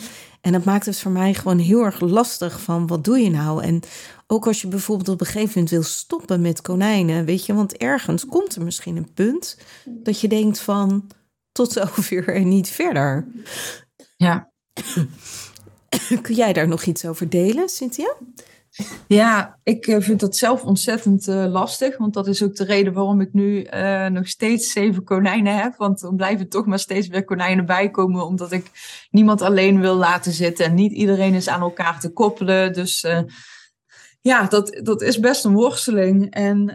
En 0.40 0.52
dat 0.52 0.64
maakt 0.64 0.86
het 0.86 1.00
voor 1.00 1.10
mij 1.10 1.34
gewoon 1.34 1.58
heel 1.58 1.84
erg 1.84 2.00
lastig 2.00 2.60
van 2.60 2.86
wat 2.86 3.04
doe 3.04 3.18
je 3.18 3.30
nou? 3.30 3.62
En 3.62 3.80
ook 4.26 4.46
als 4.46 4.60
je 4.60 4.68
bijvoorbeeld 4.68 5.08
op 5.08 5.20
een 5.20 5.26
gegeven 5.26 5.48
moment 5.48 5.70
wil 5.70 5.82
stoppen 5.82 6.40
met 6.40 6.60
konijnen, 6.60 7.24
weet 7.24 7.46
je, 7.46 7.54
want 7.54 7.76
ergens 7.76 8.26
komt 8.26 8.56
er 8.56 8.62
misschien 8.64 8.96
een 8.96 9.12
punt 9.14 9.58
dat 9.84 10.20
je 10.20 10.28
denkt 10.28 10.60
van 10.60 11.10
tot 11.52 11.72
zover 11.72 12.34
en 12.34 12.48
niet 12.48 12.68
verder. 12.68 13.26
Ja. 14.16 14.50
Kun 16.22 16.34
jij 16.34 16.52
daar 16.52 16.68
nog 16.68 16.84
iets 16.84 17.04
over 17.04 17.28
delen, 17.28 17.68
Cynthia? 17.68 18.14
Ja, 19.06 19.58
ik 19.62 19.86
eh, 19.86 20.00
vind 20.00 20.20
dat 20.20 20.36
zelf 20.36 20.64
ontzettend 20.64 21.28
uh, 21.28 21.46
lastig. 21.46 21.96
Want 21.96 22.14
dat 22.14 22.26
is 22.26 22.42
ook 22.42 22.56
de 22.56 22.64
reden 22.64 22.92
waarom 22.92 23.20
ik 23.20 23.32
nu 23.32 23.66
uh, 23.74 24.06
nog 24.06 24.28
steeds 24.28 24.72
zeven 24.72 25.04
konijnen 25.04 25.56
heb. 25.56 25.76
Want 25.76 26.02
er 26.02 26.14
blijven 26.14 26.48
toch 26.48 26.66
maar 26.66 26.78
steeds 26.78 27.08
weer 27.08 27.24
konijnen 27.24 27.66
bijkomen. 27.66 28.26
Omdat 28.26 28.52
ik 28.52 28.70
niemand 29.10 29.42
alleen 29.42 29.80
wil 29.80 29.94
laten 29.94 30.32
zitten. 30.32 30.64
En 30.64 30.74
niet 30.74 30.92
iedereen 30.92 31.34
is 31.34 31.48
aan 31.48 31.60
elkaar 31.60 32.00
te 32.00 32.12
koppelen. 32.12 32.72
Dus 32.72 33.06
ja, 34.20 34.46
dat, 34.46 34.80
dat 34.82 35.02
is 35.02 35.20
best 35.20 35.44
een 35.44 35.54
worsteling. 35.54 36.30
En 36.30 36.68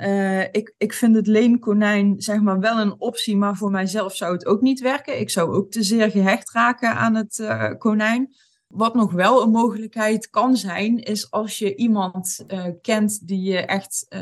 ik, 0.51 0.73
ik 0.77 0.93
vind 0.93 1.15
het 1.15 1.27
leenkonijn 1.27 2.15
zeg 2.17 2.41
maar 2.41 2.59
wel 2.59 2.79
een 2.79 2.95
optie. 2.99 3.37
Maar 3.37 3.55
voor 3.55 3.71
mijzelf 3.71 4.15
zou 4.15 4.33
het 4.33 4.45
ook 4.45 4.61
niet 4.61 4.79
werken. 4.79 5.19
Ik 5.19 5.29
zou 5.29 5.55
ook 5.55 5.71
te 5.71 5.83
zeer 5.83 6.11
gehecht 6.11 6.51
raken 6.51 6.95
aan 6.95 7.15
het 7.15 7.43
konijn. 7.77 8.29
Wat 8.73 8.95
nog 8.95 9.11
wel 9.11 9.41
een 9.41 9.49
mogelijkheid 9.49 10.29
kan 10.29 10.57
zijn, 10.57 10.97
is 10.97 11.31
als 11.31 11.57
je 11.57 11.75
iemand 11.75 12.43
uh, 12.47 12.65
kent 12.81 13.27
die 13.27 13.41
je 13.41 13.57
echt 13.57 14.05
uh, 14.09 14.21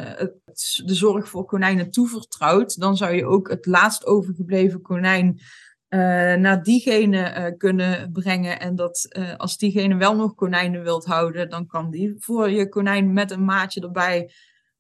de 0.86 0.94
zorg 0.94 1.30
voor 1.30 1.46
konijnen 1.46 1.92
toevertrouwt, 1.92 2.80
dan 2.80 2.98
zou 2.98 3.16
je 3.16 3.26
ook 3.26 3.50
het 3.50 3.66
laatst 3.66 4.06
overgebleven 4.06 4.82
konijn 4.82 5.28
uh, 5.36 6.00
naar 6.36 6.64
diegene 6.64 7.56
kunnen 7.58 8.12
brengen. 8.12 8.60
En 8.60 8.76
dat 8.76 9.18
als 9.38 9.58
diegene 9.58 9.96
wel 9.96 10.16
nog 10.16 10.36
konijnen 10.36 10.84
wilt 10.84 11.06
houden, 11.06 11.50
dan 11.50 11.68
kan 11.68 11.90
die 11.90 12.16
voor 12.18 12.50
je 12.50 12.70
konijn 12.70 13.14
met 13.14 13.32
een 13.32 13.46
maatje 13.46 13.82
erbij 13.82 14.32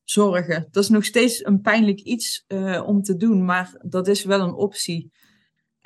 zorgen. 0.04 0.68
Dat 0.72 0.84
is 0.84 0.90
nog 0.90 1.06
steeds 1.06 1.46
een 1.46 1.62
pijnlijk 1.62 2.00
iets 2.00 2.46
om 2.86 3.02
te 3.02 3.18
doen, 3.18 3.46
maar 3.46 3.76
dat 3.82 4.08
is 4.08 4.24
wel 4.24 4.40
een 4.40 4.54
optie. 4.54 5.12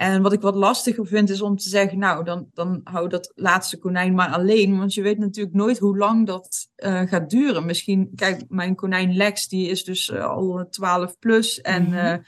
En 0.02 0.22
wat 0.22 0.34
ik 0.34 0.42
wat 0.42 0.56
lastiger 0.56 1.08
vind 1.08 1.30
is 1.30 1.42
om 1.42 1.58
te 1.58 1.70
zeggen, 1.70 2.00
nou, 2.00 2.24
dan, 2.24 2.50
dan 2.54 2.82
hou 2.84 3.10
dat 3.10 3.32
laatste 3.36 3.78
konijn 3.78 4.14
maar 4.14 4.30
alleen. 4.30 4.78
Want 4.78 4.94
je 4.94 5.02
weet 5.02 5.18
natuurlijk 5.18 5.56
nooit 5.56 5.78
hoe 5.78 5.98
lang 5.98 6.28
dat 6.28 6.68
uh, 6.78 7.02
gaat 7.02 7.30
duren. 7.30 7.66
Misschien, 7.66 8.12
kijk, 8.16 8.44
mijn 8.48 8.76
konijn 8.76 9.16
Lex, 9.16 9.48
die 9.48 9.70
is 9.70 9.84
dus 9.84 10.10
uh, 10.10 10.26
al 10.26 10.68
12 10.70 11.20
plus. 11.20 11.62
En 11.62 11.84
mm 11.84 11.94
-hmm. 11.94 12.24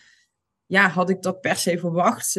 Ja, 0.74 0.90
had 0.90 1.10
ik 1.10 1.22
dat 1.22 1.42
per 1.42 1.56
se 1.56 1.78
verwacht? 1.78 2.36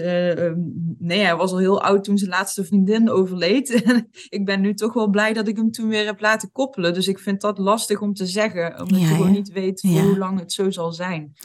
nee, 0.98 1.20
hij 1.20 1.36
was 1.36 1.52
al 1.52 1.58
heel 1.58 1.82
oud 1.82 2.04
toen 2.04 2.18
zijn 2.18 2.30
laatste 2.30 2.64
vriendin 2.64 3.10
overleed. 3.10 3.70
En 3.84 4.08
ik 4.28 4.44
ben 4.44 4.60
nu 4.60 4.74
toch 4.74 4.92
wel 4.92 5.08
blij 5.08 5.32
dat 5.32 5.48
ik 5.48 5.56
hem 5.56 5.70
toen 5.70 5.88
weer 5.88 6.04
heb 6.04 6.20
laten 6.20 6.52
koppelen. 6.52 6.94
Dus 6.94 7.08
ik 7.08 7.18
vind 7.18 7.40
dat 7.40 7.58
lastig 7.58 8.00
om 8.00 8.14
te 8.14 8.26
zeggen, 8.26 8.80
omdat 8.80 9.00
ja, 9.00 9.08
je 9.08 9.14
gewoon 9.14 9.32
niet 9.32 9.52
weet 9.52 9.80
ja. 9.82 10.02
hoe 10.02 10.18
lang 10.18 10.38
het 10.38 10.52
zo 10.52 10.70
zal 10.70 10.92
zijn. 10.92 11.36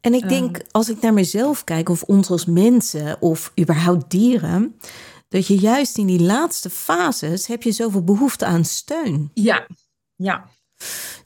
En 0.00 0.14
ik 0.14 0.28
denk, 0.28 0.56
um, 0.56 0.62
als 0.70 0.88
ik 0.88 1.00
naar 1.00 1.12
mezelf 1.12 1.64
kijk, 1.64 1.88
of 1.88 2.02
ons 2.02 2.30
als 2.30 2.44
mensen, 2.44 3.22
of 3.22 3.52
überhaupt 3.60 4.10
dieren, 4.10 4.74
dat 5.28 5.46
je 5.46 5.58
juist 5.58 5.98
in 5.98 6.06
die 6.06 6.22
laatste 6.22 6.70
fases 6.70 7.46
heb 7.46 7.62
je 7.62 7.72
zoveel 7.72 8.04
behoefte 8.04 8.44
aan 8.44 8.64
steun. 8.64 9.30
Ja, 9.34 9.66
ja. 10.16 10.48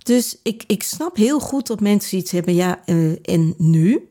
Dus 0.02 0.38
ik, 0.42 0.64
ik 0.66 0.82
snap 0.82 1.16
heel 1.16 1.40
goed 1.40 1.66
dat 1.66 1.80
mensen 1.80 2.18
iets 2.18 2.30
hebben, 2.30 2.54
ja, 2.54 2.82
uh, 2.86 3.16
en 3.22 3.54
nu. 3.58 4.08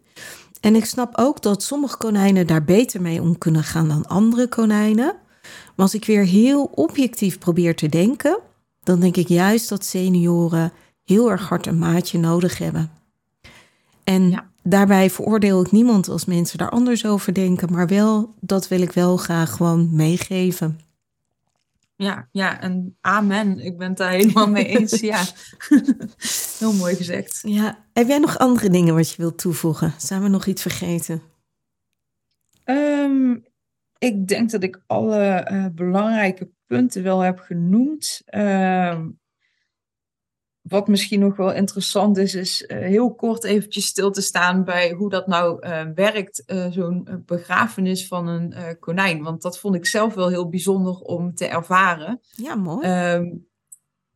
En 0.63 0.75
ik 0.75 0.85
snap 0.85 1.17
ook 1.17 1.41
dat 1.41 1.63
sommige 1.63 1.97
konijnen 1.97 2.47
daar 2.47 2.63
beter 2.63 3.01
mee 3.01 3.21
om 3.21 3.37
kunnen 3.37 3.63
gaan 3.63 3.87
dan 3.87 4.07
andere 4.07 4.47
konijnen. 4.47 5.15
Maar 5.41 5.85
als 5.85 5.93
ik 5.93 6.05
weer 6.05 6.25
heel 6.25 6.63
objectief 6.63 7.37
probeer 7.37 7.75
te 7.75 7.89
denken, 7.89 8.39
dan 8.83 8.99
denk 8.99 9.15
ik 9.15 9.27
juist 9.27 9.69
dat 9.69 9.85
senioren 9.85 10.71
heel 11.03 11.31
erg 11.31 11.49
hard 11.49 11.65
een 11.65 11.77
maatje 11.77 12.19
nodig 12.19 12.57
hebben. 12.57 12.91
En 14.03 14.43
daarbij 14.63 15.09
veroordeel 15.09 15.61
ik 15.61 15.71
niemand 15.71 16.09
als 16.09 16.25
mensen 16.25 16.57
daar 16.57 16.69
anders 16.69 17.05
over 17.05 17.33
denken, 17.33 17.71
maar 17.71 17.87
wel, 17.87 18.33
dat 18.39 18.67
wil 18.67 18.81
ik 18.81 18.91
wel 18.91 19.17
graag 19.17 19.55
gewoon 19.55 19.95
meegeven. 19.95 20.79
Ja, 21.95 22.27
ja, 22.31 22.61
en 22.61 22.97
amen. 23.01 23.59
Ik 23.59 23.77
ben 23.77 23.87
het 23.87 23.97
daar 23.97 24.11
helemaal 24.11 24.49
mee 24.49 24.65
eens. 24.77 24.99
ja, 24.99 25.23
heel 26.59 26.73
mooi 26.73 26.95
gezegd. 26.95 27.39
Ja, 27.45 27.85
heb 27.93 28.07
jij 28.07 28.17
nog 28.17 28.37
andere 28.37 28.69
dingen 28.69 28.95
wat 28.95 29.09
je 29.09 29.21
wilt 29.21 29.37
toevoegen? 29.37 29.93
Zijn 29.97 30.21
we 30.21 30.27
nog 30.27 30.45
iets 30.45 30.61
vergeten? 30.61 31.21
Ehm, 32.63 33.35
ik 33.97 34.27
denk 34.27 34.51
dat 34.51 34.63
ik 34.63 34.83
alle 34.87 35.19
eh, 35.23 35.65
belangrijke 35.71 36.49
punten 36.65 37.03
wel 37.03 37.19
heb 37.19 37.39
genoemd. 37.39 38.21
Ehm, 38.25 39.09
wat 40.63 40.87
misschien 40.87 41.19
nog 41.19 41.35
wel 41.35 41.53
interessant 41.53 42.17
is, 42.17 42.35
is 42.35 42.61
uh, 42.67 42.77
heel 42.77 43.15
kort 43.15 43.43
eventjes 43.43 43.85
stil 43.85 44.11
te 44.11 44.21
staan 44.21 44.63
bij 44.63 44.91
hoe 44.91 45.09
dat 45.09 45.27
nou 45.27 45.67
uh, 45.67 45.81
werkt, 45.95 46.43
uh, 46.47 46.65
zo'n 46.69 47.23
begrafenis 47.25 48.07
van 48.07 48.27
een 48.27 48.77
konijn. 48.79 49.23
Want 49.23 49.41
dat 49.41 49.59
vond 49.59 49.75
ik 49.75 49.85
zelf 49.85 50.13
wel 50.13 50.29
heel 50.29 50.49
bijzonder 50.49 50.93
om 50.93 51.35
te 51.35 51.45
ervaren. 51.45 52.19
Ja, 52.35 52.55
mooi. 52.55 53.13
Um, 53.13 53.47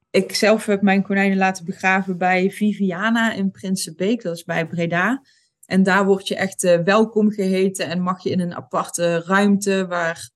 ik 0.10 0.36
zelf 0.36 0.66
heb 0.66 0.82
mijn 0.82 1.04
konijnen 1.04 1.38
laten 1.38 1.66
begraven 1.66 2.18
bij 2.18 2.52
Viviana 2.52 3.34
in 3.34 3.52
Prinsenbeek, 3.52 4.22
dat 4.22 4.36
is 4.36 4.44
bij 4.44 4.68
Breda. 4.68 5.22
En 5.66 5.84
daar 5.84 6.06
word 6.06 6.28
je 6.28 6.36
echt 6.36 6.62
welkom 6.84 7.32
geheten 7.32 7.88
en 7.88 8.02
mag 8.02 8.24
je 8.24 8.30
in 8.30 8.40
een 8.40 8.56
aparte 8.56 9.24
ruimte 9.26 9.88
waar 9.88 10.30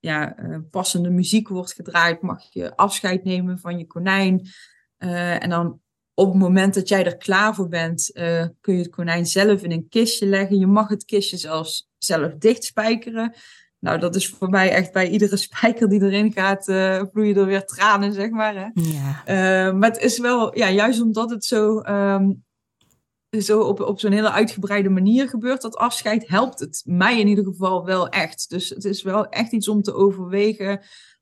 ja, 0.00 0.34
passende 0.70 1.10
muziek 1.10 1.48
wordt 1.48 1.72
gedraaid, 1.72 2.22
mag 2.22 2.42
je 2.50 2.76
afscheid 2.76 3.24
nemen 3.24 3.58
van 3.58 3.78
je 3.78 3.86
konijn. 3.86 4.48
Uh, 5.04 5.42
en 5.42 5.50
dan 5.50 5.80
op 6.14 6.28
het 6.28 6.38
moment 6.38 6.74
dat 6.74 6.88
jij 6.88 7.04
er 7.04 7.16
klaar 7.16 7.54
voor 7.54 7.68
bent, 7.68 8.10
uh, 8.12 8.44
kun 8.60 8.74
je 8.74 8.82
het 8.82 8.90
konijn 8.90 9.26
zelf 9.26 9.62
in 9.62 9.70
een 9.70 9.88
kistje 9.88 10.26
leggen. 10.26 10.58
Je 10.58 10.66
mag 10.66 10.88
het 10.88 11.04
kistje 11.04 11.36
zelfs 11.36 11.88
zelf 11.98 12.32
dichtspijkeren. 12.38 13.34
Nou, 13.78 13.98
dat 13.98 14.14
is 14.14 14.28
voor 14.28 14.48
mij 14.48 14.70
echt 14.70 14.92
bij 14.92 15.08
iedere 15.08 15.36
spijker 15.46 15.88
die 15.88 16.02
erin 16.02 16.32
gaat, 16.32 16.68
uh, 16.68 17.02
vloeien 17.12 17.36
er 17.36 17.46
weer 17.46 17.64
tranen, 17.64 18.12
zeg 18.12 18.30
maar. 18.30 18.54
Hè? 18.54 18.68
Ja. 18.74 19.72
maar 19.72 19.90
het 19.90 20.02
is 20.02 20.18
wel, 20.18 20.58
ja, 20.58 20.70
juist 20.70 21.00
omdat 21.00 21.30
het 21.30 21.44
zo, 21.44 21.80
um, 21.80 22.44
zo 23.38 23.60
op, 23.60 23.80
op 23.80 24.00
zo'n 24.00 24.12
hele 24.12 24.30
uitgebreide 24.30 24.88
manier 24.88 25.28
gebeurt, 25.28 25.62
dat 25.62 25.76
afscheid, 25.76 26.28
helpt 26.28 26.60
het 26.60 26.82
mij 26.84 27.20
in 27.20 27.28
ieder 27.28 27.44
geval 27.44 27.84
wel 27.84 28.08
echt. 28.08 28.50
Dus 28.50 28.68
het 28.68 28.84
is 28.84 29.02
wel 29.02 29.28
echt 29.28 29.52
iets 29.52 29.68
om 29.68 29.82
te 29.82 29.94
overwegen 29.94 30.80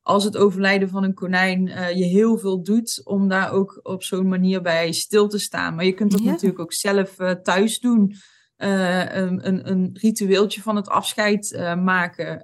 als 0.09 0.25
het 0.25 0.37
overlijden 0.37 0.89
van 0.89 1.05
een 1.05 1.15
konijn 1.15 1.67
uh, 1.67 1.91
je 1.91 2.05
heel 2.05 2.39
veel 2.39 2.63
doet, 2.63 3.01
om 3.05 3.29
daar 3.29 3.53
ook 3.53 3.81
op 3.83 4.03
zo'n 4.03 4.29
manier 4.29 4.63
bij 4.63 4.93
stil 4.93 5.29
te 5.29 5.39
staan. 5.39 5.75
Maar 5.75 5.85
je 5.85 5.93
kunt 5.93 6.11
dat 6.11 6.21
natuurlijk 6.21 6.61
ook 6.61 6.73
zelf 6.73 7.21
uh, 7.21 7.31
thuis 7.31 7.81
doen. 7.81 8.15
Uh, 8.57 9.15
een, 9.15 9.47
een, 9.47 9.71
een, 9.71 9.91
ritueeltje 9.93 10.63
van 10.63 10.77
het 10.77 10.89
afscheid 10.89 11.75
maken. 11.83 12.43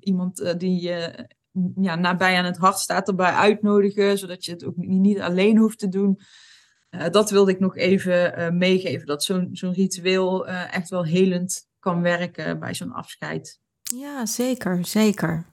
iemand 0.00 0.54
die 0.58 0.80
je 0.80 1.28
ja, 1.80 1.94
nabij 1.94 2.36
aan 2.36 2.44
het 2.44 2.56
hart 2.56 2.78
staat 2.78 3.08
erbij 3.08 3.32
uitnodigen, 3.32 4.18
zodat 4.18 4.44
je 4.44 4.52
het 4.52 4.64
ook 4.64 4.76
niet, 4.76 5.00
niet 5.00 5.20
alleen 5.20 5.58
hoeft 5.58 5.78
te 5.78 5.88
doen. 5.88 6.20
dat 7.10 7.30
wilde 7.30 7.50
ik 7.50 7.60
nog 7.60 7.76
even 7.76 8.56
meegeven, 8.58 9.06
dat 9.06 9.24
zo'n 9.24 9.48
zo'n 9.52 9.72
ritueel 9.72 10.46
echt 10.46 10.88
wel 10.88 11.04
helend 11.04 11.68
kan 11.78 12.02
werken 12.02 12.58
bij 12.58 12.74
zo'n 12.74 12.92
afscheid. 12.92 13.60
Ja, 13.82 14.26
zeker, 14.26 14.84
zeker. 14.84 15.46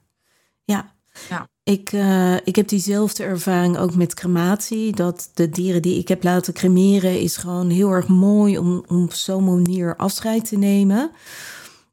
Ja, 0.64 0.98
ja. 1.28 1.48
Ik, 1.62 1.92
uh, 1.92 2.36
ik 2.44 2.56
heb 2.56 2.68
diezelfde 2.68 3.22
ervaring 3.22 3.76
ook 3.76 3.94
met 3.94 4.14
crematie. 4.14 4.92
Dat 4.92 5.30
de 5.34 5.48
dieren 5.48 5.82
die 5.82 5.98
ik 5.98 6.08
heb 6.08 6.22
laten 6.22 6.52
cremeren 6.52 7.20
is 7.20 7.36
gewoon 7.36 7.70
heel 7.70 7.90
erg 7.90 8.08
mooi 8.08 8.58
om, 8.58 8.84
om 8.86 9.02
op 9.02 9.12
zo'n 9.12 9.44
manier 9.44 9.96
afscheid 9.96 10.48
te 10.48 10.56
nemen. 10.56 11.10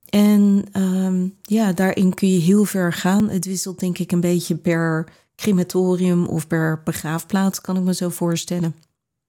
En 0.10 0.66
um, 0.74 1.38
ja, 1.42 1.74
daarin 1.74 2.14
kun 2.14 2.30
je 2.30 2.40
heel 2.40 2.66
ver 2.66 2.94
gaan. 2.94 3.30
Het 3.30 3.46
wisselt 3.46 3.80
denk 3.80 3.98
ik 3.98 4.12
een 4.12 4.22
beetje 4.22 4.56
per 4.56 5.12
crematorium 5.36 6.26
of 6.26 6.48
per 6.48 6.82
begraafplaats, 6.84 7.62
kan 7.62 7.78
ik 7.78 7.84
me 7.84 7.94
zo 7.94 8.10
voorstellen. 8.10 8.76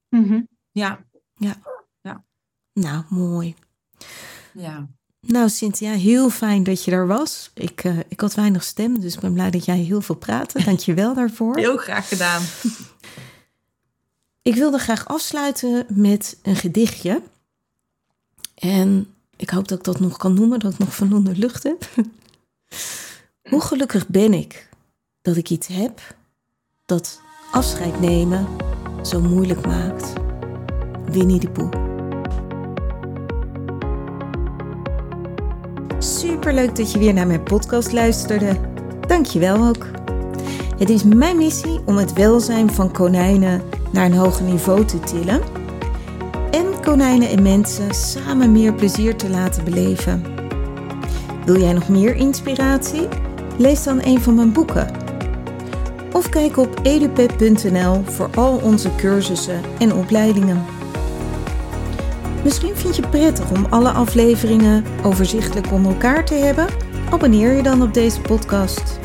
Mm 0.08 0.24
-hmm. 0.24 0.48
Ja. 0.70 1.04
Ja. 1.34 1.56
ja. 2.00 2.24
Nou, 2.72 3.04
mooi. 3.08 3.54
Ja. 4.52 4.88
Nou, 5.20 5.48
Cynthia, 5.48 5.92
heel 5.92 6.30
fijn 6.30 6.62
dat 6.62 6.84
je 6.84 6.90
er 6.90 7.06
was. 7.06 7.50
Ik, 7.54 7.84
uh, 7.84 7.98
ik 8.08 8.20
had 8.20 8.34
weinig 8.34 8.64
stem, 8.64 9.00
dus 9.00 9.14
ik 9.14 9.20
ben 9.20 9.32
blij 9.32 9.50
dat 9.50 9.64
jij 9.64 9.78
heel 9.78 10.00
veel 10.00 10.14
praatte. 10.14 10.62
Dank 10.64 10.78
je 10.78 10.94
wel 10.94 11.14
daarvoor. 11.14 11.56
Heel 11.56 11.76
graag 11.76 12.08
gedaan. 12.08 12.42
Ik 14.42 14.54
wilde 14.54 14.78
graag 14.78 15.08
afsluiten 15.08 15.86
met 15.88 16.38
een 16.42 16.56
gedichtje. 16.56 17.22
En 18.54 19.14
ik 19.36 19.50
hoop 19.50 19.68
dat 19.68 19.78
ik 19.78 19.84
dat 19.84 20.00
nog 20.00 20.16
kan 20.16 20.34
noemen, 20.34 20.58
dat 20.58 20.72
ik 20.72 20.78
nog 20.78 20.94
voldoende 20.94 21.36
lucht 21.36 21.62
heb. 21.62 21.88
Hoe 23.50 23.60
gelukkig 23.60 24.06
ben 24.06 24.32
ik 24.32 24.68
dat 25.22 25.36
ik 25.36 25.50
iets 25.50 25.66
heb 25.66 26.16
dat 26.84 27.20
afscheid 27.52 28.00
nemen 28.00 28.46
zo 29.02 29.20
moeilijk 29.20 29.66
maakt. 29.66 30.12
Winnie 31.04 31.40
de 31.40 31.50
Poe. 31.50 31.87
Superleuk 35.98 36.76
dat 36.76 36.92
je 36.92 36.98
weer 36.98 37.14
naar 37.14 37.26
mijn 37.26 37.42
podcast 37.42 37.92
luisterde. 37.92 38.56
Dank 39.06 39.26
je 39.26 39.38
wel 39.38 39.66
ook. 39.66 39.86
Het 40.78 40.90
is 40.90 41.02
mijn 41.02 41.36
missie 41.36 41.80
om 41.84 41.96
het 41.96 42.12
welzijn 42.12 42.70
van 42.70 42.92
konijnen 42.92 43.62
naar 43.92 44.04
een 44.04 44.16
hoger 44.16 44.44
niveau 44.44 44.84
te 44.84 45.00
tillen 45.00 45.40
en 46.50 46.80
konijnen 46.82 47.28
en 47.28 47.42
mensen 47.42 47.94
samen 47.94 48.52
meer 48.52 48.74
plezier 48.74 49.16
te 49.16 49.30
laten 49.30 49.64
beleven. 49.64 50.22
Wil 51.44 51.60
jij 51.60 51.72
nog 51.72 51.88
meer 51.88 52.14
inspiratie? 52.14 53.08
Lees 53.56 53.82
dan 53.82 54.02
een 54.02 54.20
van 54.20 54.34
mijn 54.34 54.52
boeken. 54.52 54.90
Of 56.12 56.28
kijk 56.28 56.56
op 56.56 56.80
edupep.nl 56.82 58.02
voor 58.04 58.30
al 58.34 58.60
onze 58.62 58.94
cursussen 58.96 59.60
en 59.78 59.94
opleidingen. 59.94 60.77
Misschien 62.48 62.76
vind 62.76 62.96
je 62.96 63.02
het 63.02 63.10
prettig 63.10 63.50
om 63.50 63.66
alle 63.70 63.90
afleveringen 63.90 64.84
overzichtelijk 65.02 65.72
onder 65.72 65.92
elkaar 65.92 66.24
te 66.24 66.34
hebben? 66.34 66.66
Abonneer 67.10 67.52
je 67.52 67.62
dan 67.62 67.82
op 67.82 67.94
deze 67.94 68.20
podcast. 68.20 68.98